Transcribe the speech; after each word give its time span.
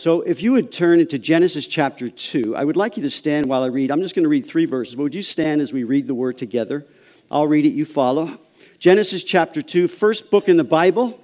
So 0.00 0.22
if 0.22 0.42
you 0.42 0.52
would 0.52 0.72
turn 0.72 0.98
into 0.98 1.18
Genesis 1.18 1.66
chapter 1.66 2.08
2, 2.08 2.56
I 2.56 2.64
would 2.64 2.78
like 2.78 2.96
you 2.96 3.02
to 3.02 3.10
stand 3.10 3.44
while 3.44 3.62
I 3.62 3.66
read. 3.66 3.90
I'm 3.90 4.00
just 4.00 4.14
going 4.14 4.22
to 4.22 4.30
read 4.30 4.46
three 4.46 4.64
verses, 4.64 4.94
but 4.94 5.02
would 5.02 5.14
you 5.14 5.20
stand 5.20 5.60
as 5.60 5.74
we 5.74 5.84
read 5.84 6.06
the 6.06 6.14
word 6.14 6.38
together? 6.38 6.86
I'll 7.30 7.46
read 7.46 7.66
it, 7.66 7.74
you 7.74 7.84
follow. 7.84 8.38
Genesis 8.78 9.22
chapter 9.22 9.60
2, 9.60 9.88
first 9.88 10.30
book 10.30 10.48
in 10.48 10.56
the 10.56 10.64
Bible, 10.64 11.22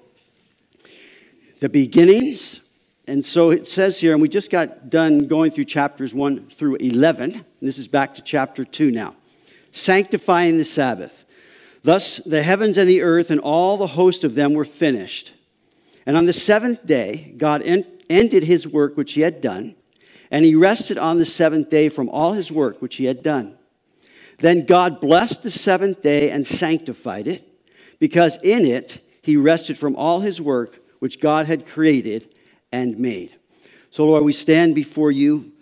the 1.60 1.70
beginnings. 1.70 2.60
And 3.08 3.24
so 3.24 3.48
it 3.48 3.66
says 3.66 3.98
here, 3.98 4.12
and 4.12 4.20
we 4.20 4.28
just 4.28 4.50
got 4.50 4.90
done 4.90 5.26
going 5.26 5.52
through 5.52 5.64
chapters 5.64 6.12
1 6.12 6.50
through 6.50 6.74
11. 6.74 7.46
this 7.62 7.78
is 7.78 7.88
back 7.88 8.14
to 8.16 8.20
chapter 8.20 8.62
2 8.62 8.90
now. 8.90 9.14
Sanctifying 9.70 10.58
the 10.58 10.66
Sabbath. 10.66 11.24
Thus 11.82 12.18
the 12.18 12.42
heavens 12.42 12.76
and 12.76 12.86
the 12.86 13.00
earth 13.00 13.30
and 13.30 13.40
all 13.40 13.78
the 13.78 13.86
host 13.86 14.22
of 14.22 14.34
them 14.34 14.52
were 14.52 14.66
finished. 14.66 15.32
And 16.04 16.14
on 16.14 16.26
the 16.26 16.34
seventh 16.34 16.86
day, 16.86 17.32
God 17.38 17.62
ended 18.08 18.44
his 18.44 18.66
work 18.66 18.96
which 18.96 19.12
he 19.12 19.20
had 19.20 19.40
done, 19.40 19.74
and 20.30 20.44
he 20.44 20.54
rested 20.54 20.98
on 20.98 21.18
the 21.18 21.26
seventh 21.26 21.70
day 21.70 21.88
from 21.88 22.08
all 22.08 22.32
his 22.32 22.50
work 22.50 22.82
which 22.82 22.96
he 22.96 23.04
had 23.04 23.22
done. 23.22 23.56
Then 24.38 24.66
God 24.66 25.00
blessed 25.00 25.42
the 25.42 25.50
seventh 25.50 26.02
day 26.02 26.30
and 26.30 26.46
sanctified 26.46 27.28
it, 27.28 27.46
because 27.98 28.36
in 28.42 28.66
it 28.66 28.98
he 29.22 29.36
rested 29.36 29.78
from 29.78 29.96
all 29.96 30.20
his 30.20 30.40
work 30.40 30.80
which 30.98 31.20
God 31.20 31.46
had 31.46 31.66
created 31.66 32.34
and 32.72 32.98
made. 32.98 33.34
So, 33.90 34.04
Lord, 34.04 34.24
we 34.24 34.32
stand 34.32 34.74
before 34.74 35.10
you 35.10 35.52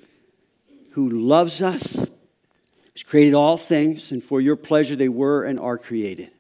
who 0.93 1.09
loves 1.11 1.63
us, 1.63 1.95
has 1.97 3.03
created 3.05 3.35
all 3.35 3.57
things, 3.57 4.13
and 4.13 4.23
for 4.23 4.41
your 4.41 4.57
pleasure 4.57 4.97
they 4.97 5.09
were 5.09 5.45
and 5.45 5.61
are 5.61 5.79
created. 5.79 6.31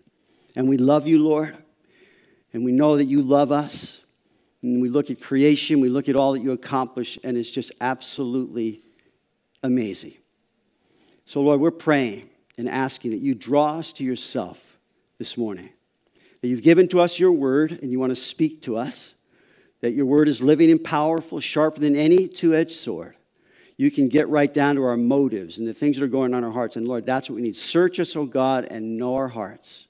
And 0.57 0.69
we 0.69 0.77
love 0.77 1.07
you, 1.07 1.23
Lord, 1.23 1.57
and 2.53 2.64
we 2.64 2.73
know 2.73 2.97
that 2.97 3.07
you 3.07 3.23
love 3.23 3.53
us. 3.53 3.94
And 4.65 4.81
we 4.81 4.89
look 4.89 5.11
at 5.11 5.20
creation, 5.20 5.81
we 5.81 5.91
look 5.91 6.09
at 6.09 6.17
all 6.17 6.33
that 6.33 6.41
you 6.41 6.53
accomplish, 6.53 7.19
and 7.23 7.37
it's 7.37 7.51
just 7.51 7.70
absolutely 7.83 8.81
amazing. 9.62 10.15
So, 11.27 11.43
Lord, 11.43 11.61
we're 11.61 11.70
praying 11.70 12.31
and 12.57 12.67
asking 12.67 13.11
that 13.11 13.20
you 13.20 13.35
draw 13.35 13.79
us 13.79 13.92
to 13.95 14.05
yourself 14.05 14.79
this 15.19 15.37
morning. 15.37 15.69
That 16.41 16.48
you've 16.48 16.62
given 16.62 16.89
to 16.89 17.01
us 17.01 17.19
your 17.19 17.33
word 17.33 17.79
and 17.83 17.92
you 17.92 18.01
want 18.01 18.12
to 18.12 18.17
speak 18.17 18.62
to 18.62 18.79
us. 18.79 19.15
That 19.83 19.92
your 19.92 20.07
word 20.07 20.29
is 20.29 20.42
living 20.42 20.70
and 20.70 20.83
powerful, 20.83 21.41
sharper 21.41 21.81
than 21.81 21.95
any 21.95 22.27
two 22.27 22.55
edged 22.55 22.73
sword. 22.73 23.17
You 23.77 23.91
can 23.91 24.09
get 24.09 24.31
right 24.31 24.53
down 24.53 24.77
to 24.77 24.85
our 24.85 24.97
motives 24.97 25.59
and 25.59 25.69
the 25.69 25.75
things 25.75 25.98
that 25.98 26.05
are 26.05 26.09
going 26.09 26.33
on 26.33 26.39
in 26.39 26.45
our 26.45 26.51
hearts. 26.51 26.77
And 26.77 26.89
Lord, 26.89 27.05
that's 27.05 27.29
what 27.29 27.37
we 27.37 27.42
need. 27.42 27.57
Search 27.57 28.01
us, 28.01 28.17
O 28.17 28.25
God, 28.25 28.65
and 28.70 28.97
know 28.97 29.17
our 29.17 29.29
hearts. 29.29 29.89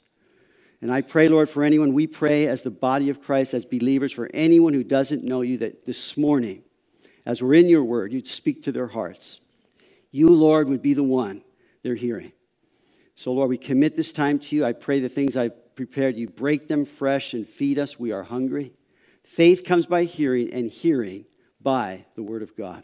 And 0.85 0.93
I 0.93 1.01
pray, 1.01 1.29
Lord, 1.29 1.49
for 1.49 1.65
anyone, 1.65 1.95
we 1.95 2.07
pray 2.07 2.47
as 2.47 2.61
the 2.61 2.71
body 2.71 3.09
of 3.09 3.23
Christ, 3.23 3.55
as 3.55 3.65
believers, 3.65 4.13
for 4.13 4.29
anyone 4.35 4.75
who 4.75 4.85
doesn't 4.85 5.25
know 5.25 5.41
you, 5.41 5.57
that 5.57 5.87
this 5.87 6.15
morning, 6.19 6.63
as 7.25 7.43
we're 7.43 7.55
in 7.55 7.71
your 7.71 7.83
word, 7.83 8.13
you'd 8.13 8.27
speak 8.27 8.65
to 8.65 8.73
their 8.73 8.89
hearts. 8.89 9.41
You, 10.11 10.29
Lord, 10.29 10.69
would 10.69 10.83
be 10.83 10.93
the 10.93 11.03
one 11.03 11.43
they're 11.83 11.95
hearing. 11.95 12.33
So, 13.15 13.33
Lord, 13.33 13.49
we 13.49 13.57
commit 13.57 13.97
this 13.97 14.13
time 14.13 14.39
to 14.41 14.57
you. 14.57 14.67
I 14.67 14.75
pray 14.75 15.01
the 15.01 15.09
things 15.09 15.39
I've 15.39 15.75
prepared, 15.75 16.17
you 16.17 16.29
break 16.29 16.69
them 16.69 16.85
fresh 16.85 17.33
and 17.33 17.49
feed 17.49 17.79
us. 17.79 17.99
We 17.99 18.13
are 18.13 18.23
hungry. 18.23 18.75
Faith 19.23 19.65
comes 19.65 19.87
by 19.87 20.05
hearing, 20.05 20.53
and 20.53 20.71
hearing 20.71 21.25
by 21.63 22.05
the 22.15 22.23
word 22.23 22.43
of 22.43 22.55
God. 22.55 22.83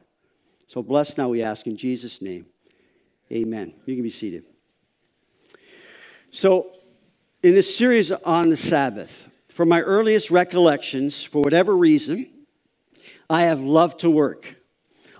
So, 0.69 0.83
bless 0.83 1.19
now, 1.19 1.28
we 1.28 1.43
ask 1.43 1.66
in 1.66 1.77
Jesus' 1.77 2.22
name. 2.22 2.47
Amen. 3.31 3.75
You 3.84 3.94
can 3.94 4.03
be 4.03 4.09
seated. 4.09 4.44
So, 6.31 6.80
in 7.43 7.55
this 7.55 7.75
series 7.75 8.12
on 8.12 8.51
the 8.51 8.56
Sabbath, 8.56 9.28
from 9.49 9.69
my 9.69 9.81
earliest 9.81 10.31
recollections, 10.31 11.23
for 11.23 11.41
whatever 11.41 11.75
reason, 11.75 12.28
I 13.31 13.43
have 13.43 13.61
loved 13.61 14.01
to 14.01 14.11
work. 14.11 14.56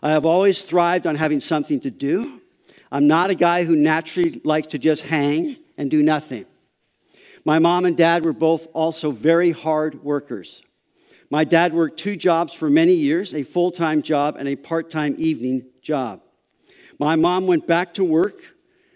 I 0.03 0.11
have 0.11 0.27
always 0.27 0.63
thrived 0.63 1.07
on 1.07 1.15
having 1.15 1.41
something 1.41 1.81
to 1.81 1.91
do. 1.91 2.41
I'm 2.93 3.07
not 3.07 3.31
a 3.31 3.35
guy 3.35 3.65
who 3.65 3.75
naturally 3.75 4.41
likes 4.45 4.69
to 4.69 4.79
just 4.79 5.03
hang 5.03 5.57
and 5.79 5.91
do 5.91 6.03
nothing. 6.03 6.45
My 7.45 7.59
mom 7.59 7.87
and 7.87 7.97
dad 7.97 8.25
were 8.25 8.35
both 8.35 8.67
also 8.75 9.11
very 9.11 9.53
hard 9.53 10.03
workers. 10.05 10.63
My 11.31 11.45
dad 11.45 11.73
worked 11.73 11.99
two 11.99 12.17
jobs 12.17 12.53
for 12.53 12.69
many 12.69 12.95
years 12.95 13.35
a 13.35 13.45
full 13.45 13.71
time 13.71 14.03
job 14.03 14.37
and 14.37 14.47
a 14.49 14.57
part 14.57 14.91
time 14.91 15.15
evening 15.17 15.65
job. 15.81 16.21
My 16.99 17.17
mom 17.17 17.47
went 17.47 17.67
back 17.67 17.95
to 17.95 18.05
work. 18.05 18.43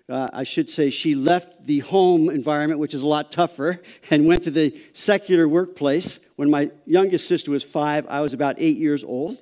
Uh, 0.06 0.28
I 0.34 0.44
should 0.44 0.68
say 0.68 0.90
she 0.90 1.14
left 1.14 1.66
the 1.66 1.78
home 1.78 2.28
environment, 2.28 2.78
which 2.78 2.92
is 2.92 3.00
a 3.00 3.06
lot 3.06 3.32
tougher, 3.32 3.80
and 4.10 4.26
went 4.26 4.44
to 4.44 4.50
the 4.50 4.78
secular 4.92 5.48
workplace. 5.48 6.18
When 6.36 6.50
my 6.50 6.70
youngest 6.86 7.26
sister 7.26 7.50
was 7.50 7.64
five, 7.64 8.06
I 8.08 8.20
was 8.20 8.32
about 8.32 8.56
eight 8.58 8.76
years 8.76 9.02
old. 9.02 9.38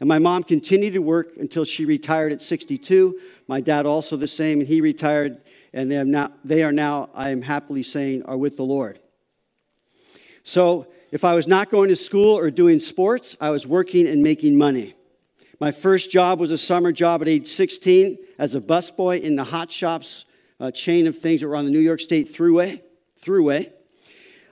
And 0.00 0.08
my 0.08 0.18
mom 0.18 0.44
continued 0.44 0.94
to 0.94 1.00
work 1.00 1.36
until 1.36 1.66
she 1.66 1.84
retired 1.84 2.32
at 2.32 2.40
62. 2.40 3.20
My 3.48 3.60
dad 3.60 3.84
also 3.84 4.16
the 4.16 4.26
same, 4.26 4.60
and 4.60 4.68
he 4.68 4.80
retired, 4.80 5.42
and 5.74 5.92
they, 5.92 6.02
now, 6.02 6.32
they 6.42 6.62
are 6.62 6.72
now, 6.72 7.10
I 7.14 7.30
am 7.30 7.42
happily 7.42 7.82
saying, 7.82 8.22
are 8.22 8.38
with 8.38 8.56
the 8.56 8.64
Lord. 8.64 8.98
So 10.42 10.86
if 11.10 11.22
I 11.22 11.34
was 11.34 11.46
not 11.46 11.70
going 11.70 11.90
to 11.90 11.96
school 11.96 12.38
or 12.38 12.50
doing 12.50 12.80
sports, 12.80 13.36
I 13.40 13.50
was 13.50 13.66
working 13.66 14.06
and 14.06 14.22
making 14.22 14.56
money. 14.56 14.94
My 15.60 15.72
first 15.72 16.10
job 16.10 16.40
was 16.40 16.52
a 16.52 16.58
summer 16.58 16.90
job 16.90 17.20
at 17.20 17.28
age 17.28 17.46
16 17.46 18.16
as 18.38 18.54
a 18.54 18.62
busboy 18.62 19.20
in 19.20 19.36
the 19.36 19.44
Hot 19.44 19.70
Shoppes 19.70 20.24
uh, 20.58 20.70
chain 20.70 21.06
of 21.06 21.18
things 21.18 21.42
that 21.42 21.48
were 21.48 21.56
on 21.56 21.66
the 21.66 21.70
New 21.70 21.80
York 21.80 22.00
State 22.00 22.32
Thruway. 22.32 22.80
Thruway. 23.22 23.70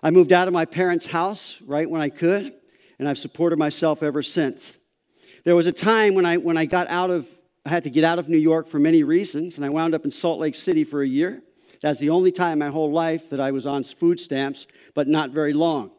I 0.03 0.11
moved 0.11 0.33
out 0.33 0.49
of 0.49 0.55
my 0.55 0.67
parents' 0.67 1.07
house 1.07 1.63
right 1.65 1.89
when 1.89 2.03
I 2.03 2.11
could, 2.11 2.53
and 2.99 3.09
I've 3.09 3.19
supported 3.19 3.59
myself 3.59 4.03
ever 4.03 4.23
since. 4.23 4.77
There 5.45 5.57
was 5.57 5.67
a 5.67 5.73
time 5.73 6.15
when 6.15 6.27
I, 6.27 6.37
when 6.37 6.59
I 6.59 6.67
got 6.67 6.89
out 6.89 7.11
of, 7.11 7.27
I 7.65 7.71
had 7.71 7.85
to 7.85 7.91
get 7.91 8.05
out 8.05 8.19
of 8.19 8.29
New 8.29 8.37
York 8.37 8.69
for 8.69 8.79
many 8.79 9.03
reasons, 9.03 9.57
and 9.57 9.65
I 9.65 9.71
wound 9.71 9.95
up 9.95 10.05
in 10.05 10.11
Salt 10.11 10.39
Lake 10.39 10.55
City 10.55 10.85
for 10.85 11.01
a 11.01 11.09
year. 11.09 11.43
That's 11.81 12.01
the 12.01 12.11
only 12.11 12.33
time 12.33 12.59
my 12.59 12.69
whole 12.69 12.93
life 12.93 13.31
that 13.31 13.41
I 13.41 13.51
was 13.51 13.67
on 13.67 13.83
food 13.83 14.21
stamps, 14.21 14.67
but 14.93 15.09
not 15.09 15.31
very 15.31 15.55
long. 15.55 15.91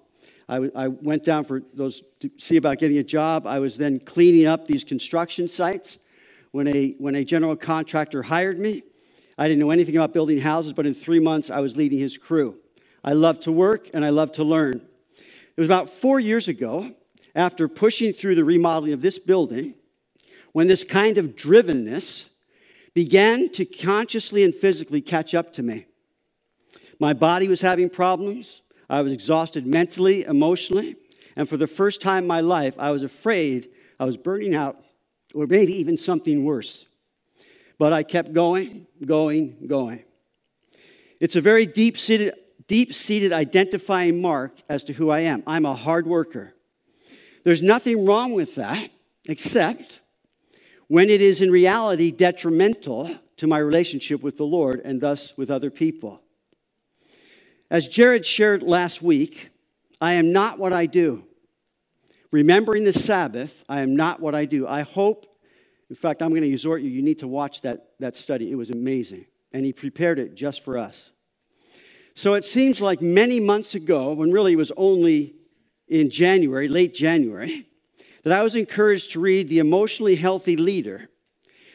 I, 0.50 0.70
I 0.76 0.88
went 0.88 1.24
down 1.24 1.44
for 1.44 1.62
those 1.76 2.02
to 2.22 2.32
see 2.40 2.58
about 2.58 2.80
getting 2.80 2.98
a 2.98 3.04
job. 3.04 3.46
I 3.46 3.60
was 3.60 3.78
then 3.78 4.00
cleaning 4.00 4.48
up 4.48 4.66
these 4.66 4.84
construction 4.84 5.48
sites. 5.48 6.00
When 6.52 6.68
a, 6.68 6.96
when 6.98 7.14
a 7.14 7.24
general 7.24 7.56
contractor 7.56 8.24
hired 8.24 8.60
me, 8.60 8.82
I 9.38 9.48
didn't 9.48 9.60
know 9.60 9.70
anything 9.70 9.96
about 9.96 10.12
building 10.12 10.42
houses, 10.42 10.74
but 10.74 10.88
in 10.88 10.96
three 10.96 11.20
months 11.20 11.52
I 11.52 11.60
was 11.60 11.78
leading 11.78 12.00
his 12.00 12.18
crew. 12.18 12.58
I 13.04 13.14
love 13.14 13.40
to 13.42 13.52
work 13.52 13.92
and 13.94 14.04
I 14.04 14.10
love 14.10 14.32
to 14.34 14.44
learn. 14.44 14.82
It 15.16 15.62
was 15.62 15.68
about 15.68 15.90
four 15.90 16.20
years 16.20 16.48
ago 16.48 16.94
after 17.36 17.68
pushing 17.68 18.12
through 18.12 18.34
the 18.34 18.44
remodeling 18.44 18.94
of 18.94 19.02
this 19.02 19.20
building, 19.20 19.76
when 20.52 20.68
this 20.68 20.84
kind 20.84 21.20
of 21.20 21.36
drivenness 21.36 22.26
began 22.96 23.50
to 23.50 23.66
consciously 23.66 24.44
and 24.44 24.56
physically 24.56 25.02
catch 25.02 25.36
up 25.36 25.54
to 25.54 25.62
me. 25.62 25.86
My 27.00 27.14
body 27.14 27.48
was 27.48 27.62
having 27.62 27.90
problems. 27.90 28.62
I 28.90 29.02
was 29.02 29.14
exhausted 29.14 29.68
mentally, 29.68 30.24
emotionally, 30.24 30.96
and 31.36 31.48
for 31.48 31.58
the 31.58 31.68
first 31.68 32.02
time 32.02 32.24
in 32.24 32.28
my 32.28 32.42
life, 32.42 32.76
I 32.80 32.92
was 32.92 33.04
afraid 33.04 33.70
I 34.00 34.06
was 34.06 34.18
burning 34.18 34.56
out 34.56 34.84
or 35.34 35.46
maybe 35.46 35.74
even 35.74 35.98
something 35.98 36.44
worse. 36.44 36.86
But 37.78 37.94
I 37.94 38.04
kept 38.04 38.34
going, 38.34 38.88
going, 39.06 39.58
going. 39.68 40.04
It's 41.20 41.36
a 41.36 41.42
very 41.42 41.66
deep 41.66 41.98
seated, 41.98 42.34
deep 42.68 42.94
seated 42.94 43.32
identifying 43.32 44.22
mark 44.22 44.54
as 44.70 44.84
to 44.86 44.94
who 44.94 45.10
I 45.10 45.22
am. 45.22 45.44
I'm 45.46 45.66
a 45.66 45.76
hard 45.76 46.08
worker. 46.08 46.54
There's 47.44 47.62
nothing 47.62 48.06
wrong 48.06 48.34
with 48.34 48.56
that, 48.56 48.90
except 49.28 50.02
when 50.88 51.10
it 51.10 51.22
is 51.22 51.42
in 51.42 51.52
reality 51.52 52.12
detrimental 52.12 53.10
to 53.38 53.48
my 53.48 53.60
relationship 53.60 54.22
with 54.22 54.38
the 54.38 54.46
Lord 54.46 54.82
and 54.84 55.00
thus 55.00 55.38
with 55.38 55.50
other 55.50 55.70
people. 55.70 56.22
As 57.72 57.88
Jared 57.88 58.26
shared 58.26 58.64
last 58.64 59.04
week, 59.04 59.52
I 60.02 60.14
am 60.14 60.32
not 60.32 60.58
what 60.58 60.74
I 60.74 60.88
do. 60.88 61.24
Remembering 62.32 62.84
the 62.84 62.94
Sabbath, 62.94 63.64
I 63.70 63.82
am 63.82 63.96
not 63.96 64.20
what 64.20 64.34
I 64.34 64.46
do. 64.46 64.68
I 64.68 64.82
hope, 64.82 65.28
in 65.90 65.96
fact, 65.96 66.24
I'm 66.24 66.30
going 66.30 66.42
to 66.42 66.50
exhort 66.50 66.82
you, 66.82 66.90
you 66.90 67.04
need 67.04 67.20
to 67.20 67.28
watch 67.28 67.62
that, 67.62 67.90
that 68.00 68.18
study. 68.18 68.52
It 68.52 68.56
was 68.56 68.72
amazing. 68.72 69.26
And 69.52 69.66
he 69.66 69.74
prepared 69.74 70.18
it 70.18 70.34
just 70.34 70.64
for 70.64 70.80
us. 70.80 71.12
So 72.16 72.34
it 72.34 72.44
seems 72.44 72.82
like 72.82 73.02
many 73.02 73.40
months 73.40 73.76
ago, 73.76 74.14
when 74.14 74.32
really 74.32 74.54
it 74.54 74.58
was 74.58 74.72
only 74.76 75.36
in 75.88 76.10
January, 76.10 76.68
late 76.68 76.96
January, 76.96 77.68
that 78.24 78.34
I 78.34 78.42
was 78.42 78.56
encouraged 78.56 79.12
to 79.12 79.20
read 79.20 79.48
The 79.48 79.60
Emotionally 79.60 80.16
Healthy 80.16 80.58
Leader 80.58 81.10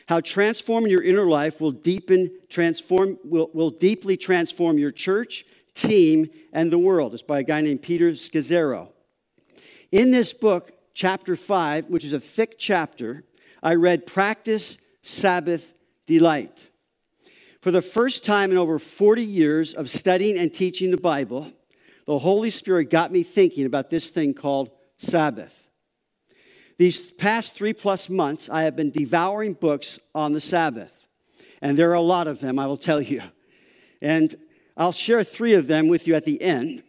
How 0.06 0.20
Transforming 0.20 0.90
Your 0.90 1.02
Inner 1.02 1.26
Life 1.26 1.60
Will, 1.60 1.72
deepen, 1.72 2.30
transform, 2.48 3.16
will, 3.24 3.48
will 3.54 3.70
Deeply 3.70 4.16
Transform 4.16 4.76
Your 4.76 4.90
Church, 4.90 5.44
Team, 5.74 6.28
and 6.52 6.72
the 6.72 6.78
World. 6.78 7.14
It's 7.14 7.22
by 7.22 7.40
a 7.40 7.44
guy 7.44 7.60
named 7.60 7.82
Peter 7.82 8.12
Scazzero. 8.12 8.88
In 9.92 10.10
this 10.10 10.32
book, 10.32 10.72
chapter 10.94 11.36
5, 11.36 11.86
which 11.86 12.04
is 12.04 12.12
a 12.12 12.20
thick 12.20 12.56
chapter, 12.58 13.24
I 13.62 13.74
read 13.74 14.06
Practice, 14.06 14.78
Sabbath, 15.02 15.74
Delight. 16.06 16.68
For 17.60 17.70
the 17.70 17.82
first 17.82 18.24
time 18.24 18.50
in 18.50 18.58
over 18.58 18.78
40 18.78 19.22
years 19.24 19.74
of 19.74 19.88
studying 19.90 20.38
and 20.38 20.52
teaching 20.52 20.90
the 20.90 20.96
Bible, 20.96 21.50
the 22.06 22.18
Holy 22.18 22.50
Spirit 22.50 22.90
got 22.90 23.10
me 23.10 23.22
thinking 23.22 23.66
about 23.66 23.90
this 23.90 24.10
thing 24.10 24.34
called 24.34 24.70
Sabbath. 24.98 25.68
These 26.76 27.02
past 27.02 27.54
three 27.54 27.72
plus 27.72 28.08
months, 28.08 28.48
I 28.50 28.64
have 28.64 28.76
been 28.76 28.90
devouring 28.90 29.54
books 29.54 29.98
on 30.14 30.32
the 30.32 30.40
Sabbath. 30.40 30.92
And 31.62 31.78
there 31.78 31.90
are 31.90 31.94
a 31.94 32.00
lot 32.00 32.26
of 32.26 32.40
them, 32.40 32.58
I 32.58 32.66
will 32.66 32.76
tell 32.76 33.00
you. 33.00 33.22
And 34.02 34.34
I'll 34.76 34.92
share 34.92 35.22
three 35.22 35.54
of 35.54 35.66
them 35.66 35.88
with 35.88 36.06
you 36.06 36.14
at 36.14 36.24
the 36.24 36.40
end. 36.42 36.82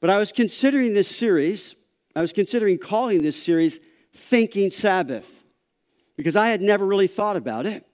But 0.00 0.10
I 0.10 0.18
was 0.18 0.32
considering 0.32 0.94
this 0.94 1.14
series, 1.14 1.74
I 2.14 2.20
was 2.20 2.32
considering 2.32 2.78
calling 2.78 3.22
this 3.22 3.42
series 3.42 3.80
Thinking 4.12 4.70
Sabbath, 4.70 5.30
because 6.16 6.36
I 6.36 6.48
had 6.48 6.62
never 6.62 6.86
really 6.86 7.06
thought 7.06 7.36
about 7.36 7.66
it. 7.66 7.86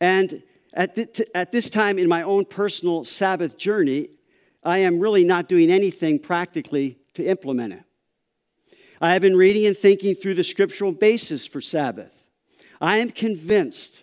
And 0.00 0.42
at, 0.72 0.98
at 1.34 1.52
this 1.52 1.70
time 1.70 1.98
in 1.98 2.08
my 2.08 2.22
own 2.22 2.44
personal 2.44 3.04
Sabbath 3.04 3.56
journey, 3.56 4.08
I 4.62 4.78
am 4.78 4.98
really 4.98 5.24
not 5.24 5.48
doing 5.48 5.70
anything 5.70 6.18
practically 6.18 6.98
to 7.14 7.24
implement 7.24 7.74
it. 7.74 7.82
I 9.00 9.12
have 9.12 9.22
been 9.22 9.36
reading 9.36 9.66
and 9.66 9.76
thinking 9.76 10.14
through 10.14 10.34
the 10.34 10.44
scriptural 10.44 10.90
basis 10.90 11.46
for 11.46 11.60
Sabbath. 11.60 12.12
I 12.80 12.98
am 12.98 13.10
convinced 13.10 14.02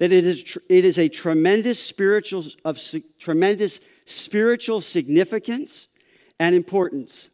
that 0.00 0.12
it 0.12 0.24
is, 0.24 0.58
it 0.70 0.86
is 0.86 0.98
a 0.98 1.10
tremendous 1.10 1.78
spiritual, 1.78 2.42
of 2.64 2.80
tremendous 3.18 3.80
spiritual 4.06 4.80
significance 4.80 5.88
and 6.38 6.54
importance. 6.54 7.28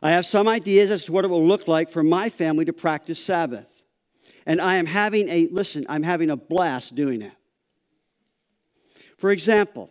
I 0.00 0.12
have 0.12 0.24
some 0.24 0.46
ideas 0.46 0.92
as 0.92 1.06
to 1.06 1.12
what 1.12 1.24
it 1.24 1.28
will 1.28 1.46
look 1.46 1.66
like 1.66 1.90
for 1.90 2.04
my 2.04 2.28
family 2.28 2.64
to 2.66 2.72
practice 2.72 3.18
Sabbath. 3.18 3.66
And 4.46 4.60
I 4.60 4.76
am 4.76 4.86
having 4.86 5.28
a, 5.28 5.48
listen, 5.50 5.84
I'm 5.88 6.04
having 6.04 6.30
a 6.30 6.36
blast 6.36 6.94
doing 6.94 7.22
it. 7.22 7.32
For 9.18 9.32
example, 9.32 9.90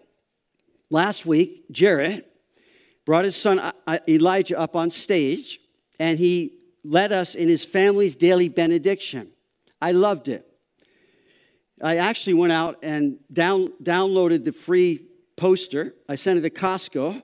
last 0.89 1.25
week, 1.25 1.65
Jarrett 1.69 2.31
brought 3.06 3.25
his 3.25 3.36
son 3.36 3.74
Elijah 4.07 4.57
up 4.57 4.77
on 4.77 4.89
stage 4.89 5.59
and 6.00 6.18
he 6.18 6.59
led 6.86 7.12
us 7.12 7.36
in 7.36 7.50
his 7.50 7.65
family's 7.65 8.15
daily 8.15 8.47
benediction. 8.47 9.31
I 9.81 9.91
loved 9.91 10.29
it. 10.29 10.47
I 11.83 11.97
actually 11.97 12.35
went 12.35 12.53
out 12.53 12.80
and 12.81 13.18
down, 13.31 13.74
downloaded 13.83 14.45
the 14.45 14.53
free 14.53 15.01
poster. 15.35 15.94
I 16.07 16.15
sent 16.15 16.39
it 16.39 16.41
to 16.44 16.50
Costco. 16.50 17.21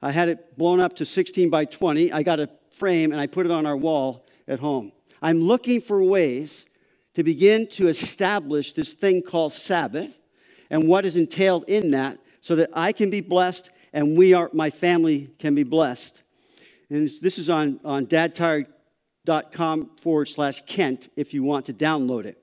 I 0.00 0.12
had 0.12 0.28
it 0.28 0.56
blown 0.56 0.78
up 0.78 0.94
to 0.96 1.04
16 1.04 1.50
by 1.50 1.64
20. 1.64 2.12
I 2.12 2.22
got 2.22 2.38
a 2.38 2.48
frame 2.76 3.10
and 3.10 3.20
I 3.20 3.26
put 3.26 3.44
it 3.44 3.50
on 3.50 3.66
our 3.66 3.76
wall 3.76 4.24
at 4.46 4.60
home. 4.60 4.92
I'm 5.20 5.40
looking 5.40 5.80
for 5.80 6.00
ways 6.00 6.64
to 7.14 7.24
begin 7.24 7.66
to 7.70 7.88
establish 7.88 8.72
this 8.72 8.92
thing 8.92 9.20
called 9.20 9.52
Sabbath 9.52 10.16
and 10.70 10.86
what 10.86 11.04
is 11.04 11.16
entailed 11.16 11.64
in 11.66 11.90
that 11.90 12.18
so 12.40 12.54
that 12.54 12.70
I 12.74 12.92
can 12.92 13.10
be 13.10 13.20
blessed 13.20 13.70
and 13.92 14.16
we 14.16 14.32
are, 14.32 14.48
my 14.52 14.70
family 14.70 15.30
can 15.40 15.56
be 15.56 15.64
blessed. 15.64 16.22
And 16.88 17.08
this 17.20 17.36
is 17.36 17.50
on, 17.50 17.80
on 17.84 18.06
dadtired.com 18.06 19.90
forward 20.00 20.26
slash 20.26 20.62
Kent 20.66 21.08
if 21.16 21.34
you 21.34 21.42
want 21.42 21.66
to 21.66 21.72
download 21.72 22.26
it. 22.26 22.40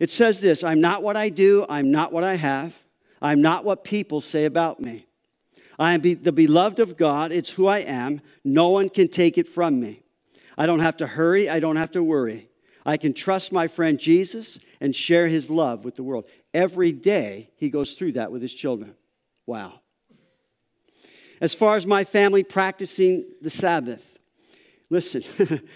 It 0.00 0.10
says 0.10 0.40
this 0.40 0.64
I'm 0.64 0.80
not 0.80 1.04
what 1.04 1.16
I 1.16 1.28
do, 1.28 1.64
I'm 1.68 1.92
not 1.92 2.12
what 2.12 2.24
I 2.24 2.34
have, 2.34 2.74
I'm 3.22 3.42
not 3.42 3.64
what 3.64 3.84
people 3.84 4.20
say 4.20 4.46
about 4.46 4.80
me. 4.80 5.06
I 5.78 5.94
am 5.94 6.00
the 6.00 6.32
beloved 6.32 6.80
of 6.80 6.96
God, 6.96 7.30
it's 7.30 7.50
who 7.50 7.66
I 7.66 7.78
am. 7.78 8.20
No 8.44 8.68
one 8.68 8.88
can 8.88 9.08
take 9.08 9.38
it 9.38 9.46
from 9.46 9.78
me. 9.78 10.02
I 10.58 10.66
don't 10.66 10.80
have 10.80 10.96
to 10.98 11.06
hurry, 11.06 11.48
I 11.48 11.60
don't 11.60 11.76
have 11.76 11.92
to 11.92 12.02
worry. 12.02 12.48
I 12.84 12.96
can 12.96 13.12
trust 13.12 13.52
my 13.52 13.68
friend 13.68 13.98
Jesus 13.98 14.58
and 14.80 14.96
share 14.96 15.28
his 15.28 15.50
love 15.50 15.84
with 15.84 15.94
the 15.96 16.02
world. 16.02 16.24
Every 16.52 16.92
day, 16.92 17.50
he 17.56 17.68
goes 17.70 17.94
through 17.94 18.12
that 18.12 18.32
with 18.32 18.42
his 18.42 18.54
children. 18.54 18.94
Wow. 19.46 19.80
As 21.40 21.54
far 21.54 21.76
as 21.76 21.86
my 21.86 22.04
family 22.04 22.42
practicing 22.42 23.26
the 23.40 23.50
Sabbath, 23.50 24.09
listen, 24.90 25.22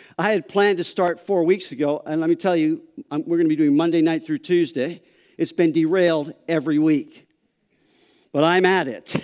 I 0.19 0.33
had 0.33 0.49
planned 0.49 0.79
to 0.79 0.85
start 0.85 1.21
four 1.21 1.45
weeks 1.45 1.73
ago, 1.73 2.03
and 2.05 2.21
let 2.21 2.29
me 2.29 2.37
tell 2.37 2.57
you, 2.57 2.83
I'm, 3.11 3.21
we're 3.21 3.39
going 3.39 3.49
to 3.49 3.57
be 3.57 3.57
doing 3.57 3.77
Monday 3.77 4.03
night 4.03 4.27
through 4.27 4.39
Tuesday. 4.39 5.01
It's 5.39 5.53
been 5.53 5.73
derailed 5.73 6.33
every 6.49 6.79
week, 6.79 7.27
but 8.33 8.45
I'm 8.45 8.67
at 8.67 8.89
it. 8.89 9.17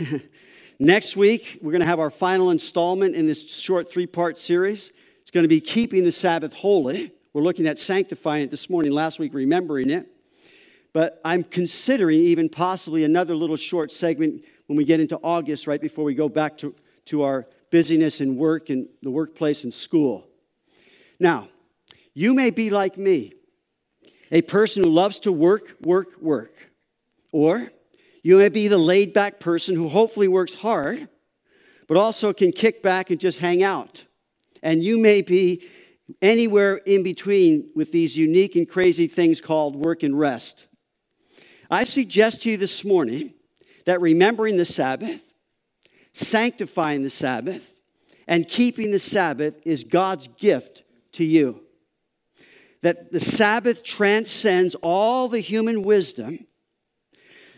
Next 0.79 1.17
week, 1.17 1.59
we're 1.61 1.73
going 1.73 1.83
to 1.83 1.87
have 1.87 2.01
our 2.01 2.11
final 2.11 2.51
installment 2.51 3.15
in 3.15 3.27
this 3.27 3.47
short 3.47 3.93
three 3.93 4.07
part 4.07 4.39
series. 4.39 4.91
It's 5.21 5.31
going 5.31 5.45
to 5.45 5.49
be 5.49 5.61
Keeping 5.61 6.05
the 6.05 6.13
Sabbath 6.13 6.55
Holy. 6.55 7.13
We're 7.33 7.43
looking 7.43 7.67
at 7.67 7.79
sanctifying 7.79 8.45
it 8.45 8.51
this 8.51 8.71
morning, 8.71 8.93
last 8.93 9.19
week, 9.19 9.35
remembering 9.35 9.91
it. 9.91 10.09
But 10.93 11.21
I'm 11.25 11.45
considering 11.45 12.19
even 12.19 12.49
possibly 12.49 13.05
another 13.05 13.37
little 13.37 13.57
short 13.57 13.93
segment 13.93 14.45
when 14.67 14.77
we 14.77 14.85
get 14.85 14.99
into 14.99 15.19
August, 15.23 15.67
right 15.67 15.81
before 15.81 16.05
we 16.05 16.15
go 16.15 16.29
back 16.29 16.59
to, 16.59 16.75
to 17.07 17.23
our 17.23 17.47
busyness 17.70 18.20
and 18.20 18.37
work 18.37 18.70
and 18.70 18.88
the 19.02 19.11
workplace 19.11 19.64
and 19.64 19.72
school. 19.72 20.26
Now, 21.19 21.49
you 22.14 22.34
may 22.34 22.50
be 22.50 22.70
like 22.70 22.99
me, 22.99 23.32
a 24.32 24.43
person 24.43 24.84
who 24.84 24.90
loves 24.90 25.20
to 25.20 25.32
work, 25.32 25.76
work, 25.81 26.20
work. 26.20 26.52
Or 27.32 27.70
you 28.22 28.37
may 28.38 28.49
be 28.49 28.69
the 28.69 28.78
laid 28.78 29.12
back 29.12 29.40
person 29.40 29.75
who 29.75 29.88
hopefully 29.88 30.28
works 30.28 30.55
hard, 30.55 31.08
but 31.87 31.96
also 31.96 32.32
can 32.32 32.52
kick 32.52 32.82
back 32.82 33.11
and 33.11 33.20
just 33.20 33.38
hang 33.38 33.62
out. 33.62 34.05
And 34.62 34.82
you 34.82 34.99
may 34.99 35.22
be 35.22 35.62
anywhere 36.20 36.76
in 36.76 37.02
between 37.02 37.70
with 37.75 37.93
these 37.93 38.17
unique 38.17 38.56
and 38.56 38.69
crazy 38.69 39.06
things 39.06 39.40
called 39.40 39.76
work 39.76 40.02
and 40.02 40.19
rest. 40.19 40.67
I 41.70 41.84
suggest 41.84 42.43
to 42.43 42.50
you 42.50 42.56
this 42.56 42.84
morning 42.84 43.34
that 43.87 44.00
remembering 44.00 44.56
the 44.56 44.64
Sabbath, 44.64 45.30
sanctifying 46.12 47.03
the 47.03 47.11
Sabbath, 47.11 47.67
and 48.27 48.47
keeping 48.47 48.91
the 48.91 48.99
Sabbath 48.99 49.59
is 49.65 49.85
God's 49.85 50.29
gift 50.29 50.85
to 51.12 51.25
you. 51.25 51.62
That 52.83 53.12
the 53.12 53.21
Sabbath 53.21 53.83
transcends 53.83 54.75
all 54.77 55.29
the 55.29 55.41
human 55.41 55.82
wisdom 55.82 56.46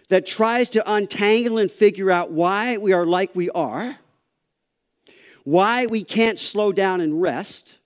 that 0.08 0.26
tries 0.26 0.70
to 0.70 0.92
untangle 0.92 1.58
and 1.58 1.70
figure 1.70 2.10
out 2.10 2.30
why 2.30 2.76
we 2.76 2.92
are 2.92 3.06
like 3.06 3.34
we 3.34 3.50
are, 3.50 3.96
why 5.44 5.86
we 5.86 6.04
can't 6.04 6.38
slow 6.38 6.72
down 6.72 7.00
and 7.00 7.20
rest, 7.20 7.78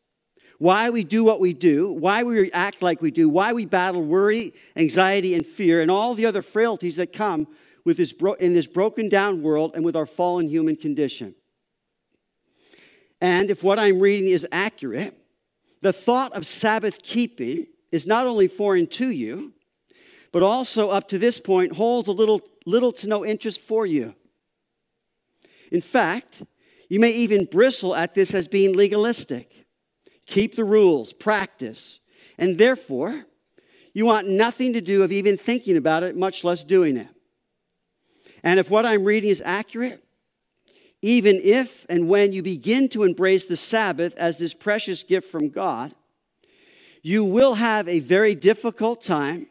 why 0.58 0.90
we 0.90 1.04
do 1.04 1.22
what 1.22 1.40
we 1.40 1.52
do, 1.52 1.92
why 1.92 2.22
we 2.22 2.50
act 2.52 2.82
like 2.82 3.02
we 3.02 3.10
do, 3.10 3.28
why 3.28 3.52
we 3.52 3.66
battle 3.66 4.02
worry, 4.02 4.54
anxiety, 4.74 5.34
and 5.34 5.44
fear, 5.44 5.82
and 5.82 5.90
all 5.90 6.14
the 6.14 6.26
other 6.26 6.42
frailties 6.42 6.96
that 6.96 7.12
come 7.12 7.46
with 7.86 7.96
this 7.96 8.12
bro- 8.12 8.34
in 8.34 8.52
this 8.52 8.66
broken 8.66 9.08
down 9.08 9.42
world 9.42 9.70
and 9.74 9.84
with 9.84 9.96
our 9.96 10.04
fallen 10.04 10.48
human 10.48 10.74
condition. 10.76 11.34
And 13.20 13.48
if 13.50 13.62
what 13.62 13.78
I'm 13.78 14.00
reading 14.00 14.28
is 14.28 14.46
accurate, 14.50 15.16
the 15.80 15.92
thought 15.92 16.32
of 16.32 16.44
Sabbath 16.44 17.00
keeping 17.00 17.68
is 17.92 18.04
not 18.04 18.26
only 18.26 18.48
foreign 18.48 18.88
to 18.88 19.08
you, 19.08 19.54
but 20.32 20.42
also 20.42 20.90
up 20.90 21.08
to 21.08 21.18
this 21.18 21.38
point 21.38 21.72
holds 21.72 22.08
a 22.08 22.12
little, 22.12 22.42
little 22.66 22.90
to 22.92 23.06
no 23.06 23.24
interest 23.24 23.60
for 23.60 23.86
you. 23.86 24.14
In 25.70 25.80
fact, 25.80 26.42
you 26.88 26.98
may 26.98 27.12
even 27.12 27.44
bristle 27.44 27.94
at 27.94 28.14
this 28.14 28.34
as 28.34 28.48
being 28.48 28.74
legalistic. 28.74 29.64
Keep 30.26 30.56
the 30.56 30.64
rules, 30.64 31.12
practice, 31.12 32.00
and 32.36 32.58
therefore, 32.58 33.26
you 33.94 34.04
want 34.04 34.28
nothing 34.28 34.72
to 34.72 34.80
do 34.80 35.04
of 35.04 35.12
even 35.12 35.36
thinking 35.36 35.76
about 35.76 36.02
it, 36.02 36.16
much 36.16 36.42
less 36.42 36.64
doing 36.64 36.96
it. 36.96 37.15
And 38.46 38.60
if 38.60 38.70
what 38.70 38.86
I'm 38.86 39.02
reading 39.02 39.30
is 39.30 39.42
accurate, 39.44 40.04
even 41.02 41.40
if 41.42 41.84
and 41.88 42.08
when 42.08 42.32
you 42.32 42.44
begin 42.44 42.88
to 42.90 43.02
embrace 43.02 43.46
the 43.46 43.56
Sabbath 43.56 44.14
as 44.16 44.38
this 44.38 44.54
precious 44.54 45.02
gift 45.02 45.28
from 45.28 45.48
God, 45.48 45.92
you 47.02 47.24
will 47.24 47.54
have 47.54 47.88
a 47.88 47.98
very 47.98 48.36
difficult 48.36 49.02
time 49.02 49.48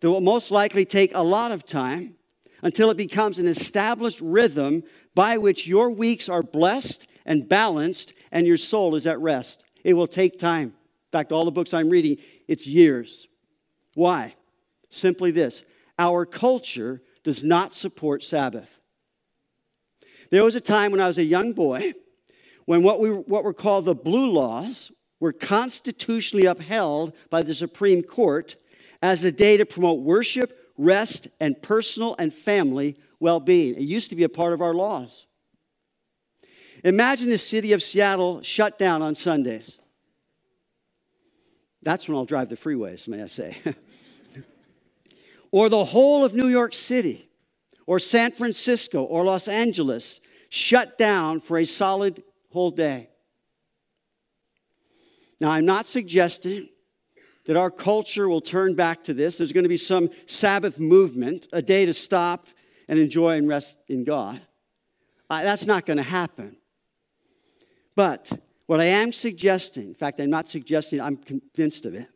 that 0.00 0.10
will 0.10 0.22
most 0.22 0.50
likely 0.50 0.86
take 0.86 1.14
a 1.14 1.20
lot 1.20 1.52
of 1.52 1.66
time 1.66 2.14
until 2.62 2.88
it 2.88 2.96
becomes 2.96 3.38
an 3.38 3.46
established 3.46 4.22
rhythm 4.22 4.82
by 5.14 5.36
which 5.36 5.66
your 5.66 5.90
weeks 5.90 6.26
are 6.30 6.42
blessed 6.42 7.06
and 7.26 7.50
balanced 7.50 8.14
and 8.32 8.46
your 8.46 8.56
soul 8.56 8.94
is 8.94 9.06
at 9.06 9.20
rest. 9.20 9.62
It 9.84 9.92
will 9.92 10.06
take 10.06 10.38
time. 10.38 10.68
In 10.68 11.12
fact, 11.12 11.32
all 11.32 11.44
the 11.44 11.50
books 11.50 11.74
I'm 11.74 11.90
reading, 11.90 12.16
it's 12.46 12.66
years. 12.66 13.28
Why? 13.92 14.36
Simply 14.88 15.32
this 15.32 15.64
our 15.98 16.24
culture 16.24 17.02
does 17.28 17.44
not 17.44 17.74
support 17.74 18.24
Sabbath. 18.24 18.70
There 20.30 20.42
was 20.42 20.56
a 20.56 20.62
time 20.62 20.92
when 20.92 21.00
I 21.02 21.06
was 21.06 21.18
a 21.18 21.24
young 21.24 21.52
boy 21.52 21.92
when 22.64 22.82
what, 22.82 23.00
we, 23.00 23.10
what 23.10 23.44
were 23.44 23.52
called 23.52 23.84
the 23.84 23.94
blue 23.94 24.30
laws 24.30 24.90
were 25.20 25.34
constitutionally 25.34 26.46
upheld 26.46 27.12
by 27.28 27.42
the 27.42 27.52
Supreme 27.52 28.02
Court 28.02 28.56
as 29.02 29.24
a 29.24 29.30
day 29.30 29.58
to 29.58 29.66
promote 29.66 30.00
worship, 30.00 30.72
rest, 30.78 31.28
and 31.38 31.60
personal 31.60 32.16
and 32.18 32.32
family 32.32 32.96
well 33.20 33.40
being. 33.40 33.74
It 33.74 33.82
used 33.82 34.08
to 34.08 34.16
be 34.16 34.24
a 34.24 34.30
part 34.30 34.54
of 34.54 34.62
our 34.62 34.72
laws. 34.72 35.26
Imagine 36.82 37.28
the 37.28 37.36
city 37.36 37.72
of 37.72 37.82
Seattle 37.82 38.40
shut 38.40 38.78
down 38.78 39.02
on 39.02 39.14
Sundays. 39.14 39.78
That's 41.82 42.08
when 42.08 42.16
I'll 42.16 42.24
drive 42.24 42.48
the 42.48 42.56
freeways, 42.56 43.06
may 43.06 43.22
I 43.22 43.26
say. 43.26 43.58
or 45.50 45.68
the 45.68 45.84
whole 45.84 46.24
of 46.24 46.34
New 46.34 46.48
York 46.48 46.74
City, 46.74 47.28
or 47.86 47.98
San 47.98 48.32
Francisco, 48.32 49.02
or 49.02 49.24
Los 49.24 49.48
Angeles 49.48 50.20
shut 50.50 50.98
down 50.98 51.40
for 51.40 51.58
a 51.58 51.64
solid 51.64 52.22
whole 52.50 52.70
day. 52.70 53.08
Now, 55.40 55.50
I'm 55.50 55.66
not 55.66 55.86
suggesting 55.86 56.68
that 57.46 57.56
our 57.56 57.70
culture 57.70 58.28
will 58.28 58.40
turn 58.40 58.74
back 58.74 59.04
to 59.04 59.14
this. 59.14 59.38
There's 59.38 59.52
going 59.52 59.64
to 59.64 59.68
be 59.68 59.78
some 59.78 60.10
Sabbath 60.26 60.78
movement, 60.78 61.46
a 61.52 61.62
day 61.62 61.86
to 61.86 61.94
stop 61.94 62.46
and 62.88 62.98
enjoy 62.98 63.36
and 63.36 63.48
rest 63.48 63.78
in 63.88 64.04
God. 64.04 64.40
That's 65.30 65.64
not 65.64 65.86
going 65.86 65.96
to 65.96 66.02
happen. 66.02 66.56
But 67.94 68.30
what 68.66 68.80
I 68.80 68.86
am 68.86 69.12
suggesting, 69.12 69.88
in 69.88 69.94
fact, 69.94 70.20
I'm 70.20 70.30
not 70.30 70.46
suggesting, 70.46 71.00
I'm 71.00 71.16
convinced 71.16 71.86
of 71.86 71.94
it, 71.94 72.06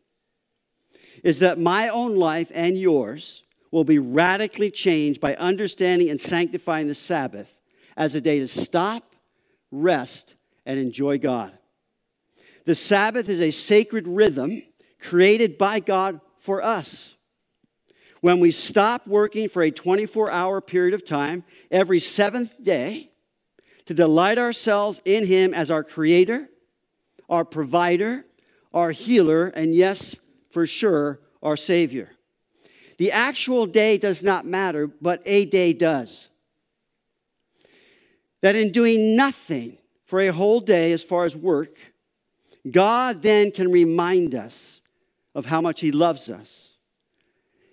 is 1.23 1.39
that 1.39 1.57
my 1.57 1.87
own 1.87 2.15
life 2.15 2.51
and 2.53 2.77
yours 2.77 3.43
will 3.71 3.83
be 3.83 3.97
radically 3.97 4.69
changed 4.69 5.19
by 5.19 5.35
understanding 5.35 6.09
and 6.09 6.21
sanctifying 6.21 6.87
the 6.87 6.93
Sabbath 6.93 7.59
as 7.97 8.13
a 8.13 8.21
day 8.21 8.39
to 8.39 8.47
stop, 8.47 9.15
rest, 9.71 10.35
and 10.65 10.79
enjoy 10.79 11.17
God. 11.17 11.57
The 12.65 12.75
Sabbath 12.75 13.29
is 13.29 13.41
a 13.41 13.51
sacred 13.51 14.07
rhythm 14.07 14.61
created 14.99 15.57
by 15.57 15.79
God 15.79 16.21
for 16.37 16.61
us. 16.61 17.15
When 18.21 18.39
we 18.39 18.51
stop 18.51 19.05
working 19.07 19.49
for 19.49 19.63
a 19.63 19.71
24 19.71 20.31
hour 20.31 20.61
period 20.61 20.93
of 20.93 21.03
time 21.03 21.43
every 21.71 21.99
seventh 21.99 22.63
day 22.63 23.09
to 23.85 23.93
delight 23.93 24.37
ourselves 24.37 25.01
in 25.03 25.25
Him 25.25 25.53
as 25.53 25.69
our 25.69 25.83
Creator, 25.83 26.47
our 27.29 27.43
Provider, 27.43 28.25
our 28.73 28.91
Healer, 28.91 29.47
and 29.47 29.75
yes, 29.75 30.15
for 30.53 30.67
sure, 30.67 31.19
our 31.41 31.57
Savior. 31.57 32.11
The 32.99 33.11
actual 33.11 33.65
day 33.65 33.97
does 33.97 34.21
not 34.21 34.45
matter, 34.45 34.85
but 34.85 35.23
a 35.25 35.45
day 35.45 35.73
does. 35.73 36.29
That 38.41 38.55
in 38.55 38.71
doing 38.71 39.15
nothing 39.15 39.79
for 40.05 40.21
a 40.21 40.27
whole 40.27 40.59
day 40.59 40.91
as 40.91 41.03
far 41.03 41.25
as 41.25 41.35
work, 41.35 41.75
God 42.69 43.23
then 43.23 43.49
can 43.49 43.71
remind 43.71 44.35
us 44.35 44.81
of 45.33 45.47
how 45.47 45.59
much 45.59 45.81
He 45.81 45.91
loves 45.91 46.29
us, 46.29 46.73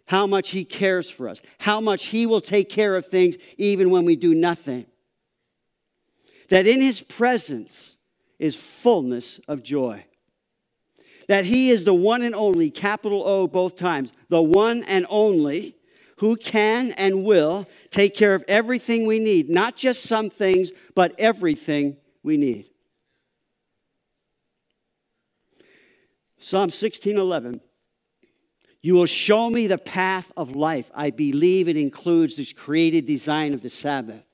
how 0.07 0.27
much 0.27 0.49
He 0.49 0.65
cares 0.65 1.11
for 1.11 1.29
us, 1.29 1.43
how 1.59 1.83
much 1.83 2.07
He 2.07 2.25
will 2.25 2.41
take 2.41 2.71
care 2.71 2.97
of 2.97 3.07
things 3.07 3.37
even 3.59 3.91
when 3.91 4.07
we 4.07 4.17
do 4.17 4.35
nothing. 4.35 4.87
That 6.49 6.67
in 6.67 6.81
His 6.81 7.03
presence 7.03 7.97
is 8.39 8.57
fullness 8.57 9.39
of 9.47 9.63
joy 9.63 10.07
that 11.31 11.45
he 11.45 11.71
is 11.71 11.85
the 11.85 11.95
one 11.95 12.23
and 12.23 12.35
only, 12.35 12.71
capital 12.71 13.23
O 13.25 13.47
both 13.47 13.77
times, 13.77 14.13
the 14.31 14.43
one 14.43 14.83
and 14.83 15.07
only 15.09 15.77
who 16.17 16.35
can 16.35 16.91
and 16.91 17.25
will 17.25 17.69
take 17.91 18.17
care 18.17 18.35
of 18.35 18.43
everything 18.49 19.07
we 19.07 19.21
need, 19.21 19.49
not 19.49 19.77
just 19.77 20.03
some 20.03 20.29
things, 20.29 20.73
but 20.97 21.15
everything 21.21 21.97
we 22.25 22.37
need. 22.37 22.69
Psalm 26.41 26.71
16:11 26.71 27.61
You 28.83 28.95
will 28.95 29.07
show 29.07 29.49
me 29.49 29.69
the 29.69 29.79
path 29.79 30.33
of 30.37 30.57
life. 30.57 30.91
I 30.93 31.11
believe 31.11 31.69
it 31.69 31.77
includes 31.77 32.39
this 32.39 32.53
created 32.53 33.07
design 33.07 33.55
of 33.55 33.63
the 33.63 33.71
Sabbath. 33.71 34.25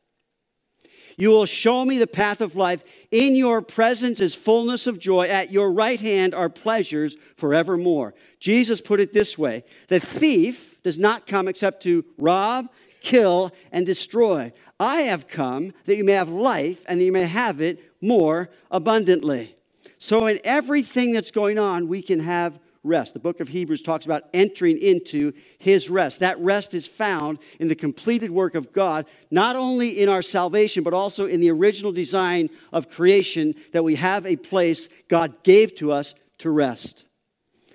You 1.16 1.30
will 1.30 1.46
show 1.46 1.85
me 1.85 1.99
the 1.99 2.06
path 2.06 2.40
of 2.40 2.56
life. 2.56 2.85
In 3.11 3.35
your 3.35 3.62
presence 3.62 4.20
is 4.20 4.35
fullness 4.35 4.87
of 4.87 4.99
joy. 4.99 5.26
At 5.26 5.50
your 5.50 5.73
right 5.73 6.00
hand 6.00 6.35
are 6.35 6.50
pleasures 6.50 7.16
forevermore. 7.37 8.14
Jesus 8.38 8.80
put 8.80 9.00
it 9.00 9.12
this 9.12 9.38
way 9.38 9.64
The 9.88 10.00
thief 10.00 10.76
does 10.82 10.99
not 10.99 11.26
come 11.26 11.49
except 11.49 11.82
to 11.85 12.04
rob, 12.18 12.68
kill, 13.00 13.52
and 13.73 13.87
destroy. 13.87 14.52
I 14.78 15.02
have 15.02 15.26
come 15.26 15.73
that 15.85 15.96
you 15.96 16.04
may 16.04 16.12
have 16.12 16.28
life 16.28 16.85
and 16.87 17.00
that 17.00 17.04
you 17.04 17.12
may 17.12 17.26
have 17.26 17.61
it 17.62 17.80
more 18.02 18.50
abundantly. 18.70 19.56
So, 19.99 20.26
in 20.26 20.38
everything 20.44 21.12
that's 21.12 21.30
going 21.30 21.58
on, 21.58 21.88
we 21.88 22.02
can 22.02 22.20
have 22.20 22.58
rest. 22.87 23.12
The 23.12 23.21
book 23.21 23.40
of 23.40 23.49
Hebrews 23.49 23.83
talks 23.83 24.07
about 24.07 24.25
entering 24.33 24.78
into 24.78 25.33
his 25.59 25.90
rest. 25.90 26.21
That 26.21 26.38
rest 26.38 26.73
is 26.75 26.87
found 26.87 27.38
in 27.59 27.69
the 27.69 27.75
completed 27.75 28.31
work 28.31 28.55
of 28.55 28.73
God, 28.73 29.07
not 29.31 29.57
only 29.57 30.00
in 30.00 30.09
our 30.09 30.23
salvation, 30.23 30.83
but 30.83 30.95
also 30.95 31.26
in 31.26 31.40
the 31.40 31.50
original 31.50 31.93
design 31.93 32.49
of 32.73 32.88
creation 32.88 33.55
that 33.73 33.85
we 33.85 33.97
have 33.97 34.25
a 34.25 34.37
place 34.37 34.88
God 35.09 35.43
gave 35.43 35.75
to 35.76 35.93
us 35.93 36.14
to 36.38 36.50
rest. 36.50 37.05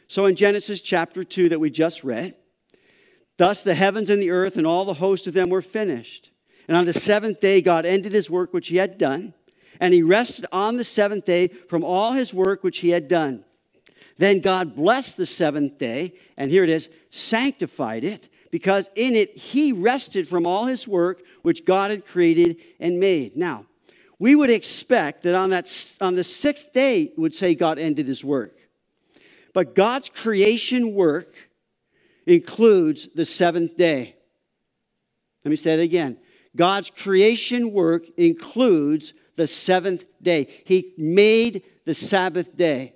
So 0.07 0.25
in 0.25 0.35
Genesis 0.35 0.81
chapter 0.81 1.23
2 1.23 1.49
that 1.49 1.59
we 1.59 1.69
just 1.69 2.03
read, 2.03 2.35
thus 3.37 3.63
the 3.63 3.75
heavens 3.75 4.09
and 4.09 4.21
the 4.21 4.31
earth 4.31 4.57
and 4.57 4.67
all 4.67 4.85
the 4.85 4.93
host 4.93 5.27
of 5.27 5.33
them 5.33 5.49
were 5.49 5.61
finished. 5.61 6.31
And 6.67 6.77
on 6.77 6.85
the 6.85 6.93
seventh 6.93 7.39
day, 7.39 7.61
God 7.61 7.85
ended 7.85 8.13
his 8.13 8.29
work 8.29 8.53
which 8.53 8.69
he 8.69 8.77
had 8.77 8.97
done, 8.97 9.33
and 9.79 9.93
he 9.93 10.03
rested 10.03 10.45
on 10.51 10.77
the 10.77 10.83
seventh 10.83 11.25
day 11.25 11.47
from 11.47 11.83
all 11.83 12.13
his 12.13 12.33
work 12.33 12.63
which 12.63 12.79
he 12.79 12.89
had 12.89 13.07
done. 13.07 13.43
Then 14.21 14.39
God 14.39 14.75
blessed 14.75 15.17
the 15.17 15.25
seventh 15.25 15.79
day, 15.79 16.13
and 16.37 16.51
here 16.51 16.63
it 16.63 16.69
is, 16.69 16.91
sanctified 17.09 18.03
it, 18.03 18.29
because 18.51 18.87
in 18.95 19.15
it 19.15 19.35
he 19.35 19.73
rested 19.73 20.27
from 20.27 20.45
all 20.45 20.67
his 20.67 20.87
work 20.87 21.23
which 21.41 21.65
God 21.65 21.89
had 21.89 22.05
created 22.05 22.57
and 22.79 22.99
made. 22.99 23.35
Now, 23.35 23.65
we 24.19 24.35
would 24.35 24.51
expect 24.51 25.23
that 25.23 25.33
on, 25.33 25.49
that, 25.49 25.95
on 25.99 26.13
the 26.13 26.23
sixth 26.23 26.71
day 26.71 27.11
would 27.17 27.33
say 27.33 27.55
God 27.55 27.79
ended 27.79 28.07
his 28.07 28.23
work. 28.23 28.55
But 29.55 29.73
God's 29.73 30.07
creation 30.07 30.93
work 30.93 31.33
includes 32.27 33.09
the 33.15 33.25
seventh 33.25 33.75
day. 33.75 34.15
Let 35.43 35.49
me 35.49 35.55
say 35.55 35.73
it 35.73 35.79
again. 35.79 36.19
God's 36.55 36.91
creation 36.91 37.71
work 37.71 38.05
includes 38.17 39.15
the 39.35 39.47
seventh 39.47 40.05
day. 40.21 40.47
He 40.63 40.93
made 40.95 41.63
the 41.85 41.95
Sabbath 41.95 42.55
day. 42.55 42.93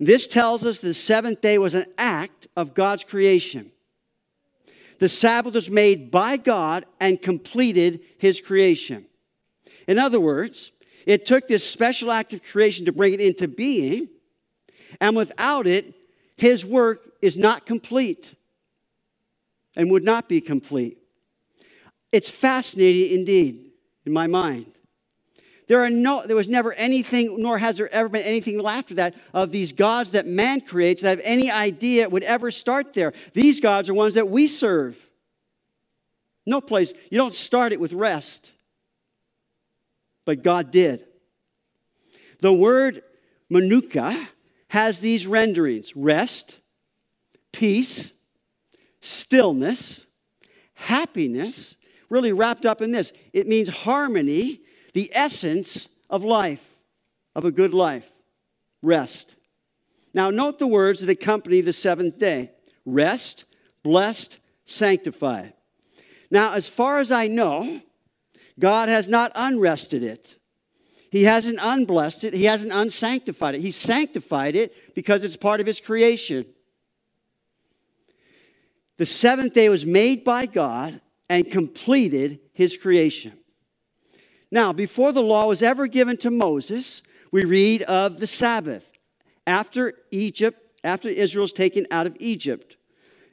This 0.00 0.26
tells 0.26 0.64
us 0.64 0.80
the 0.80 0.94
seventh 0.94 1.40
day 1.40 1.58
was 1.58 1.74
an 1.74 1.86
act 1.96 2.46
of 2.56 2.74
God's 2.74 3.04
creation. 3.04 3.72
The 5.00 5.08
Sabbath 5.08 5.54
was 5.54 5.70
made 5.70 6.10
by 6.10 6.36
God 6.36 6.86
and 7.00 7.20
completed 7.20 8.00
his 8.18 8.40
creation. 8.40 9.06
In 9.86 9.98
other 9.98 10.20
words, 10.20 10.72
it 11.06 11.24
took 11.24 11.48
this 11.48 11.68
special 11.68 12.12
act 12.12 12.32
of 12.32 12.42
creation 12.42 12.86
to 12.86 12.92
bring 12.92 13.14
it 13.14 13.20
into 13.20 13.48
being, 13.48 14.08
and 15.00 15.16
without 15.16 15.66
it, 15.66 15.94
his 16.36 16.64
work 16.64 17.10
is 17.22 17.36
not 17.36 17.66
complete 17.66 18.34
and 19.74 19.90
would 19.90 20.04
not 20.04 20.28
be 20.28 20.40
complete. 20.40 20.98
It's 22.12 22.30
fascinating 22.30 23.18
indeed 23.18 23.72
in 24.04 24.12
my 24.12 24.26
mind 24.26 24.77
there, 25.68 25.84
are 25.84 25.90
no, 25.90 26.26
there 26.26 26.34
was 26.34 26.48
never 26.48 26.72
anything, 26.72 27.40
nor 27.40 27.58
has 27.58 27.76
there 27.76 27.92
ever 27.92 28.08
been 28.08 28.22
anything 28.22 28.64
after 28.66 28.94
that, 28.94 29.14
of 29.32 29.50
these 29.50 29.72
gods 29.72 30.12
that 30.12 30.26
man 30.26 30.62
creates 30.62 31.02
that 31.02 31.10
have 31.10 31.20
any 31.22 31.50
idea 31.50 32.02
it 32.02 32.10
would 32.10 32.24
ever 32.24 32.50
start 32.50 32.94
there. 32.94 33.12
These 33.34 33.60
gods 33.60 33.88
are 33.88 33.94
ones 33.94 34.14
that 34.14 34.28
we 34.28 34.48
serve. 34.48 34.98
No 36.46 36.62
place, 36.62 36.94
you 37.10 37.18
don't 37.18 37.34
start 37.34 37.72
it 37.72 37.80
with 37.80 37.92
rest. 37.92 38.52
But 40.24 40.42
God 40.42 40.70
did. 40.70 41.04
The 42.40 42.52
word 42.52 43.02
menuha 43.50 44.28
has 44.68 45.00
these 45.00 45.26
renderings 45.26 45.94
rest, 45.94 46.58
peace, 47.52 48.12
stillness, 49.00 50.06
happiness, 50.74 51.76
really 52.08 52.32
wrapped 52.32 52.64
up 52.64 52.80
in 52.80 52.92
this. 52.92 53.12
It 53.34 53.46
means 53.46 53.68
harmony 53.68 54.62
the 54.92 55.10
essence 55.14 55.88
of 56.10 56.24
life, 56.24 56.64
of 57.34 57.44
a 57.44 57.50
good 57.50 57.74
life 57.74 58.10
rest. 58.82 59.36
Now, 60.14 60.30
note 60.30 60.58
the 60.58 60.66
words 60.66 61.00
that 61.00 61.10
accompany 61.10 61.60
the 61.60 61.72
seventh 61.72 62.18
day 62.18 62.52
rest, 62.84 63.44
blessed, 63.82 64.38
sanctified. 64.64 65.52
Now, 66.30 66.54
as 66.54 66.68
far 66.68 66.98
as 66.98 67.10
I 67.10 67.26
know, 67.26 67.80
God 68.58 68.88
has 68.88 69.08
not 69.08 69.32
unrested 69.34 70.02
it. 70.02 70.36
He 71.10 71.24
hasn't 71.24 71.58
unblessed 71.60 72.24
it. 72.24 72.34
He 72.34 72.44
hasn't 72.44 72.72
unsanctified 72.72 73.54
it. 73.54 73.60
He 73.60 73.70
sanctified 73.70 74.56
it 74.56 74.94
because 74.94 75.24
it's 75.24 75.36
part 75.36 75.60
of 75.60 75.66
His 75.66 75.80
creation. 75.80 76.44
The 78.98 79.06
seventh 79.06 79.54
day 79.54 79.68
was 79.68 79.86
made 79.86 80.24
by 80.24 80.46
God 80.46 81.00
and 81.30 81.50
completed 81.50 82.40
His 82.52 82.76
creation. 82.76 83.32
Now, 84.50 84.72
before 84.72 85.12
the 85.12 85.22
law 85.22 85.46
was 85.46 85.62
ever 85.62 85.86
given 85.86 86.16
to 86.18 86.30
Moses, 86.30 87.02
we 87.30 87.44
read 87.44 87.82
of 87.82 88.20
the 88.20 88.26
Sabbath. 88.26 88.90
After 89.46 89.94
Egypt, 90.10 90.60
after 90.84 91.08
Israel's 91.08 91.52
taken 91.52 91.86
out 91.90 92.06
of 92.06 92.16
Egypt. 92.20 92.76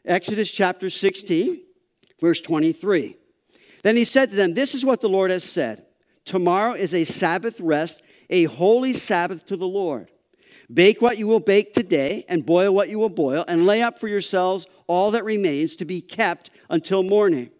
Exodus 0.05 0.51
chapter 0.51 0.89
16, 0.89 1.61
verse 2.19 2.41
23. 2.41 3.17
Then 3.83 3.95
he 3.95 4.05
said 4.05 4.29
to 4.29 4.35
them, 4.35 4.53
This 4.53 4.75
is 4.75 4.85
what 4.85 5.01
the 5.01 5.09
Lord 5.09 5.31
has 5.31 5.43
said 5.43 5.85
Tomorrow 6.25 6.73
is 6.73 6.93
a 6.93 7.03
Sabbath 7.03 7.59
rest, 7.59 8.01
a 8.29 8.45
holy 8.45 8.93
Sabbath 8.93 9.45
to 9.45 9.57
the 9.57 9.67
Lord. 9.67 10.11
Bake 10.73 11.01
what 11.01 11.19
you 11.19 11.27
will 11.27 11.39
bake 11.39 11.73
today, 11.73 12.25
and 12.27 12.45
boil 12.45 12.73
what 12.73 12.89
you 12.89 12.97
will 12.97 13.09
boil, 13.09 13.45
and 13.47 13.67
lay 13.67 13.83
up 13.83 13.99
for 13.99 14.07
yourselves 14.07 14.65
all 14.87 15.11
that 15.11 15.23
remains 15.23 15.75
to 15.75 15.85
be 15.85 16.01
kept 16.01 16.49
until 16.69 17.03
morning. 17.03 17.51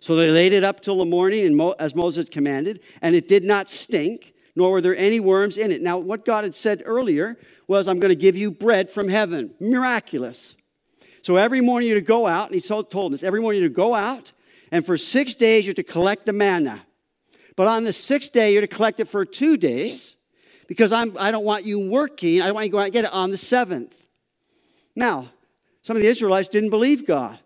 So 0.00 0.16
they 0.16 0.30
laid 0.30 0.52
it 0.52 0.64
up 0.64 0.80
till 0.80 0.98
the 0.98 1.04
morning, 1.04 1.44
and 1.44 1.74
as 1.78 1.94
Moses 1.94 2.28
commanded, 2.28 2.80
and 3.02 3.14
it 3.16 3.28
did 3.28 3.44
not 3.44 3.68
stink, 3.68 4.34
nor 4.54 4.70
were 4.70 4.80
there 4.80 4.96
any 4.96 5.20
worms 5.20 5.56
in 5.56 5.70
it. 5.70 5.82
Now, 5.82 5.98
what 5.98 6.24
God 6.24 6.44
had 6.44 6.54
said 6.54 6.82
earlier 6.84 7.36
was, 7.66 7.88
I'm 7.88 7.98
going 7.98 8.10
to 8.10 8.16
give 8.16 8.36
you 8.36 8.50
bread 8.50 8.90
from 8.90 9.08
heaven. 9.08 9.54
Miraculous. 9.60 10.54
So 11.22 11.36
every 11.36 11.60
morning 11.60 11.88
you're 11.88 12.00
to 12.00 12.06
go 12.06 12.26
out, 12.26 12.50
and 12.50 12.54
he 12.54 12.60
told 12.60 13.12
us, 13.12 13.22
every 13.22 13.40
morning 13.40 13.60
you're 13.60 13.70
to 13.70 13.74
go 13.74 13.94
out, 13.94 14.32
and 14.70 14.84
for 14.84 14.96
six 14.96 15.34
days 15.34 15.66
you're 15.66 15.74
to 15.74 15.82
collect 15.82 16.26
the 16.26 16.32
manna. 16.32 16.82
But 17.56 17.66
on 17.66 17.82
the 17.82 17.92
sixth 17.92 18.32
day, 18.32 18.52
you're 18.52 18.60
to 18.60 18.68
collect 18.68 19.00
it 19.00 19.08
for 19.08 19.24
two 19.24 19.56
days 19.56 20.14
because 20.68 20.92
I'm, 20.92 21.16
I 21.18 21.32
don't 21.32 21.44
want 21.44 21.64
you 21.64 21.78
working. 21.80 22.40
I 22.40 22.52
want 22.52 22.66
you 22.66 22.70
to 22.70 22.72
go 22.72 22.78
out 22.78 22.84
and 22.84 22.92
get 22.92 23.04
it 23.04 23.12
on 23.12 23.30
the 23.32 23.36
seventh. 23.36 23.94
Now, 24.94 25.30
some 25.82 25.96
of 25.96 26.02
the 26.02 26.08
Israelites 26.08 26.48
didn't 26.48 26.70
believe 26.70 27.04
God. 27.04 27.38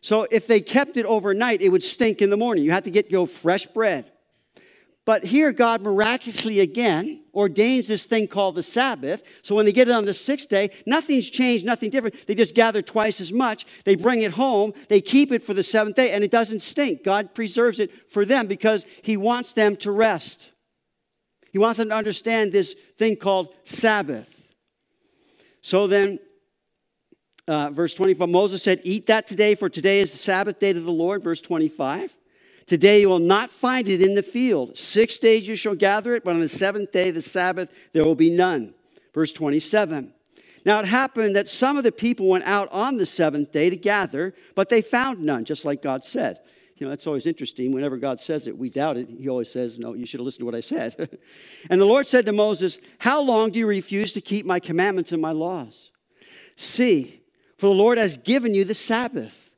So 0.00 0.26
if 0.30 0.46
they 0.46 0.60
kept 0.60 0.96
it 0.96 1.06
overnight, 1.06 1.62
it 1.62 1.68
would 1.68 1.82
stink 1.82 2.22
in 2.22 2.30
the 2.30 2.36
morning. 2.36 2.64
You 2.64 2.72
had 2.72 2.84
to 2.84 2.90
get 2.90 3.10
your 3.10 3.26
fresh 3.26 3.66
bread. 3.66 4.10
But 5.04 5.24
here, 5.24 5.50
God 5.50 5.82
miraculously 5.82 6.60
again 6.60 7.24
ordains 7.34 7.88
this 7.88 8.04
thing 8.06 8.28
called 8.28 8.54
the 8.54 8.62
Sabbath. 8.62 9.22
So 9.42 9.54
when 9.54 9.64
they 9.64 9.72
get 9.72 9.88
it 9.88 9.92
on 9.92 10.04
the 10.04 10.14
sixth 10.14 10.48
day, 10.48 10.70
nothing's 10.86 11.28
changed, 11.28 11.64
nothing 11.64 11.90
different. 11.90 12.26
They 12.26 12.34
just 12.34 12.54
gather 12.54 12.82
twice 12.82 13.20
as 13.20 13.32
much. 13.32 13.66
They 13.84 13.94
bring 13.94 14.22
it 14.22 14.32
home, 14.32 14.72
they 14.88 15.00
keep 15.00 15.32
it 15.32 15.42
for 15.42 15.54
the 15.54 15.62
seventh 15.62 15.96
day, 15.96 16.12
and 16.12 16.22
it 16.22 16.30
doesn't 16.30 16.60
stink. 16.60 17.02
God 17.02 17.34
preserves 17.34 17.80
it 17.80 18.10
for 18.10 18.24
them 18.24 18.46
because 18.46 18.86
He 19.02 19.16
wants 19.16 19.52
them 19.52 19.76
to 19.78 19.90
rest. 19.90 20.50
He 21.50 21.58
wants 21.58 21.78
them 21.78 21.88
to 21.88 21.96
understand 21.96 22.52
this 22.52 22.76
thing 22.96 23.16
called 23.16 23.54
Sabbath. 23.64 24.28
So 25.62 25.86
then, 25.86 26.18
uh, 27.50 27.68
verse 27.70 27.94
25, 27.94 28.28
Moses 28.28 28.62
said, 28.62 28.80
Eat 28.84 29.06
that 29.06 29.26
today, 29.26 29.56
for 29.56 29.68
today 29.68 29.98
is 29.98 30.12
the 30.12 30.18
Sabbath 30.18 30.60
day 30.60 30.72
to 30.72 30.80
the 30.80 30.92
Lord. 30.92 31.24
Verse 31.24 31.40
25. 31.40 32.16
Today 32.66 33.00
you 33.00 33.08
will 33.08 33.18
not 33.18 33.50
find 33.50 33.88
it 33.88 34.00
in 34.00 34.14
the 34.14 34.22
field. 34.22 34.78
Six 34.78 35.18
days 35.18 35.48
you 35.48 35.56
shall 35.56 35.74
gather 35.74 36.14
it, 36.14 36.22
but 36.22 36.34
on 36.34 36.40
the 36.40 36.48
seventh 36.48 36.92
day, 36.92 37.10
the 37.10 37.20
Sabbath, 37.20 37.68
there 37.92 38.04
will 38.04 38.14
be 38.14 38.30
none. 38.30 38.72
Verse 39.12 39.32
27. 39.32 40.14
Now 40.64 40.78
it 40.78 40.86
happened 40.86 41.34
that 41.34 41.48
some 41.48 41.76
of 41.76 41.82
the 41.82 41.90
people 41.90 42.28
went 42.28 42.44
out 42.44 42.70
on 42.70 42.98
the 42.98 43.06
seventh 43.06 43.50
day 43.50 43.68
to 43.68 43.76
gather, 43.76 44.32
but 44.54 44.68
they 44.68 44.80
found 44.80 45.18
none, 45.18 45.44
just 45.44 45.64
like 45.64 45.82
God 45.82 46.04
said. 46.04 46.38
You 46.76 46.86
know, 46.86 46.90
that's 46.90 47.08
always 47.08 47.26
interesting. 47.26 47.72
Whenever 47.72 47.96
God 47.96 48.20
says 48.20 48.46
it, 48.46 48.56
we 48.56 48.70
doubt 48.70 48.96
it. 48.96 49.08
He 49.08 49.28
always 49.28 49.50
says, 49.50 49.76
No, 49.76 49.94
you 49.94 50.06
should 50.06 50.20
have 50.20 50.24
listened 50.24 50.42
to 50.42 50.46
what 50.46 50.54
I 50.54 50.60
said. 50.60 51.18
and 51.70 51.80
the 51.80 51.84
Lord 51.84 52.06
said 52.06 52.26
to 52.26 52.32
Moses, 52.32 52.78
How 52.98 53.20
long 53.20 53.50
do 53.50 53.58
you 53.58 53.66
refuse 53.66 54.12
to 54.12 54.20
keep 54.20 54.46
my 54.46 54.60
commandments 54.60 55.10
and 55.10 55.20
my 55.20 55.32
laws? 55.32 55.90
See, 56.56 57.19
for 57.60 57.66
the 57.66 57.74
Lord 57.74 57.98
has 57.98 58.16
given 58.16 58.54
you 58.54 58.64
the 58.64 58.74
Sabbath. 58.74 59.50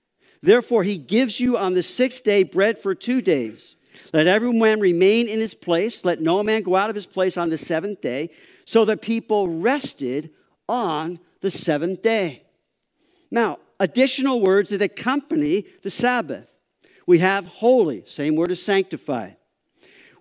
Therefore, 0.43 0.83
he 0.83 0.99
gives 0.99 1.39
you 1.39 1.57
on 1.57 1.75
the 1.75 1.85
sixth 1.85 2.25
day 2.25 2.43
bread 2.43 2.77
for 2.77 2.97
two 2.97 3.23
days. 3.23 3.77
Let 4.13 4.27
every 4.27 4.53
man 4.53 4.81
remain 4.81 5.29
in 5.29 5.39
his 5.39 5.55
place. 5.55 6.05
Let 6.05 6.21
no 6.21 6.43
man 6.43 6.63
go 6.63 6.75
out 6.75 6.91
of 6.91 6.97
his 6.97 7.07
place 7.07 7.37
on 7.37 7.49
the 7.49 7.57
seventh 7.57 8.01
day. 8.01 8.31
So 8.65 8.85
the 8.85 8.97
people 8.97 9.49
rested 9.49 10.31
on 10.69 11.21
the 11.43 11.51
seventh 11.51 12.03
day. 12.03 12.43
Now, 13.31 13.61
additional 13.79 14.41
words 14.41 14.71
that 14.71 14.83
accompany 14.83 15.67
the 15.83 15.91
Sabbath. 15.91 16.49
We 17.07 17.19
have 17.19 17.47
holy, 17.47 18.03
same 18.07 18.35
word 18.35 18.51
as 18.51 18.61
sanctified. 18.61 19.37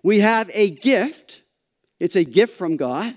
We 0.04 0.20
have 0.20 0.50
a 0.54 0.70
gift, 0.70 1.42
it's 1.98 2.16
a 2.16 2.24
gift 2.24 2.56
from 2.56 2.76
God. 2.76 3.16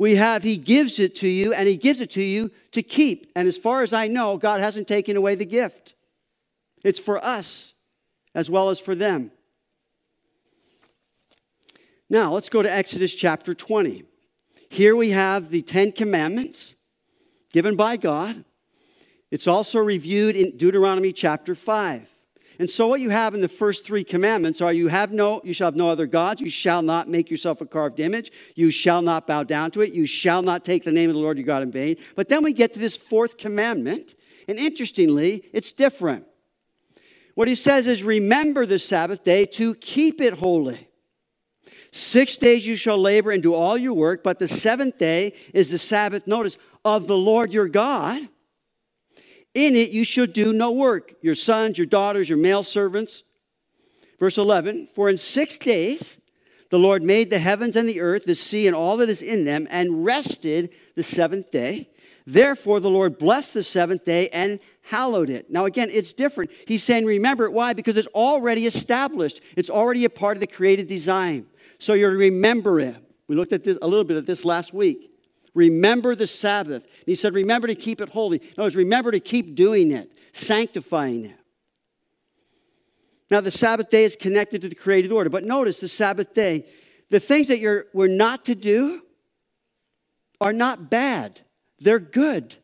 We 0.00 0.14
have 0.14 0.42
He 0.42 0.56
gives 0.56 0.98
it 0.98 1.14
to 1.16 1.28
you, 1.28 1.52
and 1.52 1.68
He 1.68 1.76
gives 1.76 2.00
it 2.00 2.08
to 2.12 2.22
you 2.22 2.50
to 2.72 2.82
keep. 2.82 3.30
And 3.36 3.46
as 3.46 3.58
far 3.58 3.82
as 3.82 3.92
I 3.92 4.06
know, 4.06 4.38
God 4.38 4.62
hasn't 4.62 4.88
taken 4.88 5.14
away 5.14 5.34
the 5.34 5.44
gift. 5.44 5.94
It's 6.82 6.98
for 6.98 7.22
us 7.22 7.74
as 8.34 8.48
well 8.48 8.70
as 8.70 8.80
for 8.80 8.94
them. 8.94 9.30
Now, 12.08 12.32
let's 12.32 12.48
go 12.48 12.62
to 12.62 12.72
Exodus 12.72 13.14
chapter 13.14 13.52
20. 13.52 14.04
Here 14.70 14.96
we 14.96 15.10
have 15.10 15.50
the 15.50 15.60
Ten 15.60 15.92
Commandments 15.92 16.74
given 17.52 17.76
by 17.76 17.98
God. 17.98 18.42
It's 19.30 19.46
also 19.46 19.80
reviewed 19.80 20.34
in 20.34 20.56
Deuteronomy 20.56 21.12
chapter 21.12 21.54
5. 21.54 22.08
And 22.60 22.68
so 22.68 22.88
what 22.88 23.00
you 23.00 23.08
have 23.08 23.32
in 23.32 23.40
the 23.40 23.48
first 23.48 23.86
three 23.86 24.04
commandments 24.04 24.60
are 24.60 24.70
you 24.70 24.88
have 24.88 25.12
no 25.12 25.40
you 25.44 25.54
shall 25.54 25.68
have 25.68 25.76
no 25.76 25.88
other 25.88 26.06
gods, 26.06 26.42
you 26.42 26.50
shall 26.50 26.82
not 26.82 27.08
make 27.08 27.30
yourself 27.30 27.62
a 27.62 27.66
carved 27.66 28.00
image, 28.00 28.30
you 28.54 28.70
shall 28.70 29.00
not 29.00 29.26
bow 29.26 29.44
down 29.44 29.70
to 29.70 29.80
it, 29.80 29.94
you 29.94 30.04
shall 30.04 30.42
not 30.42 30.62
take 30.62 30.84
the 30.84 30.92
name 30.92 31.08
of 31.08 31.14
the 31.14 31.20
Lord 31.22 31.38
your 31.38 31.46
God 31.46 31.62
in 31.62 31.72
vain. 31.72 31.96
But 32.16 32.28
then 32.28 32.44
we 32.44 32.52
get 32.52 32.74
to 32.74 32.78
this 32.78 32.98
fourth 32.98 33.38
commandment, 33.38 34.14
and 34.46 34.58
interestingly, 34.58 35.42
it's 35.54 35.72
different. 35.72 36.26
What 37.34 37.48
he 37.48 37.54
says 37.54 37.86
is, 37.86 38.02
Remember 38.02 38.66
the 38.66 38.78
Sabbath 38.78 39.24
day 39.24 39.46
to 39.46 39.74
keep 39.76 40.20
it 40.20 40.34
holy. 40.34 40.86
Six 41.92 42.36
days 42.36 42.66
you 42.66 42.76
shall 42.76 42.98
labor 42.98 43.30
and 43.30 43.42
do 43.42 43.54
all 43.54 43.78
your 43.78 43.94
work, 43.94 44.22
but 44.22 44.38
the 44.38 44.46
seventh 44.46 44.98
day 44.98 45.32
is 45.54 45.70
the 45.70 45.78
Sabbath, 45.78 46.26
notice, 46.26 46.58
of 46.84 47.06
the 47.06 47.16
Lord 47.16 47.54
your 47.54 47.68
God. 47.68 48.28
In 49.54 49.74
it 49.74 49.90
you 49.90 50.04
shall 50.04 50.26
do 50.26 50.52
no 50.52 50.70
work, 50.70 51.14
your 51.22 51.34
sons, 51.34 51.76
your 51.76 51.86
daughters, 51.86 52.28
your 52.28 52.38
male 52.38 52.62
servants. 52.62 53.24
Verse 54.18 54.38
11 54.38 54.88
For 54.94 55.08
in 55.08 55.16
six 55.16 55.58
days 55.58 56.18
the 56.70 56.78
Lord 56.78 57.02
made 57.02 57.30
the 57.30 57.38
heavens 57.38 57.74
and 57.74 57.88
the 57.88 58.00
earth, 58.00 58.24
the 58.24 58.34
sea, 58.34 58.66
and 58.66 58.76
all 58.76 58.96
that 58.98 59.08
is 59.08 59.22
in 59.22 59.44
them, 59.44 59.66
and 59.70 60.04
rested 60.04 60.70
the 60.94 61.02
seventh 61.02 61.50
day. 61.50 61.90
Therefore, 62.26 62.78
the 62.78 62.90
Lord 62.90 63.18
blessed 63.18 63.54
the 63.54 63.62
seventh 63.62 64.04
day 64.04 64.28
and 64.28 64.60
hallowed 64.82 65.30
it. 65.30 65.50
Now, 65.50 65.64
again, 65.64 65.88
it's 65.90 66.12
different. 66.12 66.52
He's 66.66 66.84
saying, 66.84 67.04
remember 67.04 67.44
it. 67.46 67.52
Why? 67.52 67.72
Because 67.72 67.96
it's 67.96 68.06
already 68.08 68.66
established, 68.66 69.40
it's 69.56 69.70
already 69.70 70.04
a 70.04 70.10
part 70.10 70.36
of 70.36 70.40
the 70.40 70.46
created 70.46 70.86
design. 70.86 71.46
So 71.78 71.94
to 71.94 72.06
remember 72.06 72.78
it. 72.78 72.96
We 73.26 73.36
looked 73.36 73.52
at 73.52 73.64
this 73.64 73.78
a 73.80 73.86
little 73.86 74.04
bit 74.04 74.16
at 74.16 74.26
this 74.26 74.44
last 74.44 74.72
week. 74.74 75.09
Remember 75.54 76.14
the 76.14 76.26
Sabbath. 76.26 76.84
And 76.84 77.06
he 77.06 77.14
said, 77.14 77.34
remember 77.34 77.66
to 77.66 77.74
keep 77.74 78.00
it 78.00 78.08
holy. 78.08 78.40
No, 78.56 78.64
it's 78.64 78.76
remember 78.76 79.10
to 79.10 79.20
keep 79.20 79.54
doing 79.54 79.90
it, 79.90 80.12
sanctifying 80.32 81.26
it. 81.26 81.36
Now, 83.30 83.40
the 83.40 83.50
Sabbath 83.50 83.90
day 83.90 84.04
is 84.04 84.16
connected 84.16 84.62
to 84.62 84.68
the 84.68 84.74
created 84.74 85.12
order. 85.12 85.30
But 85.30 85.44
notice 85.44 85.80
the 85.80 85.88
Sabbath 85.88 86.34
day, 86.34 86.66
the 87.10 87.20
things 87.20 87.48
that 87.48 87.58
you're, 87.58 87.86
we're 87.92 88.08
not 88.08 88.44
to 88.46 88.54
do 88.54 89.02
are 90.40 90.52
not 90.52 90.90
bad, 90.90 91.40
they're 91.78 91.98
good. 91.98 92.56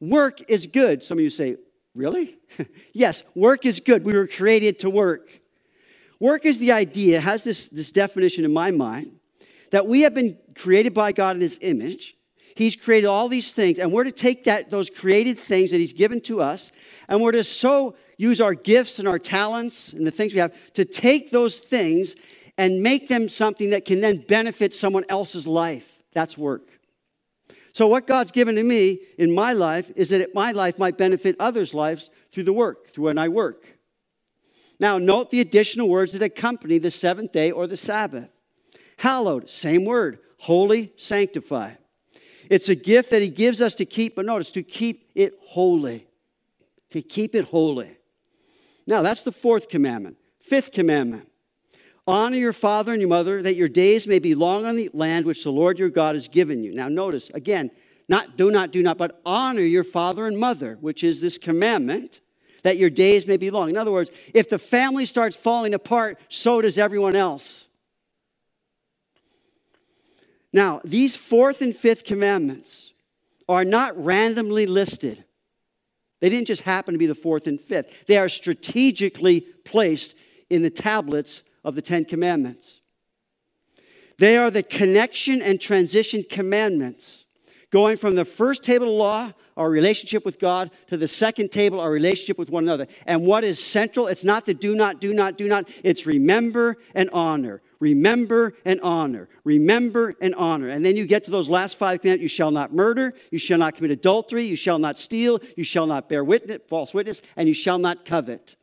Work 0.00 0.50
is 0.50 0.66
good. 0.66 1.04
Some 1.04 1.18
of 1.18 1.24
you 1.24 1.30
say, 1.30 1.56
Really? 1.98 2.36
yes, 2.92 3.24
work 3.34 3.66
is 3.66 3.80
good. 3.80 4.04
We 4.04 4.14
were 4.14 4.28
created 4.28 4.78
to 4.80 4.90
work. 4.90 5.40
Work 6.20 6.46
is 6.46 6.58
the 6.58 6.70
idea, 6.70 7.20
has 7.20 7.42
this, 7.42 7.68
this 7.68 7.90
definition 7.90 8.44
in 8.44 8.52
my 8.52 8.70
mind, 8.70 9.17
that 9.70 9.86
we 9.86 10.02
have 10.02 10.14
been 10.14 10.38
created 10.54 10.94
by 10.94 11.12
God 11.12 11.36
in 11.36 11.42
His 11.42 11.58
image. 11.60 12.14
He's 12.54 12.74
created 12.74 13.06
all 13.06 13.28
these 13.28 13.52
things, 13.52 13.78
and 13.78 13.92
we're 13.92 14.04
to 14.04 14.12
take 14.12 14.44
that, 14.44 14.70
those 14.70 14.90
created 14.90 15.38
things 15.38 15.70
that 15.70 15.78
He's 15.78 15.92
given 15.92 16.20
to 16.22 16.42
us, 16.42 16.72
and 17.08 17.22
we're 17.22 17.32
to 17.32 17.44
so 17.44 17.94
use 18.16 18.40
our 18.40 18.54
gifts 18.54 18.98
and 18.98 19.06
our 19.06 19.18
talents 19.18 19.92
and 19.92 20.06
the 20.06 20.10
things 20.10 20.34
we 20.34 20.40
have 20.40 20.52
to 20.74 20.84
take 20.84 21.30
those 21.30 21.58
things 21.58 22.16
and 22.56 22.82
make 22.82 23.08
them 23.08 23.28
something 23.28 23.70
that 23.70 23.84
can 23.84 24.00
then 24.00 24.16
benefit 24.16 24.74
someone 24.74 25.04
else's 25.08 25.46
life. 25.46 26.02
That's 26.12 26.36
work. 26.36 26.68
So, 27.72 27.86
what 27.86 28.08
God's 28.08 28.32
given 28.32 28.56
to 28.56 28.62
me 28.64 28.98
in 29.18 29.32
my 29.32 29.52
life 29.52 29.90
is 29.94 30.08
that 30.08 30.34
my 30.34 30.50
life 30.50 30.78
might 30.78 30.98
benefit 30.98 31.36
others' 31.38 31.72
lives 31.72 32.10
through 32.32 32.42
the 32.42 32.52
work, 32.52 32.90
through 32.90 33.04
when 33.04 33.18
I 33.18 33.28
work. 33.28 33.78
Now, 34.80 34.98
note 34.98 35.30
the 35.30 35.40
additional 35.40 35.88
words 35.88 36.12
that 36.12 36.22
accompany 36.22 36.78
the 36.78 36.90
seventh 36.90 37.32
day 37.32 37.52
or 37.52 37.68
the 37.68 37.76
Sabbath. 37.76 38.30
Hallowed, 38.98 39.48
same 39.48 39.84
word, 39.84 40.18
holy, 40.38 40.92
sanctify. 40.96 41.72
It's 42.50 42.68
a 42.68 42.74
gift 42.74 43.10
that 43.10 43.22
He 43.22 43.28
gives 43.28 43.62
us 43.62 43.74
to 43.76 43.84
keep, 43.84 44.16
but 44.16 44.26
notice, 44.26 44.50
to 44.52 44.62
keep 44.62 45.10
it 45.14 45.34
holy. 45.46 46.06
To 46.90 47.00
keep 47.00 47.34
it 47.34 47.44
holy. 47.44 47.96
Now, 48.86 49.02
that's 49.02 49.22
the 49.22 49.32
fourth 49.32 49.68
commandment. 49.68 50.16
Fifth 50.40 50.72
commandment 50.72 51.28
Honor 52.08 52.38
your 52.38 52.54
father 52.54 52.92
and 52.92 53.02
your 53.02 53.10
mother, 53.10 53.42
that 53.42 53.54
your 53.54 53.68
days 53.68 54.06
may 54.06 54.18
be 54.18 54.34
long 54.34 54.64
on 54.64 54.76
the 54.76 54.88
land 54.94 55.26
which 55.26 55.44
the 55.44 55.52
Lord 55.52 55.78
your 55.78 55.90
God 55.90 56.14
has 56.14 56.26
given 56.26 56.64
you. 56.64 56.74
Now, 56.74 56.88
notice 56.88 57.28
again, 57.34 57.70
not 58.08 58.38
do 58.38 58.50
not, 58.50 58.72
do 58.72 58.82
not, 58.82 58.96
but 58.96 59.20
honor 59.26 59.60
your 59.60 59.84
father 59.84 60.26
and 60.26 60.38
mother, 60.38 60.78
which 60.80 61.04
is 61.04 61.20
this 61.20 61.36
commandment 61.36 62.22
that 62.62 62.78
your 62.78 62.90
days 62.90 63.26
may 63.26 63.36
be 63.36 63.50
long. 63.50 63.68
In 63.68 63.76
other 63.76 63.92
words, 63.92 64.10
if 64.34 64.48
the 64.48 64.58
family 64.58 65.04
starts 65.04 65.36
falling 65.36 65.74
apart, 65.74 66.18
so 66.30 66.62
does 66.62 66.78
everyone 66.78 67.14
else. 67.14 67.67
Now, 70.52 70.80
these 70.84 71.14
fourth 71.14 71.60
and 71.60 71.76
fifth 71.76 72.04
commandments 72.04 72.92
are 73.48 73.64
not 73.64 74.02
randomly 74.02 74.66
listed. 74.66 75.24
They 76.20 76.28
didn't 76.28 76.46
just 76.46 76.62
happen 76.62 76.94
to 76.94 76.98
be 76.98 77.06
the 77.06 77.14
fourth 77.14 77.46
and 77.46 77.60
fifth, 77.60 77.92
they 78.06 78.18
are 78.18 78.28
strategically 78.28 79.42
placed 79.64 80.14
in 80.50 80.62
the 80.62 80.70
tablets 80.70 81.42
of 81.64 81.74
the 81.74 81.82
Ten 81.82 82.04
Commandments. 82.04 82.80
They 84.16 84.36
are 84.36 84.50
the 84.50 84.62
connection 84.62 85.40
and 85.42 85.60
transition 85.60 86.24
commandments, 86.28 87.24
going 87.70 87.96
from 87.96 88.16
the 88.16 88.24
first 88.24 88.64
table 88.64 88.88
of 88.88 88.94
law, 88.94 89.32
our 89.56 89.70
relationship 89.70 90.24
with 90.24 90.40
God, 90.40 90.70
to 90.88 90.96
the 90.96 91.06
second 91.06 91.52
table, 91.52 91.78
our 91.78 91.90
relationship 91.90 92.38
with 92.38 92.50
one 92.50 92.64
another. 92.64 92.88
And 93.06 93.24
what 93.24 93.44
is 93.44 93.62
central? 93.62 94.08
It's 94.08 94.24
not 94.24 94.46
the 94.46 94.54
do 94.54 94.74
not, 94.74 95.00
do 95.00 95.12
not, 95.12 95.36
do 95.36 95.46
not. 95.46 95.68
It's 95.84 96.06
remember 96.06 96.76
and 96.94 97.10
honor. 97.10 97.62
Remember 97.80 98.54
and 98.64 98.80
honor. 98.80 99.28
Remember 99.44 100.14
and 100.20 100.34
honor. 100.34 100.68
And 100.68 100.84
then 100.84 100.96
you 100.96 101.06
get 101.06 101.24
to 101.24 101.30
those 101.30 101.48
last 101.48 101.76
five 101.76 102.00
commandments 102.00 102.22
you 102.22 102.28
shall 102.28 102.50
not 102.50 102.74
murder, 102.74 103.14
you 103.30 103.38
shall 103.38 103.58
not 103.58 103.76
commit 103.76 103.92
adultery, 103.92 104.44
you 104.44 104.56
shall 104.56 104.78
not 104.78 104.98
steal, 104.98 105.40
you 105.56 105.64
shall 105.64 105.86
not 105.86 106.08
bear 106.08 106.24
witness, 106.24 106.60
false 106.68 106.92
witness, 106.92 107.22
and 107.36 107.46
you 107.46 107.54
shall 107.54 107.78
not 107.78 108.04
covet. 108.04 108.56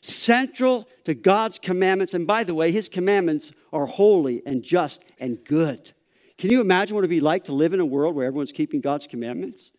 Central 0.00 0.88
to 1.04 1.14
God's 1.14 1.58
commandments, 1.58 2.14
and 2.14 2.26
by 2.26 2.44
the 2.44 2.54
way, 2.54 2.72
his 2.72 2.88
commandments 2.88 3.52
are 3.72 3.86
holy 3.86 4.42
and 4.46 4.62
just 4.62 5.04
and 5.18 5.44
good. 5.44 5.92
Can 6.38 6.50
you 6.50 6.60
imagine 6.60 6.94
what 6.94 7.00
it 7.00 7.08
would 7.08 7.10
be 7.10 7.20
like 7.20 7.44
to 7.44 7.52
live 7.52 7.74
in 7.74 7.80
a 7.80 7.86
world 7.86 8.14
where 8.14 8.26
everyone's 8.26 8.52
keeping 8.52 8.80
God's 8.80 9.06
commandments? 9.06 9.72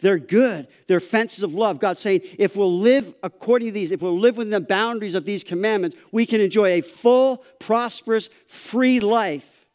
They're 0.00 0.18
good. 0.18 0.68
They're 0.86 1.00
fences 1.00 1.42
of 1.42 1.54
love. 1.54 1.78
God's 1.78 2.00
saying, 2.00 2.20
if 2.38 2.56
we'll 2.56 2.78
live 2.78 3.14
according 3.22 3.68
to 3.68 3.72
these, 3.72 3.92
if 3.92 4.02
we'll 4.02 4.18
live 4.18 4.36
within 4.36 4.50
the 4.50 4.60
boundaries 4.60 5.14
of 5.14 5.24
these 5.24 5.42
commandments, 5.42 5.96
we 6.12 6.26
can 6.26 6.40
enjoy 6.40 6.68
a 6.72 6.80
full, 6.82 7.44
prosperous, 7.58 8.28
free 8.46 9.00
life 9.00 9.66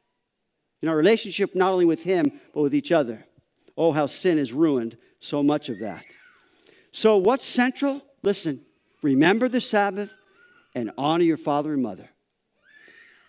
in 0.82 0.90
our 0.90 0.96
relationship 0.96 1.56
not 1.56 1.72
only 1.72 1.86
with 1.86 2.04
Him, 2.04 2.40
but 2.54 2.62
with 2.62 2.76
each 2.76 2.92
other. 2.92 3.26
Oh, 3.78 3.92
how 3.92 4.06
sin 4.06 4.38
has 4.38 4.54
ruined 4.54 4.98
so 5.20 5.42
much 5.42 5.70
of 5.70 5.80
that. 5.80 6.06
So, 6.92 7.18
what's 7.18 7.46
central? 7.46 8.02
Listen, 8.22 8.62
remember 9.02 9.48
the 9.48 9.62
Sabbath 9.62 10.14
and 10.76 10.92
honor 10.98 11.24
your 11.24 11.38
father 11.38 11.74
and 11.74 11.82
mother. 11.82 12.10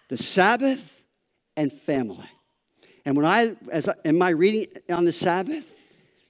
The 0.08 0.16
Sabbath 0.16 1.02
and 1.56 1.72
family. 1.72 2.28
And 3.04 3.16
when 3.16 3.24
I, 3.24 3.56
as 3.70 3.88
I, 3.88 3.94
in 4.04 4.18
my 4.18 4.30
reading 4.30 4.66
on 4.90 5.04
the 5.04 5.12
Sabbath, 5.12 5.72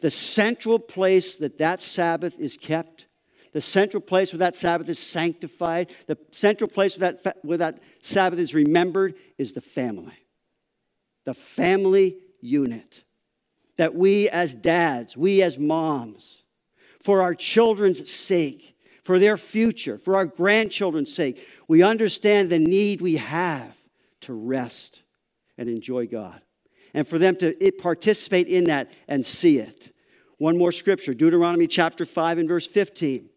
the 0.02 0.10
central 0.10 0.80
place 0.80 1.36
that 1.38 1.58
that 1.58 1.80
Sabbath 1.80 2.38
is 2.38 2.58
kept, 2.58 3.06
the 3.52 3.60
central 3.60 4.00
place 4.00 4.32
where 4.32 4.38
that 4.38 4.56
Sabbath 4.56 4.88
is 4.88 4.98
sanctified, 4.98 5.92
the 6.08 6.18
central 6.32 6.68
place 6.68 6.98
where 6.98 7.12
that, 7.12 7.38
where 7.42 7.58
that 7.58 7.78
Sabbath 8.00 8.40
is 8.40 8.52
remembered 8.52 9.14
is 9.38 9.52
the 9.52 9.60
family. 9.60 10.18
The 11.24 11.34
family 11.34 12.16
unit. 12.40 13.04
That 13.76 13.94
we 13.94 14.28
as 14.28 14.54
dads, 14.54 15.16
we 15.16 15.40
as 15.40 15.56
moms, 15.56 16.42
for 17.00 17.22
our 17.22 17.34
children's 17.34 18.10
sake, 18.10 18.76
for 19.04 19.20
their 19.20 19.36
future, 19.36 19.98
for 19.98 20.16
our 20.16 20.26
grandchildren's 20.26 21.14
sake, 21.14 21.46
we 21.68 21.84
understand 21.84 22.50
the 22.50 22.58
need 22.58 23.00
we 23.00 23.16
have 23.16 23.76
to 24.22 24.34
rest 24.34 25.02
and 25.56 25.68
enjoy 25.68 26.08
God. 26.08 26.40
And 26.92 27.06
for 27.06 27.18
them 27.18 27.36
to 27.36 27.54
participate 27.80 28.48
in 28.48 28.64
that 28.64 28.90
and 29.06 29.24
see 29.24 29.58
it. 29.58 29.91
One 30.42 30.58
more 30.58 30.72
scripture 30.72 31.14
Deuteronomy 31.14 31.68
chapter 31.68 32.04
5 32.04 32.38
and 32.38 32.48
verse 32.48 32.66
15. 32.66 33.28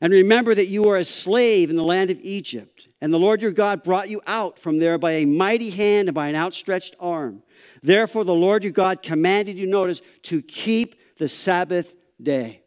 And 0.00 0.10
remember 0.10 0.54
that 0.54 0.68
you 0.68 0.88
are 0.88 0.96
a 0.96 1.04
slave 1.04 1.68
in 1.68 1.76
the 1.76 1.84
land 1.84 2.10
of 2.10 2.18
Egypt, 2.22 2.88
and 3.02 3.12
the 3.12 3.18
Lord 3.18 3.42
your 3.42 3.50
God 3.50 3.82
brought 3.82 4.08
you 4.08 4.22
out 4.26 4.58
from 4.58 4.78
there 4.78 4.96
by 4.96 5.10
a 5.10 5.26
mighty 5.26 5.68
hand 5.68 6.08
and 6.08 6.14
by 6.14 6.28
an 6.28 6.34
outstretched 6.34 6.96
arm. 6.98 7.42
Therefore, 7.82 8.24
the 8.24 8.32
Lord 8.32 8.64
your 8.64 8.72
God 8.72 9.02
commanded 9.02 9.58
you, 9.58 9.66
notice, 9.66 10.00
to 10.22 10.40
keep 10.40 11.18
the 11.18 11.28
Sabbath 11.28 11.94
day. 12.22 12.62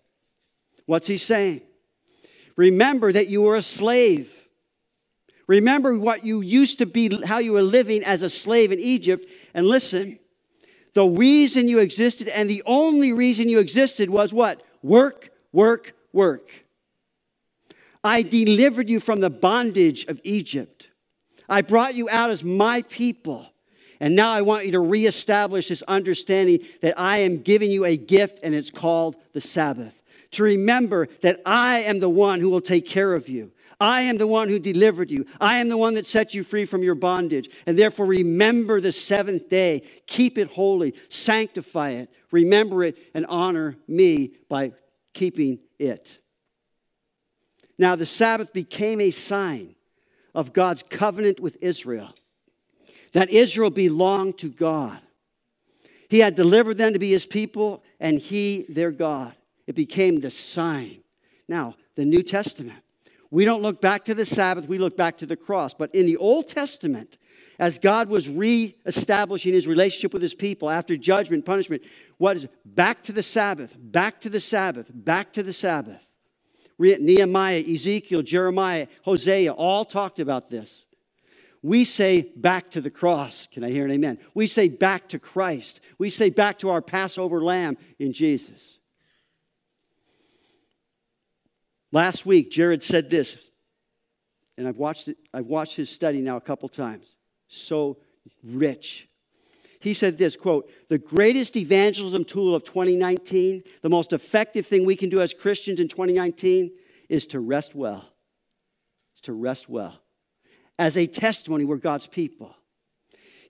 What's 0.85 1.07
he 1.07 1.17
saying? 1.17 1.61
Remember 2.55 3.11
that 3.11 3.27
you 3.27 3.41
were 3.41 3.55
a 3.55 3.63
slave. 3.63 4.31
Remember 5.47 5.97
what 5.97 6.23
you 6.23 6.41
used 6.41 6.77
to 6.77 6.85
be, 6.85 7.25
how 7.25 7.39
you 7.39 7.53
were 7.53 7.63
living 7.63 8.03
as 8.03 8.21
a 8.21 8.29
slave 8.29 8.71
in 8.71 8.79
Egypt. 8.79 9.25
And 9.55 9.65
listen, 9.65 10.19
the 10.93 11.05
reason 11.05 11.67
you 11.67 11.79
existed 11.79 12.27
and 12.27 12.49
the 12.49 12.63
only 12.65 13.13
reason 13.13 13.49
you 13.49 13.59
existed 13.59 14.09
was 14.09 14.31
what? 14.31 14.61
Work, 14.81 15.31
work, 15.51 15.93
work. 16.11 16.65
I 18.03 18.21
delivered 18.21 18.89
you 18.89 18.99
from 18.99 19.21
the 19.21 19.29
bondage 19.29 20.05
of 20.05 20.19
Egypt. 20.23 20.89
I 21.47 21.61
brought 21.61 21.95
you 21.95 22.09
out 22.09 22.29
as 22.29 22.43
my 22.43 22.81
people. 22.83 23.47
And 23.99 24.15
now 24.15 24.31
I 24.31 24.41
want 24.41 24.65
you 24.65 24.73
to 24.73 24.81
reestablish 24.81 25.69
this 25.69 25.81
understanding 25.83 26.59
that 26.81 26.99
I 26.99 27.19
am 27.19 27.37
giving 27.41 27.71
you 27.71 27.85
a 27.85 27.95
gift 27.95 28.39
and 28.43 28.53
it's 28.53 28.69
called 28.69 29.15
the 29.31 29.39
Sabbath. 29.39 30.01
To 30.31 30.43
remember 30.43 31.07
that 31.21 31.41
I 31.45 31.79
am 31.81 31.99
the 31.99 32.09
one 32.09 32.41
who 32.41 32.49
will 32.49 32.59
take 32.59 32.85
care 32.85 33.13
of 33.13 33.29
you. 33.29 33.52
I 33.83 34.03
am 34.03 34.17
the 34.17 34.27
one 34.27 34.47
who 34.47 34.59
delivered 34.59 35.11
you. 35.11 35.25
I 35.41 35.57
am 35.57 35.67
the 35.67 35.75
one 35.75 35.95
that 35.95 36.05
set 36.05 36.33
you 36.33 36.45
free 36.45 36.63
from 36.63 36.83
your 36.83 36.95
bondage. 36.95 37.49
And 37.67 37.77
therefore, 37.77 38.05
remember 38.05 38.79
the 38.79 38.93
seventh 38.93 39.49
day. 39.49 39.83
Keep 40.07 40.37
it 40.37 40.47
holy. 40.47 40.95
Sanctify 41.09 41.89
it. 41.89 42.09
Remember 42.31 42.85
it 42.85 42.97
and 43.13 43.25
honor 43.25 43.75
me 43.85 44.35
by 44.47 44.71
keeping 45.13 45.59
it. 45.79 46.17
Now, 47.77 47.97
the 47.97 48.05
Sabbath 48.05 48.53
became 48.53 49.01
a 49.01 49.11
sign 49.11 49.75
of 50.33 50.53
God's 50.53 50.83
covenant 50.83 51.41
with 51.41 51.57
Israel, 51.59 52.15
that 53.11 53.31
Israel 53.31 53.69
belonged 53.69 54.37
to 54.37 54.49
God. 54.49 54.97
He 56.07 56.19
had 56.19 56.35
delivered 56.35 56.77
them 56.77 56.93
to 56.93 56.99
be 56.99 57.11
his 57.11 57.25
people, 57.25 57.83
and 57.99 58.17
he 58.17 58.65
their 58.69 58.91
God. 58.91 59.35
It 59.67 59.75
became 59.75 60.21
the 60.21 60.29
sign. 60.29 60.99
Now, 61.49 61.75
the 61.95 62.05
New 62.05 62.23
Testament. 62.23 62.79
We 63.33 63.45
don't 63.45 63.63
look 63.63 63.81
back 63.81 64.05
to 64.05 64.13
the 64.13 64.27
Sabbath, 64.27 64.67
we 64.67 64.77
look 64.77 64.95
back 64.95 65.17
to 65.17 65.25
the 65.25 65.35
cross. 65.35 65.73
But 65.73 65.95
in 65.95 66.05
the 66.05 66.17
Old 66.17 66.47
Testament, 66.47 67.17
as 67.57 67.79
God 67.79 68.07
was 68.07 68.29
reestablishing 68.29 69.53
his 69.53 69.65
relationship 69.65 70.13
with 70.13 70.21
his 70.21 70.35
people 70.35 70.69
after 70.69 70.95
judgment, 70.95 71.43
punishment, 71.43 71.81
what 72.19 72.35
is 72.35 72.43
it? 72.43 72.51
Back 72.63 73.01
to 73.05 73.11
the 73.11 73.23
Sabbath, 73.23 73.75
back 73.75 74.21
to 74.21 74.29
the 74.29 74.39
Sabbath, 74.39 74.91
back 74.93 75.33
to 75.33 75.41
the 75.41 75.51
Sabbath. 75.51 76.05
Nehemiah, 76.77 77.63
Ezekiel, 77.67 78.21
Jeremiah, 78.21 78.85
Hosea 79.01 79.51
all 79.51 79.83
talked 79.83 80.19
about 80.19 80.51
this. 80.51 80.85
We 81.63 81.85
say 81.85 82.21
back 82.35 82.69
to 82.71 82.81
the 82.81 82.91
cross. 82.91 83.47
Can 83.51 83.63
I 83.63 83.71
hear 83.71 83.85
an 83.85 83.91
amen? 83.91 84.19
We 84.35 84.45
say 84.45 84.67
back 84.69 85.09
to 85.09 85.17
Christ. 85.17 85.81
We 85.97 86.11
say 86.11 86.29
back 86.29 86.59
to 86.59 86.69
our 86.69 86.83
Passover 86.83 87.41
lamb 87.41 87.77
in 87.97 88.13
Jesus. 88.13 88.77
Last 91.93 92.25
week, 92.25 92.49
Jared 92.49 92.81
said 92.81 93.11
this, 93.11 93.37
and 94.57 94.67
I've 94.67 94.77
watched, 94.77 95.09
it, 95.09 95.17
I've 95.31 95.45
watched 95.45 95.75
his 95.75 95.91
study 95.91 96.21
now 96.21 96.37
a 96.37 96.41
couple 96.41 96.67
times. 96.67 97.15
So 97.47 97.99
rich. 98.43 99.07
He 99.79 99.93
said 99.93 100.17
this 100.17 100.35
quote, 100.35 100.71
the 100.89 100.97
greatest 100.97 101.55
evangelism 101.55 102.25
tool 102.25 102.55
of 102.55 102.63
2019, 102.63 103.61
the 103.83 103.89
most 103.89 104.11
effective 104.11 104.65
thing 104.65 104.85
we 104.85 104.95
can 104.95 105.09
do 105.09 105.21
as 105.21 105.35
Christians 105.35 105.79
in 105.79 105.87
2019 105.87 106.71
is 107.09 107.27
to 107.27 107.39
rest 107.39 107.75
well. 107.75 108.03
It's 109.11 109.21
to 109.21 109.33
rest 109.33 109.69
well. 109.69 109.93
As 110.79 110.97
a 110.97 111.05
testimony, 111.05 111.63
we're 111.63 111.77
God's 111.77 112.07
people. 112.07 112.55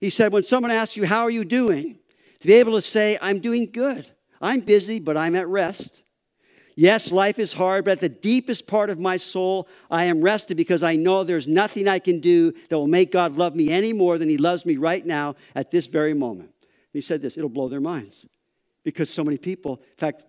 He 0.00 0.10
said, 0.10 0.32
when 0.32 0.44
someone 0.44 0.70
asks 0.70 0.98
you, 0.98 1.06
How 1.06 1.22
are 1.22 1.30
you 1.30 1.46
doing? 1.46 1.98
to 2.40 2.46
be 2.46 2.54
able 2.54 2.72
to 2.72 2.82
say, 2.82 3.16
I'm 3.22 3.38
doing 3.38 3.70
good. 3.72 4.06
I'm 4.38 4.60
busy, 4.60 5.00
but 5.00 5.16
I'm 5.16 5.34
at 5.34 5.48
rest. 5.48 6.03
Yes, 6.76 7.12
life 7.12 7.38
is 7.38 7.52
hard, 7.52 7.84
but 7.84 7.92
at 7.92 8.00
the 8.00 8.08
deepest 8.08 8.66
part 8.66 8.90
of 8.90 8.98
my 8.98 9.16
soul, 9.16 9.68
I 9.90 10.04
am 10.04 10.20
rested 10.20 10.56
because 10.56 10.82
I 10.82 10.96
know 10.96 11.22
there's 11.22 11.46
nothing 11.46 11.86
I 11.86 12.00
can 12.00 12.20
do 12.20 12.52
that 12.68 12.76
will 12.76 12.88
make 12.88 13.12
God 13.12 13.34
love 13.34 13.54
me 13.54 13.70
any 13.70 13.92
more 13.92 14.18
than 14.18 14.28
He 14.28 14.38
loves 14.38 14.66
me 14.66 14.76
right 14.76 15.04
now 15.04 15.36
at 15.54 15.70
this 15.70 15.86
very 15.86 16.14
moment. 16.14 16.50
he 16.92 17.00
said 17.00 17.22
this 17.22 17.36
it'll 17.36 17.48
blow 17.48 17.68
their 17.68 17.80
minds 17.80 18.26
because 18.82 19.08
so 19.08 19.22
many 19.22 19.38
people, 19.38 19.80
in 19.82 19.98
fact, 19.98 20.22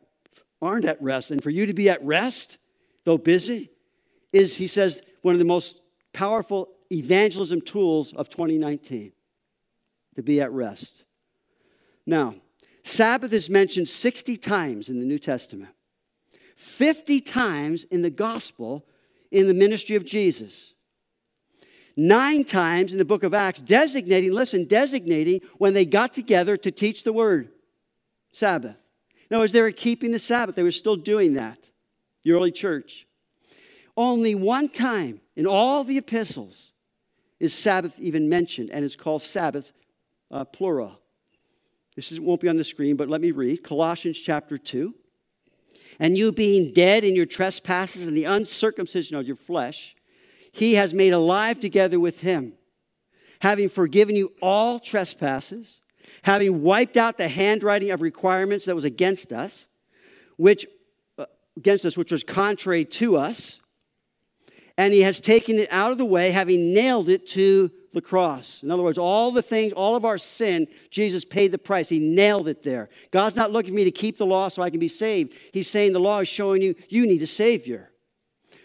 aren't 0.62 0.86
at 0.86 1.02
rest. 1.02 1.32
And 1.32 1.42
for 1.42 1.50
you 1.50 1.66
to 1.66 1.74
be 1.74 1.90
at 1.90 2.04
rest, 2.04 2.58
though 3.04 3.18
busy, 3.18 3.72
is, 4.32 4.56
he 4.56 4.68
says, 4.68 5.02
one 5.22 5.34
of 5.34 5.40
the 5.40 5.46
most 5.46 5.82
powerful 6.14 6.70
evangelism 6.92 7.62
tools 7.62 8.14
of 8.14 8.30
2019 8.30 9.12
to 10.16 10.24
be 10.24 10.42
at 10.42 10.52
rest. 10.52 11.04
Now, 12.06 12.36
Sabbath 12.84 13.34
is 13.34 13.50
mentioned 13.50 13.90
60 13.90 14.38
times 14.38 14.90
in 14.90 15.00
the 15.00 15.06
New 15.06 15.20
Testament. 15.20 15.75
50 16.56 17.22
times 17.22 17.84
in 17.86 18.02
the 18.02 18.10
gospel 18.10 18.86
in 19.32 19.48
the 19.48 19.54
ministry 19.54 19.96
of 19.96 20.06
Jesus. 20.06 20.74
Nine 21.98 22.44
times 22.44 22.92
in 22.92 22.98
the 22.98 23.06
book 23.06 23.24
of 23.24 23.34
Acts, 23.34 23.62
designating, 23.62 24.32
listen, 24.32 24.66
designating 24.66 25.42
when 25.58 25.74
they 25.74 25.86
got 25.86 26.14
together 26.14 26.58
to 26.58 26.72
teach 26.72 27.04
the 27.04 27.14
word 27.14 27.50
Sabbath. 28.32 28.78
Now, 29.32 29.42
as 29.42 29.52
they 29.52 29.62
were 29.62 29.72
keeping 29.72 30.12
the 30.12 30.20
Sabbath, 30.20 30.56
they 30.56 30.64
were 30.64 30.72
still 30.72 30.98
doing 30.98 31.34
that, 31.34 31.70
the 32.24 32.32
early 32.34 32.52
church. 32.52 33.08
Only 33.98 34.36
one 34.36 34.68
time 34.68 35.22
in 35.36 35.48
all 35.48 35.84
the 35.84 35.98
epistles 35.98 36.74
is 37.40 37.54
Sabbath 37.54 37.98
even 38.00 38.28
mentioned, 38.28 38.72
and 38.72 38.84
it's 38.84 38.96
called 38.96 39.22
Sabbath, 39.22 39.72
uh, 40.32 40.44
plural. 40.44 41.00
This 41.96 42.12
is, 42.12 42.20
won't 42.20 42.42
be 42.42 42.50
on 42.50 42.58
the 42.58 42.64
screen, 42.64 42.98
but 42.98 43.10
let 43.10 43.22
me 43.22 43.32
read 43.32 43.64
Colossians 43.64 44.20
chapter 44.20 44.58
2. 44.58 44.94
And 46.00 46.18
you 46.18 46.32
being 46.32 46.74
dead 46.74 47.04
in 47.04 47.16
your 47.16 47.26
trespasses 47.26 48.08
and 48.08 48.18
the 48.18 48.26
uncircumcision 48.26 49.16
of 49.16 49.26
your 49.26 49.36
flesh, 49.36 49.96
he 50.52 50.76
has 50.76 50.94
made 50.94 51.14
alive 51.14 51.60
together 51.60 52.00
with 52.00 52.22
him, 52.22 52.54
having 53.40 53.70
forgiven 53.70 54.16
you 54.16 54.34
all 54.42 54.80
trespasses, 54.80 55.80
having 56.24 56.62
wiped 56.62 56.98
out 56.98 57.18
the 57.18 57.28
handwriting 57.28 57.92
of 57.92 58.02
requirements 58.02 58.66
that 58.66 58.76
was 58.76 58.86
against 58.86 59.32
us, 59.34 59.68
which 60.38 60.66
uh, 61.18 61.26
against 61.58 61.86
us, 61.86 61.98
which 61.98 62.12
was 62.12 62.24
contrary 62.24 62.86
to 62.86 63.18
us, 63.18 63.60
and 64.78 64.94
he 64.94 65.02
has 65.02 65.22
taken 65.22 65.58
it 65.58 65.72
out 65.72 65.92
of 65.92 65.98
the 65.98 66.06
way, 66.06 66.32
having 66.32 66.74
nailed 66.74 67.10
it 67.10 67.26
to 67.28 67.72
the 67.96 68.02
cross. 68.02 68.62
In 68.62 68.70
other 68.70 68.84
words, 68.84 69.00
all 69.00 69.32
the 69.32 69.42
things, 69.42 69.74
all 69.74 69.96
of 69.96 70.06
our 70.06 70.20
sin, 70.20 70.68
Jesus 70.92 71.26
paid 71.26 71.52
the 71.52 71.58
price. 71.58 71.90
He 71.90 72.00
nailed 72.00 72.48
it 72.48 72.62
there. 72.62 72.90
God's 73.10 73.36
not 73.36 73.52
looking 73.52 73.72
for 73.72 73.78
me 73.78 73.86
to 73.86 73.92
keep 73.92 74.20
the 74.20 74.26
law 74.26 74.50
so 74.50 74.62
I 74.62 74.70
can 74.70 74.80
be 74.80 74.88
saved. 74.88 75.34
He's 75.52 75.70
saying 75.70 75.94
the 75.94 76.00
law 76.00 76.20
is 76.20 76.28
showing 76.28 76.62
you 76.62 76.76
you 76.90 77.08
need 77.08 77.24
a 77.24 77.28
Savior. 77.28 77.90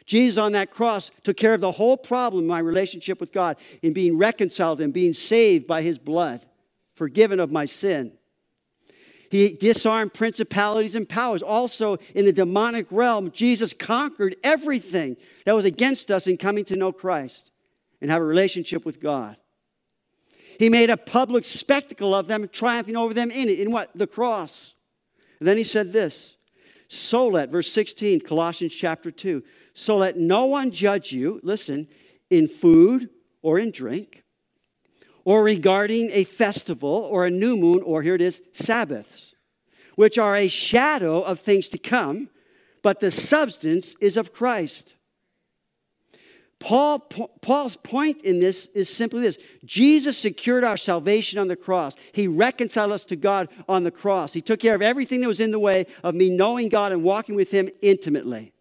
Jesus 0.04 0.36
on 0.36 0.52
that 0.52 0.70
cross 0.70 1.10
took 1.22 1.36
care 1.36 1.54
of 1.54 1.60
the 1.60 1.70
whole 1.70 1.96
problem 1.96 2.46
my 2.46 2.58
relationship 2.58 3.20
with 3.20 3.32
God 3.32 3.56
in 3.80 3.92
being 3.92 4.18
reconciled 4.18 4.80
and 4.80 4.92
being 4.92 5.12
saved 5.12 5.66
by 5.66 5.82
His 5.82 5.98
blood, 5.98 6.44
forgiven 6.94 7.40
of 7.40 7.52
my 7.52 7.64
sin. 7.64 8.12
He 9.30 9.52
disarmed 9.52 10.12
principalities 10.12 10.96
and 10.96 11.08
powers. 11.08 11.40
Also, 11.40 11.98
in 12.16 12.24
the 12.24 12.32
demonic 12.32 12.88
realm, 12.90 13.30
Jesus 13.30 13.72
conquered 13.72 14.34
everything 14.42 15.16
that 15.46 15.54
was 15.54 15.64
against 15.64 16.10
us 16.10 16.26
in 16.26 16.36
coming 16.36 16.64
to 16.64 16.76
know 16.76 16.90
Christ 16.90 17.52
and 18.00 18.10
have 18.10 18.22
a 18.22 18.24
relationship 18.24 18.84
with 18.84 19.00
God. 19.00 19.36
He 20.58 20.68
made 20.68 20.90
a 20.90 20.96
public 20.96 21.44
spectacle 21.44 22.14
of 22.14 22.26
them, 22.26 22.48
triumphing 22.48 22.96
over 22.96 23.14
them 23.14 23.30
in 23.30 23.48
it. 23.48 23.60
In 23.60 23.70
what? 23.70 23.90
The 23.94 24.06
cross. 24.06 24.74
And 25.38 25.48
then 25.48 25.56
he 25.56 25.64
said 25.64 25.92
this 25.92 26.36
So 26.88 27.28
let, 27.28 27.50
verse 27.50 27.70
16, 27.72 28.20
Colossians 28.20 28.74
chapter 28.74 29.10
2, 29.10 29.42
so 29.72 29.96
let 29.96 30.16
no 30.16 30.46
one 30.46 30.70
judge 30.70 31.12
you, 31.12 31.40
listen, 31.42 31.88
in 32.28 32.46
food 32.46 33.08
or 33.42 33.58
in 33.58 33.70
drink 33.70 34.24
or 35.24 35.44
regarding 35.44 36.10
a 36.12 36.24
festival 36.24 36.90
or 37.10 37.26
a 37.26 37.30
new 37.30 37.56
moon, 37.56 37.82
or 37.82 38.02
here 38.02 38.14
it 38.14 38.20
is, 38.20 38.42
Sabbaths, 38.52 39.34
which 39.94 40.18
are 40.18 40.36
a 40.36 40.48
shadow 40.48 41.20
of 41.20 41.40
things 41.40 41.68
to 41.68 41.78
come, 41.78 42.28
but 42.82 43.00
the 43.00 43.10
substance 43.10 43.94
is 44.00 44.16
of 44.16 44.32
Christ. 44.32 44.94
Paul, 46.60 46.98
Paul's 46.98 47.76
point 47.76 48.20
in 48.22 48.38
this 48.38 48.66
is 48.74 48.94
simply 48.94 49.22
this 49.22 49.38
Jesus 49.64 50.18
secured 50.18 50.62
our 50.62 50.76
salvation 50.76 51.38
on 51.38 51.48
the 51.48 51.56
cross. 51.56 51.96
He 52.12 52.28
reconciled 52.28 52.92
us 52.92 53.04
to 53.06 53.16
God 53.16 53.48
on 53.66 53.82
the 53.82 53.90
cross. 53.90 54.34
He 54.34 54.42
took 54.42 54.60
care 54.60 54.74
of 54.74 54.82
everything 54.82 55.22
that 55.22 55.28
was 55.28 55.40
in 55.40 55.52
the 55.52 55.58
way 55.58 55.86
of 56.04 56.14
me 56.14 56.28
knowing 56.28 56.68
God 56.68 56.92
and 56.92 57.02
walking 57.02 57.34
with 57.34 57.50
Him 57.50 57.70
intimately. 57.80 58.52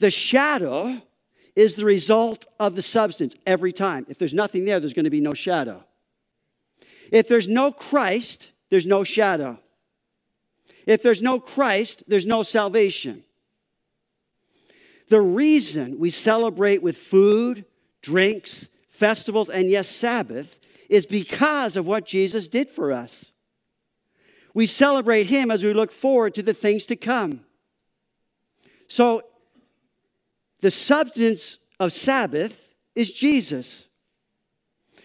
The 0.00 0.10
shadow 0.10 1.00
is 1.54 1.76
the 1.76 1.84
result 1.84 2.46
of 2.58 2.74
the 2.74 2.82
substance 2.82 3.36
every 3.46 3.72
time. 3.72 4.04
If 4.08 4.18
there's 4.18 4.34
nothing 4.34 4.64
there, 4.64 4.80
there's 4.80 4.94
going 4.94 5.04
to 5.04 5.10
be 5.10 5.20
no 5.20 5.34
shadow. 5.34 5.84
If 7.12 7.28
there's 7.28 7.48
no 7.48 7.70
Christ, 7.70 8.50
there's 8.70 8.86
no 8.86 9.04
shadow. 9.04 9.60
If 10.84 11.02
there's 11.02 11.22
no 11.22 11.38
Christ, 11.38 12.02
there's 12.08 12.26
no 12.26 12.42
salvation. 12.42 13.22
The 15.08 15.20
reason 15.20 15.98
we 15.98 16.10
celebrate 16.10 16.82
with 16.82 16.96
food, 16.96 17.64
drinks, 18.02 18.68
festivals, 18.88 19.48
and 19.48 19.70
yes, 19.70 19.88
Sabbath 19.88 20.58
is 20.88 21.06
because 21.06 21.76
of 21.76 21.86
what 21.86 22.06
Jesus 22.06 22.48
did 22.48 22.68
for 22.68 22.92
us. 22.92 23.32
We 24.54 24.66
celebrate 24.66 25.24
Him 25.24 25.50
as 25.50 25.62
we 25.62 25.72
look 25.72 25.92
forward 25.92 26.34
to 26.34 26.42
the 26.42 26.54
things 26.54 26.86
to 26.86 26.96
come. 26.96 27.44
So 28.88 29.22
the 30.60 30.70
substance 30.70 31.58
of 31.78 31.92
Sabbath 31.92 32.74
is 32.94 33.12
Jesus. 33.12 33.86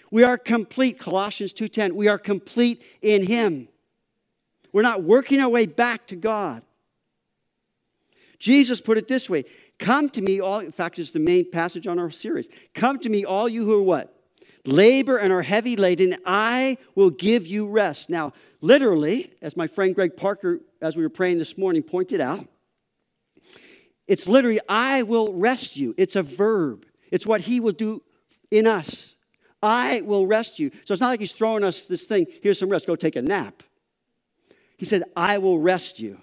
We 0.09 0.23
are 0.23 0.37
complete, 0.37 0.99
Colossians 0.99 1.53
2:10. 1.53 1.95
We 1.95 2.07
are 2.07 2.17
complete 2.17 2.81
in 3.01 3.25
him. 3.25 3.67
We're 4.71 4.81
not 4.81 5.03
working 5.03 5.39
our 5.39 5.49
way 5.49 5.65
back 5.65 6.07
to 6.07 6.15
God. 6.15 6.63
Jesus 8.39 8.81
put 8.81 8.97
it 8.97 9.07
this 9.07 9.29
way 9.29 9.45
Come 9.79 10.09
to 10.12 10.21
me, 10.21 10.39
all, 10.39 10.59
in 10.59 10.71
fact, 10.71 10.99
it's 10.99 11.12
the 11.12 11.19
main 11.19 11.49
passage 11.49 11.88
on 11.88 11.99
our 11.99 12.09
series. 12.09 12.47
Come 12.73 12.99
to 12.99 13.09
me, 13.09 13.25
all 13.25 13.49
you 13.49 13.65
who 13.65 13.79
are 13.79 13.83
what? 13.83 14.15
Labor 14.65 15.17
and 15.17 15.33
are 15.33 15.41
heavy 15.41 15.75
laden, 15.75 16.15
I 16.25 16.77
will 16.95 17.09
give 17.09 17.45
you 17.47 17.67
rest. 17.67 18.09
Now, 18.09 18.33
literally, 18.62 19.33
as 19.41 19.57
my 19.57 19.67
friend 19.67 19.93
Greg 19.93 20.15
Parker, 20.15 20.62
as 20.81 20.95
we 20.95 21.03
were 21.03 21.09
praying 21.09 21.38
this 21.38 21.57
morning, 21.57 21.83
pointed 21.83 22.21
out, 22.21 22.47
it's 24.07 24.27
literally, 24.27 24.59
I 24.69 25.03
will 25.03 25.33
rest 25.33 25.75
you. 25.75 25.93
It's 25.97 26.15
a 26.15 26.23
verb, 26.23 26.86
it's 27.12 27.25
what 27.25 27.41
He 27.41 27.59
will 27.59 27.73
do 27.73 28.01
in 28.51 28.67
us. 28.67 29.15
I 29.62 30.01
will 30.01 30.27
rest 30.27 30.59
you. 30.59 30.71
So 30.86 30.93
it's 30.93 31.01
not 31.01 31.09
like 31.09 31.19
He's 31.19 31.31
throwing 31.31 31.63
us 31.63 31.86
this 31.86 32.03
thing, 32.03 32.27
here's 32.41 32.59
some 32.59 32.69
rest, 32.69 32.88
go 32.88 32.95
take 32.95 33.15
a 33.15 33.21
nap. 33.21 33.63
He 34.77 34.86
said, 34.86 35.03
I 35.15 35.38
will 35.39 35.59
rest 35.59 35.99
you. 35.99 36.21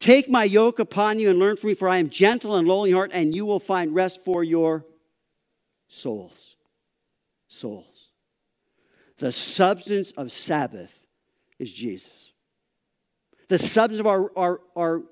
Take 0.00 0.30
my 0.30 0.44
yoke 0.44 0.78
upon 0.78 1.18
you 1.18 1.28
and 1.28 1.38
learn 1.38 1.56
from 1.56 1.68
me, 1.68 1.74
for 1.74 1.88
I 1.88 1.98
am 1.98 2.08
gentle 2.08 2.56
and 2.56 2.66
lowly 2.66 2.90
in 2.90 2.96
heart, 2.96 3.10
and 3.12 3.34
you 3.34 3.44
will 3.44 3.60
find 3.60 3.94
rest 3.94 4.24
for 4.24 4.42
your 4.42 4.86
souls. 5.88 6.56
Souls. 7.48 8.08
The 9.18 9.30
substance 9.30 10.12
of 10.12 10.32
Sabbath 10.32 11.06
is 11.58 11.70
Jesus. 11.70 12.32
The 13.48 13.58
substance 13.58 14.00
of 14.00 14.06
our, 14.06 14.30
our, 14.36 14.60
our 14.74 15.02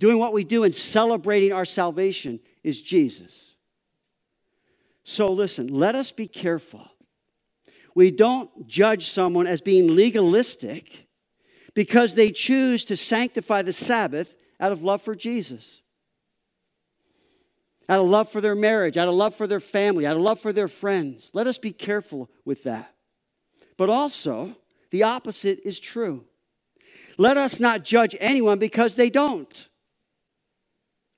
doing 0.00 0.18
what 0.18 0.32
we 0.32 0.42
do 0.42 0.64
and 0.64 0.74
celebrating 0.74 1.52
our 1.52 1.64
salvation 1.64 2.40
is 2.64 2.82
Jesus. 2.82 3.54
So 5.04 5.28
listen, 5.28 5.68
let 5.68 5.94
us 5.94 6.10
be 6.10 6.26
careful. 6.26 6.88
We 7.94 8.10
don't 8.10 8.66
judge 8.66 9.06
someone 9.06 9.46
as 9.46 9.60
being 9.60 9.94
legalistic 9.94 11.03
because 11.74 12.14
they 12.14 12.30
choose 12.30 12.84
to 12.86 12.96
sanctify 12.96 13.62
the 13.62 13.72
Sabbath 13.72 14.36
out 14.60 14.72
of 14.72 14.82
love 14.82 15.02
for 15.02 15.14
Jesus, 15.14 15.82
out 17.88 18.00
of 18.00 18.08
love 18.08 18.30
for 18.30 18.40
their 18.40 18.54
marriage, 18.54 18.96
out 18.96 19.08
of 19.08 19.14
love 19.14 19.34
for 19.34 19.46
their 19.46 19.60
family, 19.60 20.06
out 20.06 20.16
of 20.16 20.22
love 20.22 20.40
for 20.40 20.52
their 20.52 20.68
friends. 20.68 21.30
Let 21.34 21.46
us 21.46 21.58
be 21.58 21.72
careful 21.72 22.30
with 22.44 22.62
that. 22.62 22.94
But 23.76 23.90
also, 23.90 24.56
the 24.90 25.02
opposite 25.02 25.60
is 25.64 25.80
true. 25.80 26.24
Let 27.18 27.36
us 27.36 27.60
not 27.60 27.84
judge 27.84 28.16
anyone 28.20 28.58
because 28.58 28.94
they 28.94 29.10
don't. 29.10 29.68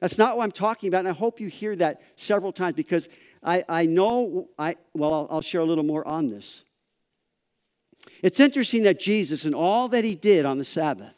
That's 0.00 0.18
not 0.18 0.36
what 0.36 0.44
I'm 0.44 0.52
talking 0.52 0.88
about, 0.88 1.00
and 1.00 1.08
I 1.08 1.12
hope 1.12 1.40
you 1.40 1.48
hear 1.48 1.74
that 1.76 2.02
several 2.16 2.52
times 2.52 2.74
because 2.74 3.08
I, 3.42 3.64
I 3.68 3.86
know, 3.86 4.48
I, 4.58 4.76
well, 4.94 5.12
I'll, 5.12 5.26
I'll 5.30 5.40
share 5.40 5.60
a 5.60 5.64
little 5.64 5.84
more 5.84 6.06
on 6.06 6.28
this. 6.28 6.62
It's 8.22 8.40
interesting 8.40 8.84
that 8.84 8.98
Jesus, 8.98 9.44
and 9.44 9.54
all 9.54 9.88
that 9.88 10.04
he 10.04 10.14
did 10.14 10.44
on 10.44 10.58
the 10.58 10.64
Sabbath, 10.64 11.14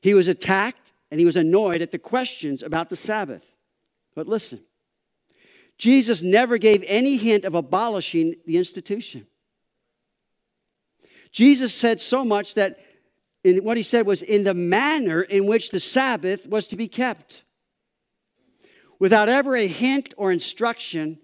he 0.00 0.14
was 0.14 0.28
attacked 0.28 0.92
and 1.10 1.18
he 1.18 1.26
was 1.26 1.36
annoyed 1.36 1.82
at 1.82 1.90
the 1.90 1.98
questions 1.98 2.62
about 2.62 2.90
the 2.90 2.96
Sabbath. 2.96 3.54
But 4.14 4.26
listen, 4.26 4.60
Jesus 5.78 6.22
never 6.22 6.58
gave 6.58 6.84
any 6.86 7.16
hint 7.16 7.44
of 7.44 7.54
abolishing 7.54 8.36
the 8.46 8.56
institution. 8.56 9.26
Jesus 11.32 11.72
said 11.74 12.00
so 12.00 12.24
much 12.24 12.54
that 12.54 12.78
in, 13.44 13.64
what 13.64 13.76
he 13.76 13.82
said 13.82 14.06
was 14.06 14.22
in 14.22 14.44
the 14.44 14.54
manner 14.54 15.22
in 15.22 15.46
which 15.46 15.70
the 15.70 15.80
Sabbath 15.80 16.46
was 16.46 16.68
to 16.68 16.76
be 16.76 16.88
kept 16.88 17.42
without 18.98 19.28
ever 19.28 19.56
a 19.56 19.66
hint 19.66 20.12
or 20.16 20.30
instruction 20.30 21.18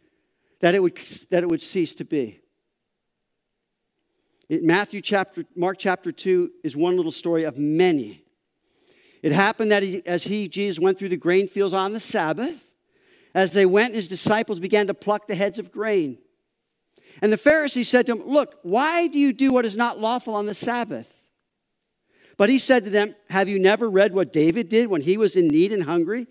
that 0.61 0.75
it 0.75 0.83
would, 0.83 0.97
that 1.31 1.43
it 1.43 1.49
would 1.49 1.61
cease 1.61 1.95
to 1.97 2.05
be. 2.05 2.41
In 4.49 4.67
Matthew 4.67 5.01
chapter, 5.01 5.45
Mark 5.55 5.79
chapter 5.79 6.13
2 6.13 6.51
is 6.63 6.77
one 6.77 6.97
little 6.97 7.13
story 7.13 7.45
of 7.45 7.59
many. 7.59 8.25
It 9.23 9.33
happened 9.33 9.73
that 9.73 9.83
he, 9.83 10.07
as 10.07 10.25
he, 10.25 10.49
Jesus, 10.49 10.79
went 10.79 10.99
through 10.99 11.09
the 11.09 11.17
grain 11.17 11.49
fields 11.49 11.75
on 11.75 11.93
the 11.93 12.01
Sabbath, 12.01 12.63
as 13.35 13.53
they 13.53 13.67
went, 13.67 13.95
his 13.95 14.09
disciples 14.09 14.61
began 14.61 14.87
to 14.87 14.95
pluck 14.95 15.27
the 15.27 15.35
heads 15.35 15.59
of 15.59 15.73
grain. 15.73 16.19
And 17.21 17.33
the 17.33 17.37
Pharisees 17.37 17.89
said 17.89 18.07
to 18.07 18.13
him, 18.13 18.23
Look, 18.27 18.57
why 18.63 19.09
do 19.09 19.19
you 19.19 19.33
do 19.33 19.53
what 19.53 19.67
is 19.67 19.77
not 19.77 20.01
lawful 20.01 20.35
on 20.35 20.47
the 20.47 20.55
Sabbath? 20.55 21.13
But 22.37 22.49
he 22.49 22.59
said 22.59 22.85
to 22.85 22.91
them, 22.91 23.15
Have 23.31 23.49
you 23.49 23.59
never 23.59 23.91
read 23.91 24.15
what 24.15 24.33
David 24.33 24.69
did 24.69 24.89
when 24.89 25.03
he 25.03 25.17
was 25.17 25.37
in 25.37 25.49
need 25.49 25.73
and 25.73 25.83
hungry? 25.83 26.27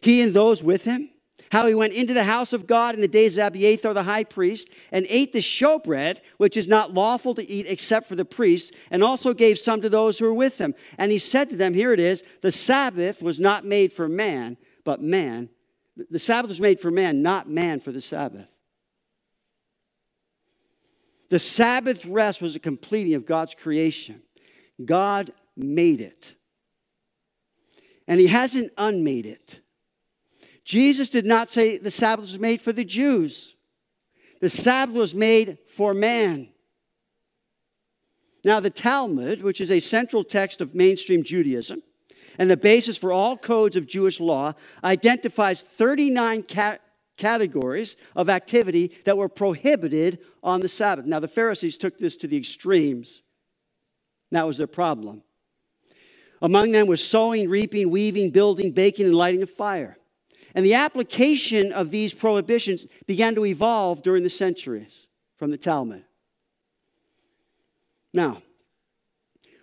he 0.00 0.22
and 0.22 0.34
those 0.34 0.62
with 0.62 0.84
him, 0.84 1.10
how 1.50 1.66
he 1.66 1.74
went 1.74 1.94
into 1.94 2.14
the 2.14 2.24
house 2.24 2.52
of 2.52 2.66
God 2.66 2.94
in 2.94 3.00
the 3.00 3.08
days 3.08 3.36
of 3.36 3.46
Abiathar 3.46 3.94
the 3.94 4.02
high 4.02 4.24
priest 4.24 4.68
and 4.92 5.06
ate 5.08 5.32
the 5.32 5.38
showbread, 5.38 6.20
which 6.36 6.56
is 6.56 6.68
not 6.68 6.92
lawful 6.92 7.34
to 7.34 7.48
eat 7.48 7.66
except 7.68 8.08
for 8.08 8.16
the 8.16 8.24
priests, 8.24 8.76
and 8.90 9.02
also 9.02 9.32
gave 9.32 9.58
some 9.58 9.80
to 9.80 9.88
those 9.88 10.18
who 10.18 10.26
were 10.26 10.34
with 10.34 10.58
him. 10.58 10.74
And 10.98 11.10
he 11.10 11.18
said 11.18 11.50
to 11.50 11.56
them, 11.56 11.74
Here 11.74 11.92
it 11.92 12.00
is, 12.00 12.22
the 12.42 12.52
Sabbath 12.52 13.22
was 13.22 13.40
not 13.40 13.64
made 13.64 13.92
for 13.92 14.08
man, 14.08 14.56
but 14.84 15.02
man. 15.02 15.48
The 16.10 16.18
Sabbath 16.18 16.48
was 16.48 16.60
made 16.60 16.80
for 16.80 16.90
man, 16.90 17.22
not 17.22 17.48
man 17.48 17.80
for 17.80 17.92
the 17.92 18.00
Sabbath. 18.00 18.48
The 21.30 21.38
Sabbath 21.38 22.06
rest 22.06 22.40
was 22.40 22.56
a 22.56 22.60
completing 22.60 23.14
of 23.14 23.26
God's 23.26 23.54
creation. 23.54 24.22
God 24.84 25.32
made 25.56 26.00
it. 26.00 26.34
And 28.06 28.20
He 28.20 28.28
hasn't 28.28 28.72
unmade 28.78 29.26
it. 29.26 29.60
Jesus 30.68 31.08
did 31.08 31.24
not 31.24 31.48
say 31.48 31.78
the 31.78 31.90
Sabbath 31.90 32.26
was 32.26 32.38
made 32.38 32.60
for 32.60 32.74
the 32.74 32.84
Jews, 32.84 33.56
the 34.42 34.50
Sabbath 34.50 34.94
was 34.94 35.14
made 35.14 35.56
for 35.66 35.94
man. 35.94 36.50
Now, 38.44 38.60
the 38.60 38.68
Talmud, 38.68 39.42
which 39.42 39.62
is 39.62 39.70
a 39.70 39.80
central 39.80 40.22
text 40.22 40.60
of 40.60 40.74
mainstream 40.74 41.22
Judaism, 41.24 41.82
and 42.38 42.50
the 42.50 42.56
basis 42.56 42.98
for 42.98 43.12
all 43.12 43.38
codes 43.38 43.76
of 43.76 43.86
Jewish 43.86 44.20
law, 44.20 44.52
identifies 44.84 45.62
39 45.62 46.42
ca- 46.42 46.78
categories 47.16 47.96
of 48.14 48.28
activity 48.28 48.92
that 49.06 49.16
were 49.16 49.30
prohibited 49.30 50.18
on 50.42 50.60
the 50.60 50.68
Sabbath. 50.68 51.06
Now, 51.06 51.18
the 51.18 51.28
Pharisees 51.28 51.78
took 51.78 51.98
this 51.98 52.18
to 52.18 52.26
the 52.26 52.36
extremes. 52.36 53.22
That 54.32 54.46
was 54.46 54.58
their 54.58 54.66
problem. 54.66 55.22
Among 56.42 56.72
them 56.72 56.86
was 56.86 57.02
sowing, 57.02 57.48
reaping, 57.48 57.90
weaving, 57.90 58.32
building, 58.32 58.72
baking, 58.72 59.06
and 59.06 59.16
lighting 59.16 59.42
a 59.42 59.46
fire. 59.46 59.97
And 60.58 60.66
the 60.66 60.74
application 60.74 61.70
of 61.70 61.92
these 61.92 62.12
prohibitions 62.12 62.84
began 63.06 63.36
to 63.36 63.46
evolve 63.46 64.02
during 64.02 64.24
the 64.24 64.28
centuries 64.28 65.06
from 65.36 65.52
the 65.52 65.56
Talmud. 65.56 66.02
Now, 68.12 68.42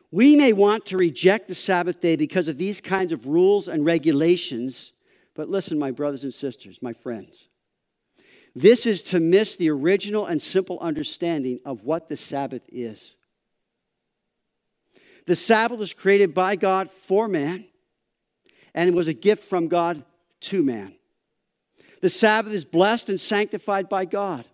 we 0.10 0.38
may 0.38 0.54
want 0.54 0.86
to 0.86 0.98
reject 0.98 1.50
the 1.50 1.54
Sabbath 1.54 2.00
day 2.00 2.16
because 2.16 2.48
of 2.48 2.58
these 2.58 2.80
kinds 2.80 3.12
of 3.12 3.28
rules 3.28 3.68
and 3.68 3.84
regulations, 3.84 4.94
but 5.36 5.50
listen, 5.50 5.78
my 5.78 5.92
brothers 5.92 6.24
and 6.24 6.34
sisters, 6.34 6.82
my 6.82 6.94
friends. 6.94 7.50
This 8.56 8.86
is 8.86 9.04
to 9.04 9.20
miss 9.20 9.58
the 9.58 9.72
original 9.72 10.26
and 10.26 10.42
simple 10.42 10.80
understanding 10.80 11.60
of 11.66 11.84
what 11.84 12.08
the 12.08 12.16
Sabbath 12.16 12.64
is. 12.70 13.18
The 15.26 15.36
Sabbath 15.36 15.78
was 15.78 15.94
created 15.94 16.34
by 16.34 16.56
God 16.56 16.90
for 16.90 17.28
man, 17.28 17.66
and 18.74 18.88
it 18.88 18.96
was 18.96 19.10
a 19.10 19.14
gift 19.14 19.50
from 19.50 19.68
God 19.68 20.02
to 20.46 20.64
man. 20.64 20.96
The 22.02 22.10
Sabbath 22.10 22.54
is 22.54 22.66
blessed 22.66 23.10
and 23.10 23.20
sanctified 23.20 23.90
by 23.90 24.06
God. 24.06 24.48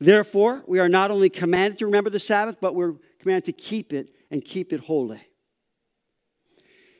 Therefore, 0.00 0.62
we 0.66 0.80
are 0.80 0.88
not 0.88 1.10
only 1.10 1.30
commanded 1.30 1.78
to 1.78 1.86
remember 1.86 2.10
the 2.10 2.18
Sabbath, 2.18 2.58
but 2.60 2.74
we're 2.74 2.94
commanded 3.20 3.44
to 3.46 3.52
keep 3.52 3.92
it 3.92 4.14
and 4.30 4.44
keep 4.44 4.72
it 4.72 4.80
holy. 4.80 5.20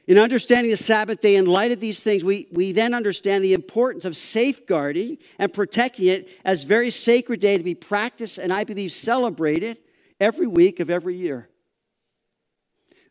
In 0.07 0.19
understanding 0.19 0.71
the 0.71 0.77
Sabbath 0.77 1.21
day 1.21 1.37
in 1.37 1.47
light 1.47 1.71
of 1.71 1.79
these 1.79 2.03
things, 2.03 2.25
we, 2.25 2.49
we 2.51 2.73
then 2.73 2.93
understand 2.93 3.45
the 3.45 3.55
importance 3.55 4.05
of 4.05 4.17
safeguarding 4.17 5.19
and 5.38 5.53
protecting 5.53 6.09
it 6.09 6.29
as 6.45 6.65
very 6.65 6.91
sacred 6.91 7.41
day 7.41 7.57
to 7.57 7.62
be 7.62 7.75
practiced 7.75 8.38
and 8.38 8.53
I 8.53 8.65
believe 8.65 8.93
celebrated 8.93 9.79
every 10.21 10.47
week 10.47 10.81
of 10.81 10.91
every 10.91 11.15
year. 11.15 11.49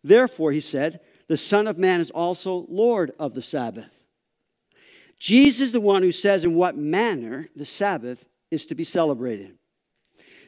Therefore, 0.04 0.52
he 0.52 0.60
said, 0.60 1.00
the 1.28 1.38
Son 1.38 1.68
of 1.68 1.78
Man 1.78 2.02
is 2.02 2.12
also 2.12 2.66
Lord 2.68 3.14
of 3.18 3.34
the 3.34 3.42
Sabbath. 3.42 4.01
Jesus 5.22 5.62
is 5.62 5.72
the 5.72 5.80
one 5.80 6.02
who 6.02 6.12
says 6.12 6.44
in 6.44 6.56
what 6.56 6.76
manner 6.76 7.48
the 7.56 7.64
Sabbath 7.64 8.26
is 8.50 8.66
to 8.66 8.76
be 8.76 8.84
celebrated. 8.84 9.56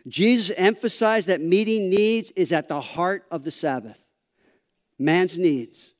Jesus 0.07 0.55
emphasized 0.57 1.27
that 1.27 1.41
meeting 1.41 1.91
needs 1.91 2.31
is 2.31 2.51
at 2.51 2.67
the 2.67 2.81
heart 2.81 3.23
of 3.29 3.43
the 3.43 3.51
Sabbath 3.51 3.99
man's 4.97 5.37
needs. 5.37 5.93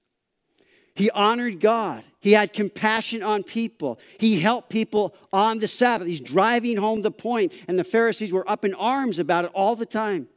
He 0.95 1.12
honored 1.12 1.59
God. 1.59 2.03
He 2.19 2.31
had 2.31 2.51
compassion 2.51 3.21
on 3.21 3.43
people. 3.43 3.99
He 4.17 4.39
helped 4.39 4.71
people 4.71 5.13
on 5.31 5.59
the 5.59 5.67
Sabbath. 5.67 6.07
He's 6.07 6.19
driving 6.19 6.77
home 6.77 7.03
the 7.03 7.12
point, 7.12 7.53
and 7.67 7.77
the 7.77 7.83
Pharisees 7.83 8.33
were 8.33 8.49
up 8.49 8.65
in 8.65 8.73
arms 8.73 9.19
about 9.19 9.45
it 9.45 9.51
all 9.53 9.75
the 9.75 9.86
time. 9.86 10.27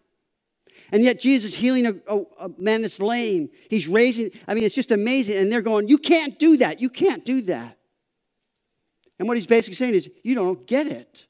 And 0.92 1.03
yet, 1.03 1.20
Jesus 1.20 1.55
healing 1.55 1.87
a, 1.87 1.94
a, 2.07 2.22
a, 2.40 2.51
man 2.59 2.83
that's 2.83 3.01
lame. 3.01 3.49
He's 3.70 3.88
raising, 3.88 4.31
I 4.46 4.53
mean, 4.53 4.64
it's 4.64 4.75
just 4.75 4.92
amazing. 4.92 5.38
And 5.38 5.51
they're 5.51 5.62
going, 5.62 5.88
You 5.88 5.96
can't 5.96 6.38
do 6.38 6.59
that. 6.59 6.83
You 6.83 6.90
can't 6.90 7.25
do 7.25 7.40
that. 7.42 7.76
And 9.18 9.26
what 9.29 9.37
he's 9.37 9.46
basically 9.46 9.76
saying 9.76 9.94
is, 9.94 10.11
You 10.22 10.35
don't 10.35 10.66
get 10.66 10.87
it. 10.87 11.26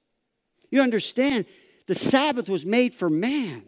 You 0.70 0.82
understand. 0.82 1.46
The 1.86 1.94
Sabbath 1.94 2.48
was 2.48 2.66
made 2.66 2.94
for 2.94 3.08
man, 3.08 3.62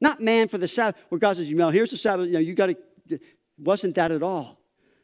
not 0.00 0.20
man 0.20 0.48
for 0.48 0.58
the 0.58 0.68
Sabbath. 0.68 1.00
Where 1.08 1.18
God 1.18 1.36
says, 1.36 1.50
You 1.50 1.56
know, 1.56 1.70
here's 1.70 1.90
the 1.90 1.96
Sabbath. 1.96 2.26
You 2.26 2.34
know, 2.34 2.38
you 2.40 2.54
got 2.54 2.74
to, 3.08 3.18
wasn't 3.58 3.94
that 3.96 4.10
at 4.10 4.22
all. 4.22 4.58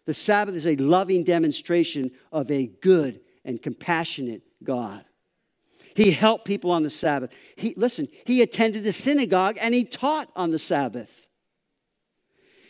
The 0.06 0.14
Sabbath 0.14 0.54
is 0.54 0.66
a 0.66 0.76
loving 0.76 1.24
demonstration 1.24 2.10
of 2.32 2.50
a 2.50 2.66
good 2.66 3.20
and 3.44 3.60
compassionate 3.60 4.42
God. 4.62 5.04
He 5.94 6.12
helped 6.12 6.44
people 6.44 6.70
on 6.70 6.82
the 6.82 6.90
Sabbath. 6.90 7.32
He, 7.56 7.74
listen, 7.76 8.08
he 8.24 8.42
attended 8.42 8.84
the 8.84 8.92
synagogue 8.92 9.58
and 9.60 9.74
he 9.74 9.84
taught 9.84 10.28
on 10.36 10.50
the 10.50 10.58
Sabbath. 10.58 11.26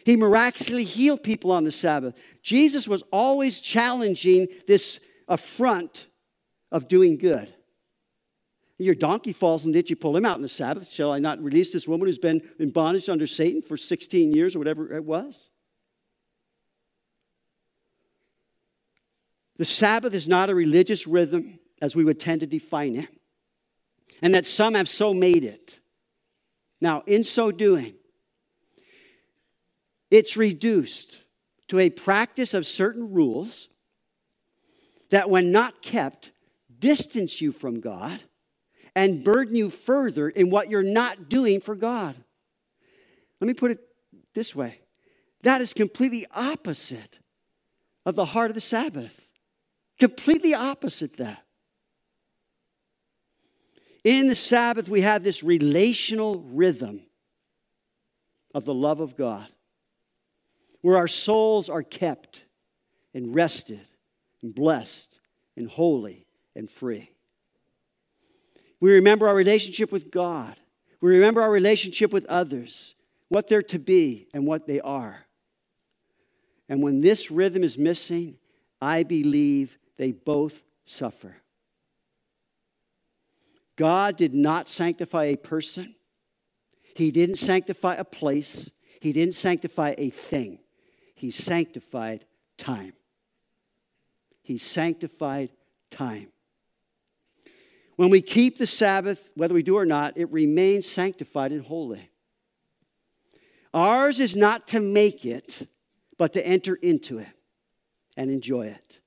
He 0.04 0.16
miraculously 0.16 0.84
healed 0.84 1.22
people 1.22 1.52
on 1.52 1.64
the 1.64 1.72
Sabbath. 1.72 2.14
Jesus 2.42 2.88
was 2.88 3.02
always 3.12 3.60
challenging 3.60 4.48
this 4.66 5.00
affront 5.28 6.06
of 6.72 6.88
doing 6.88 7.18
good. 7.18 7.52
Your 8.78 8.94
donkey 8.94 9.34
falls 9.34 9.66
and 9.66 9.74
did 9.74 9.90
you 9.90 9.96
pull 9.96 10.16
him 10.16 10.24
out 10.24 10.36
on 10.36 10.42
the 10.42 10.48
Sabbath. 10.48 10.90
Shall 10.90 11.12
I 11.12 11.18
not 11.18 11.42
release 11.42 11.70
this 11.70 11.86
woman 11.86 12.08
who's 12.08 12.18
been 12.18 12.40
in 12.58 12.70
bondage 12.70 13.10
under 13.10 13.26
Satan 13.26 13.60
for 13.60 13.76
16 13.76 14.32
years 14.32 14.56
or 14.56 14.58
whatever 14.58 14.96
it 14.96 15.04
was? 15.04 15.50
The 19.58 19.66
Sabbath 19.66 20.14
is 20.14 20.26
not 20.26 20.48
a 20.48 20.54
religious 20.54 21.06
rhythm 21.06 21.58
as 21.82 21.94
we 21.94 22.04
would 22.04 22.18
tend 22.18 22.40
to 22.40 22.46
define 22.46 22.96
it, 22.96 23.08
and 24.22 24.34
that 24.34 24.46
some 24.46 24.72
have 24.72 24.88
so 24.88 25.12
made 25.12 25.44
it. 25.44 25.78
Now, 26.80 27.02
in 27.06 27.24
so 27.24 27.50
doing, 27.50 27.94
it's 30.10 30.38
reduced 30.38 31.22
to 31.70 31.78
a 31.78 31.88
practice 31.88 32.52
of 32.52 32.66
certain 32.66 33.12
rules 33.12 33.68
that, 35.10 35.30
when 35.30 35.50
not 35.50 35.82
kept, 35.82 36.32
distance 36.78 37.40
you 37.40 37.52
from 37.52 37.80
God 37.80 38.22
and 38.94 39.24
burden 39.24 39.54
you 39.54 39.70
further 39.70 40.28
in 40.28 40.50
what 40.50 40.68
you're 40.68 40.82
not 40.82 41.28
doing 41.28 41.60
for 41.60 41.74
God. 41.74 42.16
Let 43.40 43.48
me 43.48 43.54
put 43.54 43.70
it 43.70 43.80
this 44.34 44.54
way 44.54 44.80
that 45.42 45.60
is 45.60 45.72
completely 45.72 46.26
opposite 46.34 47.18
of 48.04 48.14
the 48.14 48.26
heart 48.26 48.50
of 48.50 48.54
the 48.54 48.60
Sabbath. 48.60 49.26
Completely 49.98 50.54
opposite 50.54 51.16
that. 51.18 51.42
In 54.02 54.28
the 54.28 54.34
Sabbath, 54.34 54.88
we 54.88 55.02
have 55.02 55.22
this 55.22 55.42
relational 55.42 56.40
rhythm 56.40 57.02
of 58.54 58.64
the 58.64 58.74
love 58.74 59.00
of 59.00 59.16
God, 59.16 59.46
where 60.82 60.96
our 60.96 61.08
souls 61.08 61.68
are 61.68 61.82
kept 61.82 62.44
and 63.14 63.34
rested 63.34 63.80
and 64.42 64.54
blessed 64.54 65.20
and 65.56 65.68
holy 65.68 66.26
and 66.56 66.70
free. 66.70 67.10
We 68.80 68.92
remember 68.92 69.28
our 69.28 69.34
relationship 69.34 69.92
with 69.92 70.10
God. 70.10 70.56
We 71.00 71.10
remember 71.10 71.42
our 71.42 71.50
relationship 71.50 72.12
with 72.12 72.26
others, 72.26 72.94
what 73.28 73.48
they're 73.48 73.62
to 73.64 73.78
be 73.78 74.28
and 74.32 74.46
what 74.46 74.66
they 74.66 74.80
are. 74.80 75.26
And 76.68 76.82
when 76.82 77.00
this 77.00 77.30
rhythm 77.30 77.64
is 77.64 77.76
missing, 77.76 78.36
I 78.80 79.02
believe 79.02 79.76
they 79.96 80.12
both 80.12 80.62
suffer. 80.84 81.36
God 83.76 84.16
did 84.16 84.34
not 84.34 84.68
sanctify 84.68 85.24
a 85.24 85.36
person, 85.36 85.94
He 86.94 87.10
didn't 87.10 87.36
sanctify 87.36 87.94
a 87.94 88.04
place, 88.04 88.70
He 89.00 89.12
didn't 89.12 89.34
sanctify 89.34 89.94
a 89.98 90.10
thing. 90.10 90.58
He 91.20 91.30
sanctified 91.30 92.24
time. 92.56 92.94
He 94.40 94.56
sanctified 94.56 95.50
time. 95.90 96.28
When 97.96 98.08
we 98.08 98.22
keep 98.22 98.56
the 98.56 98.66
Sabbath, 98.66 99.28
whether 99.34 99.52
we 99.52 99.62
do 99.62 99.76
or 99.76 99.84
not, 99.84 100.16
it 100.16 100.32
remains 100.32 100.88
sanctified 100.88 101.52
and 101.52 101.62
holy. 101.62 102.08
Ours 103.74 104.18
is 104.18 104.34
not 104.34 104.66
to 104.68 104.80
make 104.80 105.26
it, 105.26 105.68
but 106.16 106.32
to 106.32 106.46
enter 106.46 106.76
into 106.76 107.18
it 107.18 107.28
and 108.16 108.30
enjoy 108.30 108.68
it, 108.68 109.00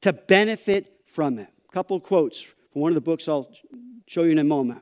to 0.00 0.14
benefit 0.14 1.02
from 1.04 1.38
it. 1.38 1.52
A 1.68 1.72
couple 1.72 1.94
of 1.94 2.02
quotes 2.04 2.40
from 2.40 2.80
one 2.80 2.90
of 2.90 2.94
the 2.94 3.02
books 3.02 3.28
I'll 3.28 3.52
show 4.06 4.22
you 4.22 4.30
in 4.30 4.38
a 4.38 4.44
moment. 4.44 4.80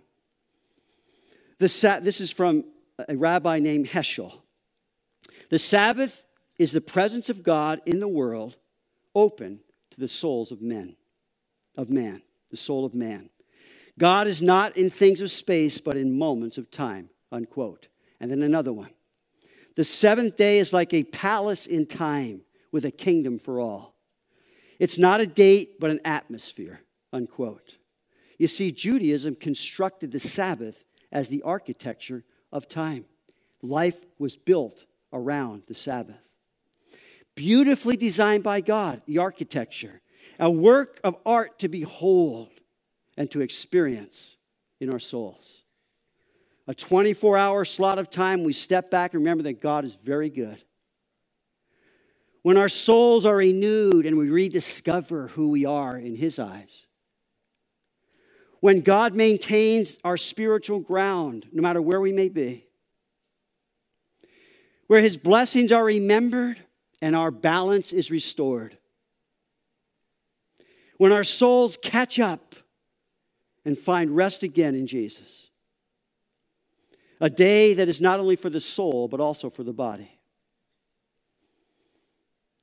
This, 1.58 1.80
this 1.80 2.20
is 2.20 2.30
from 2.30 2.66
a 3.08 3.16
rabbi 3.16 3.58
named 3.58 3.88
Heschel. 3.88 4.32
The 5.50 5.58
Sabbath 5.58 6.24
is 6.58 6.72
the 6.72 6.80
presence 6.80 7.30
of 7.30 7.42
God 7.42 7.80
in 7.86 8.00
the 8.00 8.08
world 8.08 8.56
open 9.14 9.60
to 9.90 10.00
the 10.00 10.08
souls 10.08 10.50
of 10.50 10.60
men, 10.60 10.96
of 11.76 11.90
man, 11.90 12.22
the 12.50 12.56
soul 12.56 12.84
of 12.84 12.94
man. 12.94 13.30
God 13.98 14.26
is 14.26 14.40
not 14.40 14.76
in 14.76 14.90
things 14.90 15.20
of 15.20 15.30
space, 15.30 15.80
but 15.80 15.96
in 15.96 16.18
moments 16.18 16.58
of 16.58 16.70
time, 16.70 17.10
unquote. 17.32 17.88
And 18.20 18.30
then 18.30 18.42
another 18.42 18.72
one. 18.72 18.90
The 19.76 19.84
seventh 19.84 20.36
day 20.36 20.58
is 20.58 20.72
like 20.72 20.92
a 20.92 21.04
palace 21.04 21.66
in 21.66 21.86
time 21.86 22.42
with 22.72 22.84
a 22.84 22.90
kingdom 22.90 23.38
for 23.38 23.60
all. 23.60 23.94
It's 24.78 24.98
not 24.98 25.20
a 25.20 25.26
date, 25.26 25.80
but 25.80 25.90
an 25.90 26.00
atmosphere, 26.04 26.80
unquote. 27.12 27.76
You 28.38 28.46
see, 28.46 28.70
Judaism 28.70 29.34
constructed 29.34 30.12
the 30.12 30.20
Sabbath 30.20 30.84
as 31.10 31.28
the 31.28 31.42
architecture 31.42 32.24
of 32.52 32.68
time. 32.68 33.04
Life 33.62 33.98
was 34.18 34.36
built 34.36 34.84
around 35.12 35.62
the 35.66 35.74
Sabbath. 35.74 36.27
Beautifully 37.38 37.96
designed 37.96 38.42
by 38.42 38.60
God, 38.60 39.00
the 39.06 39.18
architecture, 39.18 40.00
a 40.40 40.50
work 40.50 41.00
of 41.04 41.14
art 41.24 41.60
to 41.60 41.68
behold 41.68 42.48
and 43.16 43.30
to 43.30 43.42
experience 43.42 44.36
in 44.80 44.92
our 44.92 44.98
souls. 44.98 45.62
A 46.66 46.74
24 46.74 47.36
hour 47.36 47.64
slot 47.64 48.00
of 48.00 48.10
time, 48.10 48.42
we 48.42 48.52
step 48.52 48.90
back 48.90 49.14
and 49.14 49.22
remember 49.22 49.44
that 49.44 49.60
God 49.60 49.84
is 49.84 49.94
very 49.94 50.30
good. 50.30 50.58
when 52.42 52.56
our 52.56 52.68
souls 52.68 53.24
are 53.24 53.36
renewed 53.36 54.04
and 54.04 54.18
we 54.18 54.30
rediscover 54.30 55.28
who 55.28 55.50
we 55.50 55.64
are 55.64 55.96
in 55.96 56.16
His 56.16 56.40
eyes. 56.40 56.88
When 58.58 58.80
God 58.80 59.14
maintains 59.14 60.00
our 60.02 60.16
spiritual 60.16 60.80
ground, 60.80 61.46
no 61.52 61.62
matter 61.62 61.80
where 61.80 62.00
we 62.00 62.12
may 62.12 62.30
be. 62.30 62.66
Where 64.88 65.00
His 65.00 65.16
blessings 65.16 65.70
are 65.70 65.84
remembered 65.84 66.58
and 67.00 67.14
our 67.14 67.30
balance 67.30 67.92
is 67.92 68.10
restored. 68.10 68.76
When 70.96 71.12
our 71.12 71.24
souls 71.24 71.78
catch 71.80 72.18
up 72.18 72.56
and 73.64 73.78
find 73.78 74.16
rest 74.16 74.42
again 74.42 74.74
in 74.74 74.86
Jesus. 74.86 75.50
A 77.20 77.28
day 77.28 77.74
that 77.74 77.88
is 77.88 78.00
not 78.00 78.18
only 78.18 78.36
for 78.36 78.48
the 78.48 78.60
soul, 78.60 79.08
but 79.08 79.20
also 79.20 79.50
for 79.50 79.62
the 79.62 79.72
body. 79.72 80.10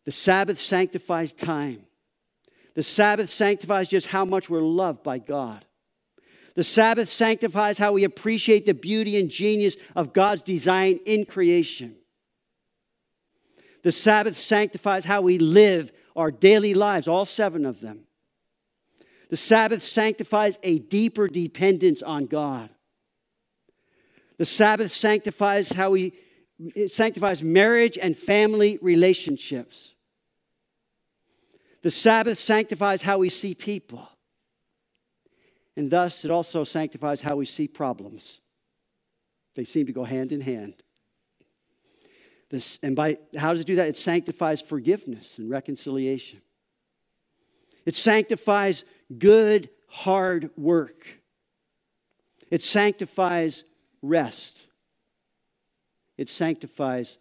The 0.06 0.12
Sabbath 0.12 0.60
sanctifies 0.60 1.34
time. 1.34 1.84
The 2.74 2.84
Sabbath 2.84 3.30
sanctifies 3.30 3.88
just 3.88 4.08
how 4.08 4.26
much 4.26 4.50
we're 4.50 4.62
loved 4.62 5.04
by 5.04 5.20
God. 5.20 5.66
The 6.56 6.64
Sabbath 6.64 7.10
sanctifies 7.10 7.78
how 7.78 7.94
we 7.94 8.04
appreciate 8.04 8.66
the 8.66 8.74
beauty 8.74 9.20
and 9.20 9.30
genius 9.30 9.76
of 9.96 10.14
God's 10.14 10.42
design 10.42 11.00
in 11.06 11.26
creation. 11.26 11.96
The 13.86 13.92
Sabbath 13.92 14.40
sanctifies 14.40 15.06
how 15.06 15.22
we 15.22 15.38
live 15.38 15.92
our 16.16 16.32
daily 16.32 16.74
lives, 16.74 17.08
all 17.08 17.24
seven 17.24 17.68
of 17.68 17.82
them. 17.82 18.08
The 19.30 19.38
Sabbath 19.38 19.86
sanctifies 19.86 20.58
a 20.64 20.80
deeper 20.80 21.28
dependence 21.28 22.02
on 22.02 22.26
God. 22.26 22.72
The 24.40 24.46
Sabbath 24.46 24.92
sanctifies 24.92 25.70
how 25.70 25.92
we 25.92 26.14
sanctifies 26.88 27.44
marriage 27.44 27.96
and 28.02 28.18
family 28.18 28.80
relationships. 28.82 29.94
The 31.84 31.92
Sabbath 31.92 32.40
sanctifies 32.40 33.04
how 33.04 33.20
we 33.20 33.30
see 33.30 33.54
people. 33.54 34.10
And 35.78 35.92
thus, 35.92 36.26
it 36.26 36.32
also 36.32 36.64
sanctifies 36.64 37.22
how 37.22 37.36
we 37.36 37.46
see 37.46 37.68
problems. 37.68 38.42
They 39.54 39.66
seem 39.66 39.86
to 39.86 39.94
go 39.94 40.06
hand 40.06 40.32
in 40.32 40.42
hand. 40.42 40.85
This, 42.56 42.80
and 42.82 42.96
by 42.96 43.18
how 43.38 43.52
does 43.52 43.60
it 43.60 43.68
do 43.68 43.76
that? 43.76 43.90
It 43.90 43.98
sanctifies 43.98 44.62
forgiveness 44.62 45.40
and 45.40 45.50
reconciliation. 45.50 46.40
It 47.86 47.96
sanctifies 47.96 48.86
good, 49.18 49.70
hard 49.90 50.52
work. 50.56 51.06
It 52.50 52.64
sanctifies 52.64 53.66
rest. 54.02 54.68
It 56.16 56.30
sanctifies 56.30 57.18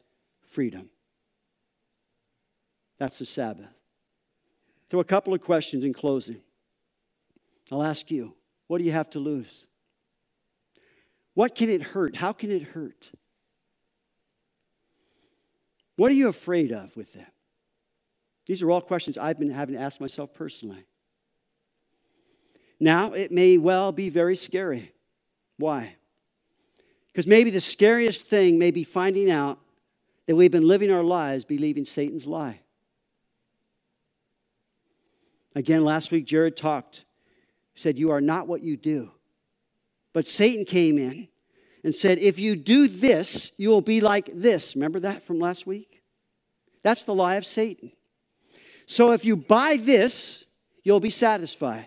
freedom. 0.52 0.88
That's 2.98 3.18
the 3.18 3.26
Sabbath. 3.26 3.74
So, 4.92 5.00
a 5.00 5.04
couple 5.04 5.34
of 5.34 5.40
questions 5.40 5.84
in 5.84 5.92
closing. 5.92 6.42
I'll 7.72 7.82
ask 7.82 8.08
you 8.08 8.36
what 8.68 8.78
do 8.78 8.84
you 8.84 8.92
have 8.92 9.10
to 9.10 9.18
lose? 9.18 9.66
What 11.34 11.56
can 11.56 11.70
it 11.70 11.82
hurt? 11.82 12.14
How 12.14 12.32
can 12.32 12.52
it 12.52 12.62
hurt? 12.62 13.10
What 15.96 16.10
are 16.10 16.14
you 16.14 16.28
afraid 16.28 16.72
of 16.72 16.96
with 16.96 17.12
that? 17.14 17.32
These 18.46 18.62
are 18.62 18.70
all 18.70 18.80
questions 18.80 19.16
I've 19.16 19.38
been 19.38 19.50
having 19.50 19.74
to 19.74 19.80
ask 19.80 20.00
myself 20.00 20.34
personally. 20.34 20.84
Now, 22.80 23.12
it 23.12 23.30
may 23.32 23.56
well 23.56 23.92
be 23.92 24.10
very 24.10 24.36
scary. 24.36 24.92
Why? 25.56 25.96
Because 27.06 27.26
maybe 27.26 27.50
the 27.50 27.60
scariest 27.60 28.26
thing 28.26 28.58
may 28.58 28.70
be 28.70 28.84
finding 28.84 29.30
out 29.30 29.58
that 30.26 30.34
we've 30.34 30.50
been 30.50 30.66
living 30.66 30.90
our 30.90 31.02
lives 31.02 31.44
believing 31.44 31.84
Satan's 31.84 32.26
lie. 32.26 32.60
Again, 35.54 35.84
last 35.84 36.10
week, 36.10 36.24
Jared 36.24 36.56
talked. 36.56 37.04
Said, 37.76 37.98
You 37.98 38.10
are 38.10 38.20
not 38.20 38.48
what 38.48 38.62
you 38.62 38.76
do. 38.76 39.10
But 40.12 40.26
Satan 40.26 40.64
came 40.64 40.98
in 40.98 41.28
and 41.84 41.94
said, 41.94 42.18
If 42.18 42.38
you 42.38 42.56
do 42.56 42.88
this, 42.88 43.52
you 43.58 43.68
will 43.68 43.82
be 43.82 44.00
like 44.00 44.30
this. 44.34 44.74
Remember 44.74 45.00
that 45.00 45.22
from 45.22 45.38
last 45.38 45.66
week? 45.66 46.02
That's 46.82 47.04
the 47.04 47.14
lie 47.14 47.36
of 47.36 47.46
Satan. 47.46 47.92
So 48.86 49.12
if 49.12 49.24
you 49.24 49.36
buy 49.36 49.78
this, 49.80 50.44
you'll 50.82 51.00
be 51.00 51.10
satisfied. 51.10 51.86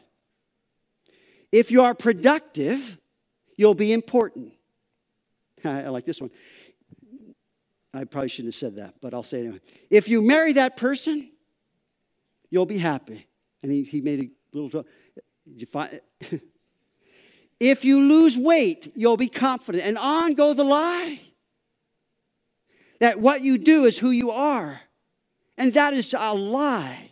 If 1.52 1.72
you 1.72 1.82
are 1.84 1.94
productive, 1.94 2.98
you'll 3.58 3.76
be 3.76 3.92
important. 3.92 4.54
I 5.66 5.90
like 5.90 6.06
this 6.06 6.22
one. 6.22 6.32
I 7.94 8.04
probably 8.04 8.30
shouldn't 8.30 8.54
have 8.54 8.60
said 8.60 8.76
that, 8.76 8.96
but 9.02 9.14
I'll 9.14 9.24
say 9.24 9.40
it 9.40 9.42
anyway. 9.42 9.62
If 9.90 10.08
you 10.08 10.22
marry 10.22 10.54
that 10.54 10.78
person, 10.78 11.32
you'll 12.50 12.66
be 12.66 12.78
happy. 12.78 13.26
And 13.64 13.72
he, 13.72 13.84
he 13.84 14.02
made 14.02 14.22
a 14.22 14.58
little. 14.58 14.84
Did 15.48 15.62
you 15.62 15.68
find? 15.68 16.00
if 17.60 17.84
you 17.84 18.02
lose 18.02 18.38
weight, 18.38 18.92
you'll 18.96 19.18
be 19.18 19.30
confident. 19.30 19.84
And 19.84 19.98
on 19.98 20.34
go 20.34 20.54
the 20.54 20.64
lie. 20.64 21.20
That 23.00 23.20
what 23.20 23.42
you 23.42 23.58
do 23.58 23.86
is 23.86 23.98
who 23.98 24.12
you 24.12 24.32
are. 24.32 24.82
And 25.58 25.74
that 25.74 25.94
is 25.94 26.14
a 26.18 26.34
lie 26.34 27.12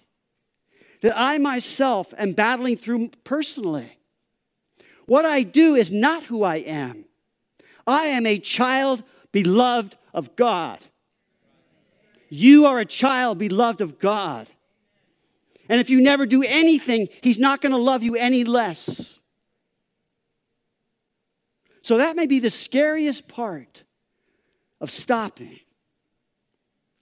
that 1.01 1.13
I 1.15 1.37
myself 1.37 2.13
am 2.17 2.33
battling 2.33 2.77
through 2.77 3.11
personally. 3.23 3.97
What 5.05 5.25
I 5.25 5.43
do 5.43 5.75
is 5.75 5.91
not 5.91 6.23
who 6.23 6.43
I 6.43 6.57
am. 6.57 7.05
I 7.85 8.07
am 8.07 8.25
a 8.25 8.39
child 8.39 9.03
beloved 9.31 9.95
of 10.13 10.35
God. 10.35 10.79
You 12.29 12.65
are 12.65 12.79
a 12.79 12.85
child 12.85 13.37
beloved 13.37 13.81
of 13.81 13.99
God. 13.99 14.49
And 15.69 15.79
if 15.79 15.89
you 15.89 16.01
never 16.01 16.25
do 16.25 16.43
anything, 16.43 17.07
He's 17.21 17.39
not 17.39 17.61
going 17.61 17.71
to 17.71 17.77
love 17.77 18.03
you 18.03 18.15
any 18.15 18.43
less. 18.43 19.19
So 21.85 21.99
that 21.99 22.15
may 22.15 22.25
be 22.25 22.39
the 22.39 22.49
scariest 22.49 23.27
part 23.27 23.83
of 24.81 24.89
stopping 24.89 25.59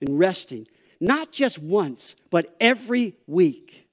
and 0.01 0.19
resting, 0.19 0.67
not 0.99 1.31
just 1.31 1.57
once, 1.57 2.17
but 2.29 2.53
every 2.59 3.15
week. 3.25 3.87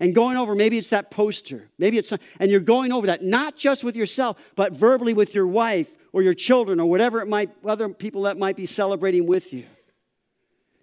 And 0.00 0.12
going 0.12 0.36
over, 0.36 0.56
maybe 0.56 0.78
it's 0.78 0.90
that 0.90 1.12
poster, 1.12 1.68
maybe 1.78 1.96
it's, 1.96 2.12
and 2.40 2.50
you're 2.50 2.58
going 2.58 2.90
over 2.90 3.06
that, 3.06 3.22
not 3.22 3.56
just 3.56 3.84
with 3.84 3.94
yourself, 3.94 4.36
but 4.56 4.72
verbally 4.72 5.14
with 5.14 5.32
your 5.32 5.46
wife 5.46 5.86
or 6.12 6.22
your 6.22 6.34
children 6.34 6.80
or 6.80 6.86
whatever 6.86 7.20
it 7.20 7.28
might, 7.28 7.50
other 7.64 7.88
people 7.88 8.22
that 8.22 8.36
might 8.36 8.56
be 8.56 8.66
celebrating 8.66 9.28
with 9.28 9.52
you. 9.52 9.64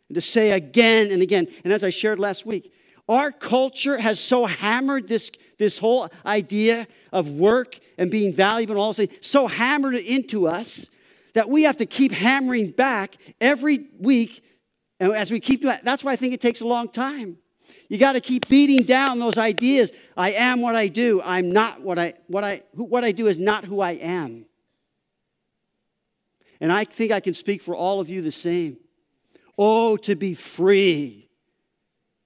And 0.08 0.16
to 0.16 0.22
say 0.22 0.52
again 0.52 1.12
and 1.12 1.22
again, 1.22 1.50
and 1.66 1.74
as 1.74 1.84
I 1.84 1.90
shared 1.90 2.18
last 2.18 2.46
week, 2.46 2.72
our 3.10 3.34
culture 3.34 3.98
has 3.98 4.22
so 4.22 4.46
hammered 4.46 5.10
this, 5.10 5.32
this 5.58 5.78
whole 5.78 6.10
idea 6.26 6.88
of 7.12 7.30
work 7.30 7.80
and 7.98 8.12
being 8.12 8.34
valuable 8.34 8.74
and 8.74 8.80
all 8.80 8.94
this, 8.94 9.10
so 9.22 9.48
hammered 9.48 9.96
into 9.96 10.48
us 10.48 10.90
that 11.34 11.50
we 11.50 11.64
have 11.64 11.78
to 11.78 11.86
keep 11.86 12.12
hammering 12.12 12.72
back 12.72 13.16
every 13.40 13.88
week. 14.00 14.44
And 15.00 15.12
as 15.14 15.32
we 15.32 15.40
keep 15.40 15.62
doing 15.62 15.74
that, 15.74 15.86
that's 15.86 16.04
why 16.04 16.12
I 16.12 16.16
think 16.16 16.34
it 16.34 16.42
takes 16.42 16.62
a 16.62 16.68
long 16.68 16.90
time. 16.90 17.38
You 17.90 17.98
got 17.98 18.14
to 18.14 18.22
keep 18.22 18.48
beating 18.48 18.86
down 18.86 19.20
those 19.20 19.38
ideas. 19.38 19.92
I 20.16 20.32
am 20.32 20.62
what 20.62 20.76
I 20.76 20.88
do. 20.88 21.22
I'm 21.22 21.52
not 21.52 21.82
what 21.82 21.98
I 21.98 22.16
what 22.28 22.44
I 22.44 22.64
what 22.74 23.04
I 23.04 23.12
do 23.12 23.28
is 23.28 23.38
not 23.38 23.66
who 23.66 23.80
I 23.82 23.92
am. 23.92 24.46
And 26.60 26.72
I 26.72 26.84
think 26.86 27.12
I 27.12 27.20
can 27.20 27.34
speak 27.34 27.62
for 27.62 27.76
all 27.76 28.00
of 28.00 28.10
you 28.10 28.22
the 28.22 28.32
same. 28.32 28.78
Oh, 29.58 29.98
to 29.98 30.16
be 30.16 30.34
free 30.34 31.30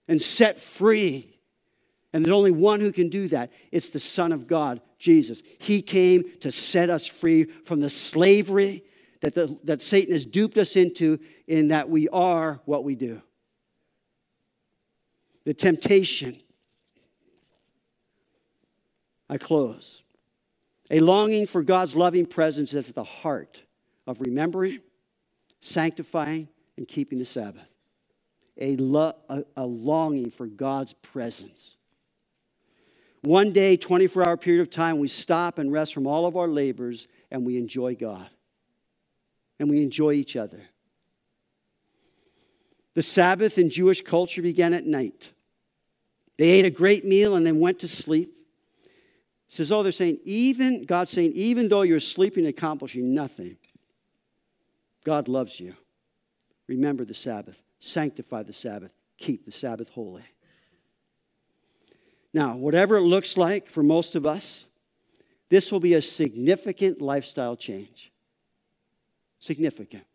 and 0.07 0.21
set 0.21 0.59
free. 0.59 1.30
And 2.13 2.25
there's 2.25 2.33
only 2.33 2.51
one 2.51 2.79
who 2.79 2.91
can 2.91 3.09
do 3.09 3.27
that 3.29 3.51
it's 3.71 3.89
the 3.89 3.99
Son 3.99 4.31
of 4.31 4.47
God, 4.47 4.81
Jesus. 4.99 5.41
He 5.59 5.81
came 5.81 6.25
to 6.41 6.51
set 6.51 6.89
us 6.89 7.07
free 7.07 7.45
from 7.65 7.79
the 7.79 7.89
slavery 7.89 8.83
that, 9.21 9.33
the, 9.33 9.57
that 9.63 9.81
Satan 9.81 10.13
has 10.13 10.25
duped 10.25 10.57
us 10.57 10.75
into, 10.75 11.19
in 11.47 11.69
that 11.69 11.89
we 11.89 12.09
are 12.09 12.59
what 12.65 12.83
we 12.83 12.95
do. 12.95 13.21
The 15.45 15.53
temptation. 15.53 16.39
I 19.29 19.37
close. 19.37 20.03
A 20.89 20.99
longing 20.99 21.47
for 21.47 21.63
God's 21.63 21.95
loving 21.95 22.25
presence 22.25 22.73
is 22.73 22.89
at 22.89 22.95
the 22.95 23.03
heart 23.03 23.63
of 24.05 24.19
remembering, 24.19 24.81
sanctifying, 25.61 26.49
and 26.75 26.85
keeping 26.87 27.17
the 27.19 27.25
Sabbath. 27.25 27.67
A, 28.57 28.75
lo- 28.75 29.15
a, 29.29 29.43
a 29.55 29.65
longing 29.65 30.31
for 30.31 30.47
God's 30.47 30.93
presence. 30.93 31.77
One 33.21 33.53
day, 33.53 33.77
24 33.77 34.27
hour 34.27 34.37
period 34.37 34.61
of 34.61 34.69
time, 34.69 34.97
we 34.97 35.07
stop 35.07 35.59
and 35.59 35.71
rest 35.71 35.93
from 35.93 36.07
all 36.07 36.25
of 36.25 36.35
our 36.35 36.47
labors 36.47 37.07
and 37.29 37.45
we 37.45 37.57
enjoy 37.57 37.95
God. 37.95 38.27
And 39.59 39.69
we 39.69 39.83
enjoy 39.83 40.13
each 40.13 40.35
other. 40.35 40.59
The 42.95 43.03
Sabbath 43.03 43.57
in 43.57 43.69
Jewish 43.69 44.01
culture 44.01 44.41
began 44.41 44.73
at 44.73 44.85
night. 44.85 45.31
They 46.37 46.49
ate 46.49 46.65
a 46.65 46.71
great 46.71 47.05
meal 47.05 47.35
and 47.35 47.45
then 47.45 47.59
went 47.59 47.79
to 47.79 47.87
sleep. 47.87 48.35
It 48.83 49.53
says, 49.53 49.71
oh, 49.71 49.83
they're 49.83 49.91
saying, 49.91 50.19
even, 50.23 50.85
God's 50.85 51.11
saying, 51.11 51.33
even 51.35 51.67
though 51.67 51.83
you're 51.83 51.99
sleeping, 51.99 52.47
accomplishing 52.47 53.13
nothing, 53.13 53.57
God 55.03 55.27
loves 55.27 55.59
you. 55.59 55.75
Remember 56.67 57.05
the 57.05 57.13
Sabbath. 57.13 57.61
sanctify 57.79 58.43
the 58.43 58.53
Sabbath, 58.53 58.93
keep 59.17 59.45
the 59.45 59.51
Sabbath 59.51 59.89
holy. 59.89 60.23
Now, 62.33 62.55
whatever 62.55 62.97
it 62.97 63.01
looks 63.01 63.37
like 63.37 63.69
for 63.69 63.83
most 63.83 64.15
of 64.15 64.25
us, 64.25 64.65
this 65.49 65.71
will 65.71 65.81
be 65.81 65.95
a 65.95 66.01
significant 66.01 67.01
lifestyle 67.01 67.57
change. 67.57 68.11
Significant. 69.39 70.05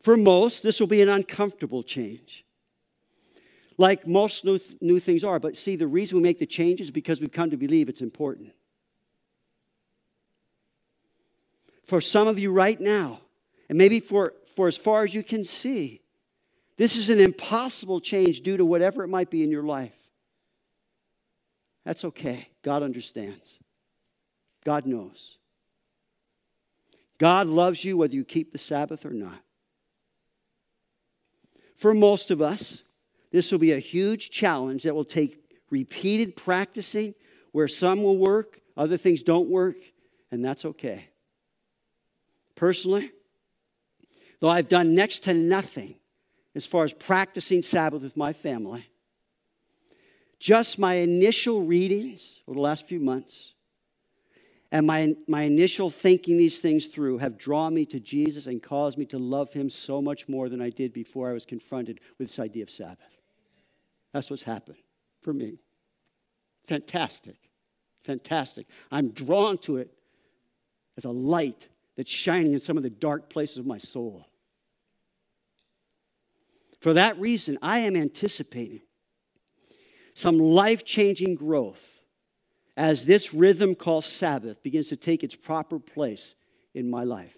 For 0.00 0.16
most, 0.16 0.62
this 0.62 0.80
will 0.80 0.86
be 0.86 1.02
an 1.02 1.08
uncomfortable 1.08 1.82
change. 1.82 2.44
Like 3.78 4.06
most 4.06 4.44
new, 4.44 4.58
th- 4.58 4.80
new 4.80 5.00
things 5.00 5.22
are. 5.22 5.38
But 5.38 5.56
see, 5.56 5.76
the 5.76 5.86
reason 5.86 6.16
we 6.16 6.22
make 6.22 6.38
the 6.38 6.46
changes 6.46 6.86
is 6.86 6.90
because 6.90 7.20
we've 7.20 7.32
come 7.32 7.50
to 7.50 7.56
believe 7.56 7.88
it's 7.88 8.00
important. 8.00 8.52
For 11.84 12.00
some 12.00 12.26
of 12.26 12.38
you 12.38 12.52
right 12.52 12.80
now, 12.80 13.20
and 13.68 13.76
maybe 13.76 14.00
for, 14.00 14.34
for 14.56 14.66
as 14.66 14.76
far 14.76 15.04
as 15.04 15.14
you 15.14 15.22
can 15.22 15.44
see, 15.44 16.00
this 16.76 16.96
is 16.96 17.10
an 17.10 17.20
impossible 17.20 18.00
change 18.00 18.40
due 18.40 18.56
to 18.56 18.64
whatever 18.64 19.04
it 19.04 19.08
might 19.08 19.30
be 19.30 19.42
in 19.42 19.50
your 19.50 19.62
life. 19.62 20.01
That's 21.84 22.04
okay. 22.04 22.48
God 22.62 22.82
understands. 22.82 23.58
God 24.64 24.86
knows. 24.86 25.38
God 27.18 27.48
loves 27.48 27.84
you 27.84 27.96
whether 27.96 28.14
you 28.14 28.24
keep 28.24 28.52
the 28.52 28.58
Sabbath 28.58 29.04
or 29.04 29.10
not. 29.10 29.40
For 31.76 31.94
most 31.94 32.30
of 32.30 32.40
us, 32.40 32.82
this 33.32 33.50
will 33.50 33.58
be 33.58 33.72
a 33.72 33.78
huge 33.78 34.30
challenge 34.30 34.84
that 34.84 34.94
will 34.94 35.04
take 35.04 35.42
repeated 35.70 36.36
practicing 36.36 37.14
where 37.50 37.68
some 37.68 38.02
will 38.02 38.18
work, 38.18 38.60
other 38.76 38.96
things 38.96 39.22
don't 39.22 39.48
work, 39.48 39.76
and 40.30 40.44
that's 40.44 40.64
okay. 40.64 41.08
Personally, 42.54 43.10
though 44.40 44.48
I've 44.48 44.68
done 44.68 44.94
next 44.94 45.20
to 45.24 45.34
nothing 45.34 45.96
as 46.54 46.66
far 46.66 46.84
as 46.84 46.92
practicing 46.92 47.62
Sabbath 47.62 48.02
with 48.02 48.16
my 48.16 48.32
family, 48.32 48.86
just 50.42 50.76
my 50.76 50.94
initial 50.94 51.62
readings 51.62 52.40
over 52.48 52.56
the 52.56 52.60
last 52.60 52.84
few 52.88 52.98
months 52.98 53.54
and 54.72 54.84
my, 54.84 55.14
my 55.28 55.42
initial 55.42 55.88
thinking 55.88 56.36
these 56.36 56.60
things 56.60 56.86
through 56.86 57.18
have 57.18 57.38
drawn 57.38 57.72
me 57.72 57.86
to 57.86 58.00
Jesus 58.00 58.48
and 58.48 58.60
caused 58.60 58.98
me 58.98 59.06
to 59.06 59.18
love 59.18 59.52
him 59.52 59.70
so 59.70 60.02
much 60.02 60.28
more 60.28 60.48
than 60.48 60.60
I 60.60 60.70
did 60.70 60.92
before 60.92 61.30
I 61.30 61.32
was 61.32 61.46
confronted 61.46 62.00
with 62.18 62.26
this 62.26 62.40
idea 62.40 62.64
of 62.64 62.70
Sabbath. 62.70 62.98
That's 64.12 64.30
what's 64.30 64.42
happened 64.42 64.78
for 65.20 65.32
me. 65.32 65.60
Fantastic. 66.66 67.36
Fantastic. 68.02 68.66
I'm 68.90 69.10
drawn 69.10 69.58
to 69.58 69.76
it 69.76 69.92
as 70.96 71.04
a 71.04 71.10
light 71.10 71.68
that's 71.96 72.10
shining 72.10 72.52
in 72.52 72.58
some 72.58 72.76
of 72.76 72.82
the 72.82 72.90
dark 72.90 73.30
places 73.30 73.58
of 73.58 73.66
my 73.66 73.78
soul. 73.78 74.26
For 76.80 76.94
that 76.94 77.16
reason, 77.20 77.58
I 77.62 77.78
am 77.78 77.94
anticipating 77.94 78.80
some 80.14 80.38
life 80.38 80.84
changing 80.84 81.34
growth 81.34 82.00
as 82.76 83.04
this 83.04 83.34
rhythm 83.34 83.74
called 83.74 84.04
Sabbath 84.04 84.62
begins 84.62 84.88
to 84.88 84.96
take 84.96 85.22
its 85.22 85.34
proper 85.34 85.78
place 85.78 86.34
in 86.74 86.88
my 86.88 87.04
life. 87.04 87.36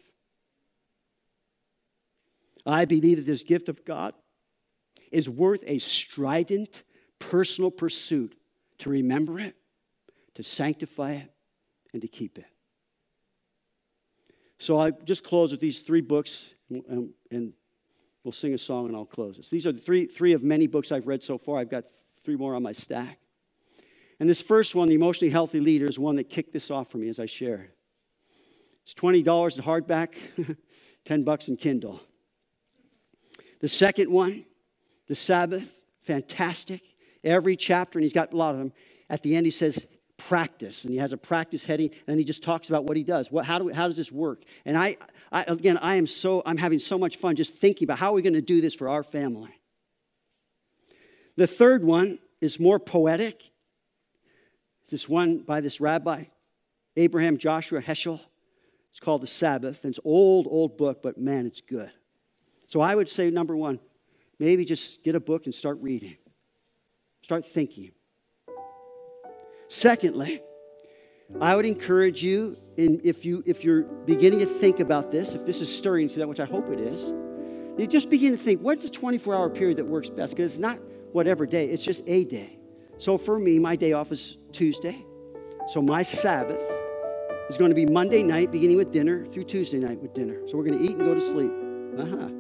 I 2.67 2.85
believe 2.85 3.19
that 3.19 3.27
this 3.27 3.43
gift 3.43 3.69
of 3.69 3.85
God 3.85 4.15
is 5.11 5.29
worth 5.29 5.63
a 5.67 5.79
strident 5.79 6.83
personal 7.19 7.71
pursuit 7.71 8.37
to 8.79 8.91
remember 8.91 9.39
it, 9.39 9.55
to 10.35 10.43
sanctify 10.43 11.13
it, 11.13 11.31
and 11.93 12.03
to 12.03 12.09
keep 12.09 12.39
it. 12.39 12.47
So 14.59 14.79
I 14.79 14.91
just 14.93 15.25
close 15.25 15.51
with 15.51 15.61
these 15.61 15.83
three 15.83 16.01
books, 16.01 16.55
and, 16.71 17.53
we'll 18.23 18.33
sing 18.33 18.55
a 18.55 18.59
song 18.59 18.87
and 18.87 18.97
I'll 18.97 19.05
close 19.05 19.37
this. 19.37 19.51
These 19.51 19.67
are 19.67 19.73
three, 19.73 20.07
three 20.07 20.33
of 20.33 20.43
many 20.43 20.67
books 20.67 20.91
I've 20.91 21.07
read 21.07 21.23
so 21.23 21.37
far. 21.37 21.59
I've 21.59 21.69
got 21.69 21.85
three 22.25 22.37
more 22.37 22.55
on 22.55 22.63
my 22.63 22.73
stack. 22.73 23.19
And 24.19 24.29
this 24.29 24.41
first 24.41 24.75
one, 24.75 24.89
The 24.89 24.95
Emotionally 24.95 25.31
Healthy 25.31 25.61
Leader, 25.61 25.87
is 25.87 25.99
one 25.99 26.17
that 26.17 26.29
kicked 26.29 26.53
this 26.53 26.71
off 26.71 26.91
for 26.91 26.99
me 26.99 27.09
as 27.09 27.21
I 27.21 27.27
share. 27.27 27.69
It's 28.83 28.95
$20 28.95 29.59
at 29.59 29.65
hardback, 29.65 30.15
10 31.05 31.25
bucks 31.25 31.49
in 31.49 31.57
Kindle. 31.57 32.01
The 33.61 33.69
second 33.69 34.11
one, 34.11 34.45
The 35.09 35.15
Sabbath, 35.15 35.81
fantastic. 36.03 36.83
Every 37.23 37.57
chapter, 37.57 37.99
and 37.99 38.05
he's 38.05 38.13
got 38.13 38.33
a 38.33 38.37
lot 38.37 38.53
of 38.53 38.59
them. 38.59 38.73
At 39.09 39.23
the 39.23 39.37
end, 39.37 39.47
he 39.47 39.51
says, 39.51 39.87
practice 40.17 40.85
and 40.85 40.93
he 40.93 40.99
has 40.99 41.13
a 41.13 41.17
practice 41.17 41.67
heading 41.67 41.91
and 42.07 42.19
he 42.19 42.25
just 42.25 42.43
talks 42.43 42.69
about 42.69 42.85
what 42.85 42.97
he 42.97 43.03
does 43.03 43.33
what, 43.33 43.45
how, 43.45 43.59
do 43.59 43.69
how 43.71 43.89
does 43.89 43.97
this 43.97 44.13
work 44.13 44.45
and 44.65 44.79
I, 44.79 44.97
I 45.33 45.43
again 45.43 45.77
i 45.79 45.97
am 45.97 46.07
so 46.07 46.41
i'm 46.47 46.57
having 46.57 46.79
so 46.79 46.97
much 46.97 47.17
fun 47.17 47.35
just 47.35 47.57
thinking 47.57 47.85
about 47.87 47.99
how 47.99 48.13
are 48.13 48.15
we 48.15 48.23
going 48.23 48.35
to 48.35 48.41
do 48.41 48.61
this 48.61 48.75
for 48.75 48.89
our 48.89 49.03
family 49.03 49.51
the 51.37 51.47
third 51.47 51.85
one 51.85 52.19
is 52.41 52.61
more 52.61 52.79
poetic. 52.79 53.51
It's 54.83 54.91
this 54.91 55.09
one 55.09 55.39
by 55.39 55.61
this 55.61 55.81
rabbi 55.81 56.25
abraham 56.97 57.39
joshua 57.39 57.83
heschel. 57.83 58.21
It's 58.91 59.01
called 59.01 59.23
the 59.23 59.27
sabbath 59.27 59.85
it's 59.85 59.99
old 60.05 60.47
old 60.49 60.77
book 60.77 61.03
but 61.03 61.19
man 61.19 61.47
it's 61.47 61.61
good. 61.61 61.91
So 62.67 62.81
i 62.81 62.95
would 62.95 63.09
say 63.09 63.31
number 63.31 63.57
one 63.57 63.81
maybe 64.39 64.65
just 64.65 65.03
get 65.03 65.15
a 65.15 65.21
book 65.21 65.47
and 65.47 65.55
start 65.55 65.79
reading. 65.81 66.17
Start 67.23 67.47
thinking. 67.47 67.93
Secondly, 69.69 70.43
I 71.41 71.57
would 71.57 71.67
encourage 71.67 72.23
you, 72.23 72.57
in, 72.77 73.01
if, 73.03 73.25
you, 73.25 73.43
if 73.47 73.65
you're 73.65 73.83
beginning 73.83 74.41
to 74.41 74.47
think 74.47 74.81
about 74.81 75.11
this, 75.11 75.35
if 75.35 75.47
this 75.47 75.61
is 75.61 75.75
stirring 75.75 76.09
to 76.11 76.19
that, 76.19 76.29
which 76.29 76.41
I 76.41 76.45
hope 76.45 76.71
it 76.71 76.79
is, 76.79 77.05
you 77.79 77.87
just 77.87 78.11
begin 78.11 78.33
to 78.33 78.37
think, 78.37 78.61
what's 78.61 78.85
the 78.85 78.91
24 78.91 79.35
hour 79.35 79.51
period 79.51 79.79
that 79.79 79.87
works 79.87 80.11
best? 80.11 80.37
Because 80.37 80.53
it's 80.53 80.61
not 80.61 80.79
whatever 81.15 81.47
day, 81.47 81.67
it's 81.67 81.85
just 81.85 82.03
a 82.09 82.25
day. 82.25 82.59
So 82.99 83.17
for 83.17 83.39
me, 83.39 83.61
my 83.61 83.77
day 83.77 83.93
off 83.93 84.11
is 84.11 84.37
Tuesday. 84.51 85.05
So 85.69 85.81
my 85.81 86.03
Sabbath 86.03 86.61
is 87.49 87.57
going 87.57 87.71
to 87.71 87.75
be 87.75 87.87
Monday 87.87 88.23
night, 88.23 88.51
beginning 88.51 88.77
with 88.77 88.93
dinner, 88.93 89.25
through 89.27 89.45
Tuesday 89.45 89.79
night 89.79 90.03
with 90.03 90.13
dinner. 90.13 90.41
So 90.49 90.57
we're 90.57 90.65
going 90.65 90.79
to 90.79 90.85
eat 90.85 90.97
and 90.97 91.01
go 91.01 91.15
to 91.15 91.21
sleep. 91.21 91.53
Uh 91.99 92.07
huh. 92.07 92.31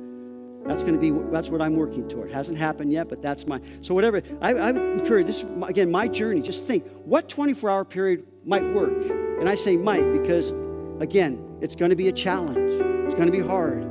That's 0.66 0.82
going 0.82 0.94
to 0.94 1.00
be 1.00 1.12
that's 1.30 1.50
what 1.50 1.62
I'm 1.62 1.76
working 1.76 2.08
toward. 2.08 2.32
Hasn't 2.32 2.58
happened 2.58 2.90
yet, 2.90 3.08
but 3.08 3.22
that's 3.22 3.46
my 3.46 3.60
so 3.80 3.94
whatever. 3.94 4.22
I, 4.40 4.54
I 4.54 4.70
encourage 4.70 5.26
this 5.28 5.44
again. 5.62 5.90
My 5.90 6.08
journey. 6.08 6.40
Just 6.40 6.64
think 6.64 6.84
what 7.04 7.28
24-hour 7.28 7.84
period 7.84 8.26
might 8.44 8.64
work, 8.74 8.96
and 9.38 9.48
I 9.48 9.54
say 9.54 9.76
might 9.76 10.10
because 10.10 10.52
again, 11.00 11.58
it's 11.60 11.76
going 11.76 11.90
to 11.90 11.96
be 11.96 12.08
a 12.08 12.12
challenge. 12.12 12.72
It's 13.06 13.14
going 13.14 13.26
to 13.26 13.32
be 13.32 13.46
hard. 13.46 13.82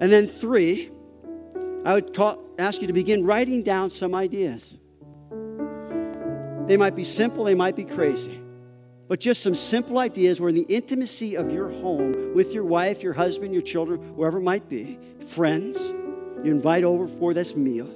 And 0.00 0.12
then 0.12 0.26
three, 0.26 0.90
I 1.84 1.94
would 1.94 2.14
call, 2.14 2.42
ask 2.58 2.80
you 2.80 2.86
to 2.86 2.92
begin 2.92 3.24
writing 3.24 3.62
down 3.62 3.90
some 3.90 4.14
ideas. 4.14 4.76
They 6.66 6.76
might 6.76 6.94
be 6.94 7.04
simple. 7.04 7.44
They 7.44 7.54
might 7.54 7.76
be 7.76 7.84
crazy 7.84 8.40
but 9.10 9.18
just 9.18 9.42
some 9.42 9.56
simple 9.56 9.98
ideas 9.98 10.40
where 10.40 10.50
in 10.50 10.54
the 10.54 10.66
intimacy 10.68 11.34
of 11.34 11.50
your 11.50 11.68
home 11.68 12.32
with 12.32 12.54
your 12.54 12.62
wife, 12.62 13.02
your 13.02 13.12
husband, 13.12 13.52
your 13.52 13.60
children, 13.60 14.14
whoever 14.14 14.38
it 14.38 14.42
might 14.42 14.68
be, 14.68 15.00
friends, 15.26 15.80
you 16.44 16.52
invite 16.52 16.84
over 16.84 17.08
for 17.08 17.34
this 17.34 17.56
meal, 17.56 17.90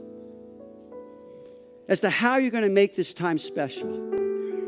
as 1.87 2.01
to 2.01 2.11
how 2.11 2.39
you're 2.39 2.51
going 2.51 2.65
to 2.65 2.69
make 2.69 2.97
this 2.97 3.15
time 3.15 3.39
special. 3.39 3.89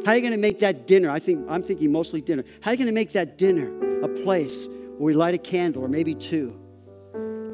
How 0.05 0.13
are 0.13 0.15
you 0.15 0.21
going 0.21 0.35
to 0.35 0.39
make 0.39 0.61
that 0.61 0.87
dinner? 0.87 1.11
I 1.11 1.19
think 1.19 1.45
I'm 1.49 1.65
thinking 1.65 1.91
mostly 1.91 2.21
dinner. 2.21 2.45
How 2.61 2.71
are 2.71 2.75
you 2.75 2.79
going 2.79 2.87
to 2.87 2.95
make 2.95 3.11
that 3.15 3.39
dinner 3.39 4.05
a 4.05 4.09
place 4.23 4.69
where 4.69 4.99
we 4.99 5.15
light 5.15 5.35
a 5.35 5.39
candle 5.39 5.83
or 5.83 5.89
maybe 5.89 6.15
two? 6.15 6.57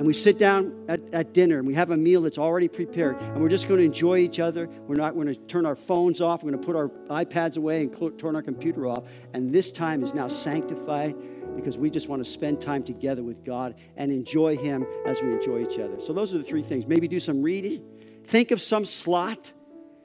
And 0.02 0.06
we 0.08 0.14
sit 0.14 0.36
down 0.36 0.84
at, 0.88 1.00
at, 1.14 1.32
dinner 1.32 1.58
and 1.58 1.64
we 1.64 1.74
have 1.74 1.92
a 1.92 1.96
meal 1.96 2.22
that's 2.22 2.36
already 2.36 2.66
prepared. 2.66 3.20
And 3.20 3.40
we're 3.40 3.48
just 3.48 3.68
going 3.68 3.78
to 3.78 3.84
enjoy 3.84 4.18
each 4.18 4.40
other. 4.40 4.68
We're 4.88 4.96
not 4.96 5.14
going 5.14 5.28
to 5.28 5.36
turn 5.36 5.64
our 5.64 5.76
phones 5.76 6.20
off. 6.20 6.42
We're 6.42 6.50
going 6.50 6.60
to 6.60 6.66
put 6.66 6.74
our 6.74 6.88
ipads 7.24 7.56
away 7.56 7.82
and 7.82 7.96
cl- 7.96 8.10
turn 8.10 8.34
our 8.34 8.42
computer 8.42 8.88
off. 8.88 9.04
And 9.32 9.50
this 9.50 9.70
time 9.70 10.02
is 10.02 10.12
now 10.12 10.26
sanctified 10.26 11.14
because 11.54 11.78
we 11.78 11.88
just 11.88 12.08
want 12.08 12.18
to 12.24 12.28
spend 12.28 12.60
time 12.60 12.82
together 12.82 13.22
with 13.22 13.44
god 13.44 13.76
and 13.96 14.10
enjoy 14.10 14.56
him 14.56 14.84
as 15.06 15.22
we 15.22 15.30
enjoy 15.30 15.62
each 15.62 15.78
other. 15.78 16.00
So 16.00 16.12
those 16.12 16.34
are 16.34 16.38
the 16.38 16.42
three 16.42 16.64
things. 16.64 16.84
Maybe 16.84 17.06
do 17.06 17.20
some 17.20 17.40
reading. 17.40 17.84
Think 18.26 18.50
of 18.50 18.60
some 18.60 18.84
slot 18.84 19.52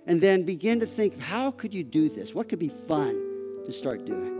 and 0.05 0.21
then 0.21 0.43
begin 0.43 0.79
to 0.81 0.85
think 0.85 1.19
how 1.19 1.49
could 1.49 1.73
you 1.73 1.83
do 1.83 2.07
this? 2.07 2.35
What 2.35 2.49
could 2.49 2.59
be 2.59 2.69
fun 2.69 3.15
to 3.65 3.71
start 3.71 4.05
doing? 4.05 4.35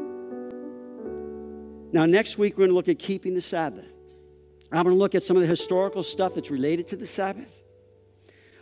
Now 1.93 2.05
next 2.05 2.38
week 2.38 2.58
we're 2.58 2.68
going 2.68 2.70
to 2.70 2.76
look 2.76 2.89
at 2.89 2.99
keeping 2.99 3.34
the 3.34 3.41
sabbath 3.41 3.88
I'm 4.72 4.84
going 4.84 4.95
to 4.95 4.99
look 4.99 5.15
at 5.15 5.24
some 5.24 5.38
of 5.38 5.43
the 5.43 5.47
historical 5.47 6.03
stuff 6.03 6.36
that's 6.36 6.51
related 6.51 6.88
to 6.89 6.97
the 6.97 7.07
Sabbath. 7.07 7.47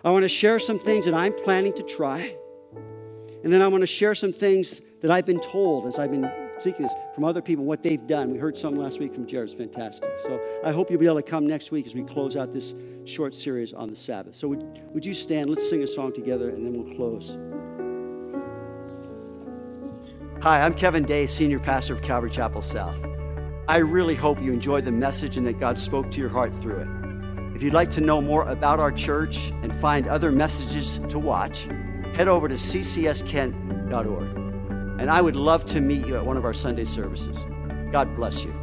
I 0.03 0.11
want 0.11 0.23
to 0.23 0.29
share 0.29 0.59
some 0.59 0.77
things 0.77 1.05
that 1.05 1.15
I'm 1.15 1.33
planning 1.33 1.73
to 1.73 1.83
try. 1.83 2.35
And 3.43 3.51
then 3.51 3.61
I 3.61 3.67
want 3.67 3.81
to 3.81 3.87
share 3.87 4.13
some 4.13 4.31
things 4.31 4.81
that 5.01 5.09
I've 5.09 5.25
been 5.25 5.39
told 5.39 5.87
as 5.87 5.97
I've 5.97 6.11
been 6.11 6.31
seeking 6.59 6.83
this 6.85 6.93
from 7.13 7.23
other 7.23 7.41
people, 7.41 7.65
what 7.65 7.81
they've 7.81 8.05
done. 8.07 8.31
We 8.31 8.37
heard 8.37 8.57
some 8.57 8.75
last 8.75 8.99
week 8.99 9.13
from 9.13 9.25
Jared. 9.25 9.49
It's 9.49 9.57
fantastic. 9.57 10.09
So 10.23 10.39
I 10.63 10.71
hope 10.71 10.89
you'll 10.89 10.99
be 10.99 11.07
able 11.07 11.17
to 11.17 11.23
come 11.23 11.47
next 11.47 11.71
week 11.71 11.87
as 11.87 11.95
we 11.95 12.03
close 12.03 12.35
out 12.35 12.53
this 12.53 12.75
short 13.05 13.33
series 13.33 13.73
on 13.73 13.89
the 13.89 13.95
Sabbath. 13.95 14.35
So 14.35 14.47
would, 14.47 14.81
would 14.93 15.05
you 15.05 15.13
stand? 15.13 15.49
Let's 15.49 15.67
sing 15.67 15.81
a 15.81 15.87
song 15.87 16.13
together 16.13 16.49
and 16.49 16.65
then 16.65 16.83
we'll 16.83 16.95
close. 16.95 17.37
Hi, 20.41 20.63
I'm 20.63 20.75
Kevin 20.75 21.03
Day, 21.03 21.25
Senior 21.25 21.59
Pastor 21.59 21.93
of 21.93 22.03
Calvary 22.03 22.29
Chapel 22.29 22.61
South. 22.61 23.14
I 23.67 23.77
really 23.77 24.13
hope 24.13 24.39
you 24.41 24.53
enjoyed 24.53 24.85
the 24.85 24.91
message 24.91 25.37
and 25.37 25.47
that 25.47 25.59
God 25.59 25.79
spoke 25.79 26.11
to 26.11 26.21
your 26.21 26.29
heart 26.29 26.53
through 26.53 26.81
it. 26.81 26.87
If 27.55 27.63
you'd 27.63 27.73
like 27.73 27.89
to 27.91 28.01
know 28.01 28.21
more 28.21 28.47
about 28.47 28.79
our 28.79 28.91
church 28.91 29.49
and 29.63 29.75
find 29.75 30.07
other 30.07 30.31
messages 30.31 30.99
to 31.09 31.17
watch, 31.17 31.63
head 32.13 32.27
over 32.27 32.47
to 32.47 32.53
ccskent.org. 32.55 34.27
And 34.99 35.09
I 35.09 35.19
would 35.19 35.35
love 35.35 35.65
to 35.65 35.81
meet 35.81 36.05
you 36.05 36.15
at 36.15 36.23
one 36.23 36.37
of 36.37 36.45
our 36.45 36.53
Sunday 36.53 36.85
services. 36.85 37.43
God 37.91 38.15
bless 38.15 38.45
you. 38.45 38.53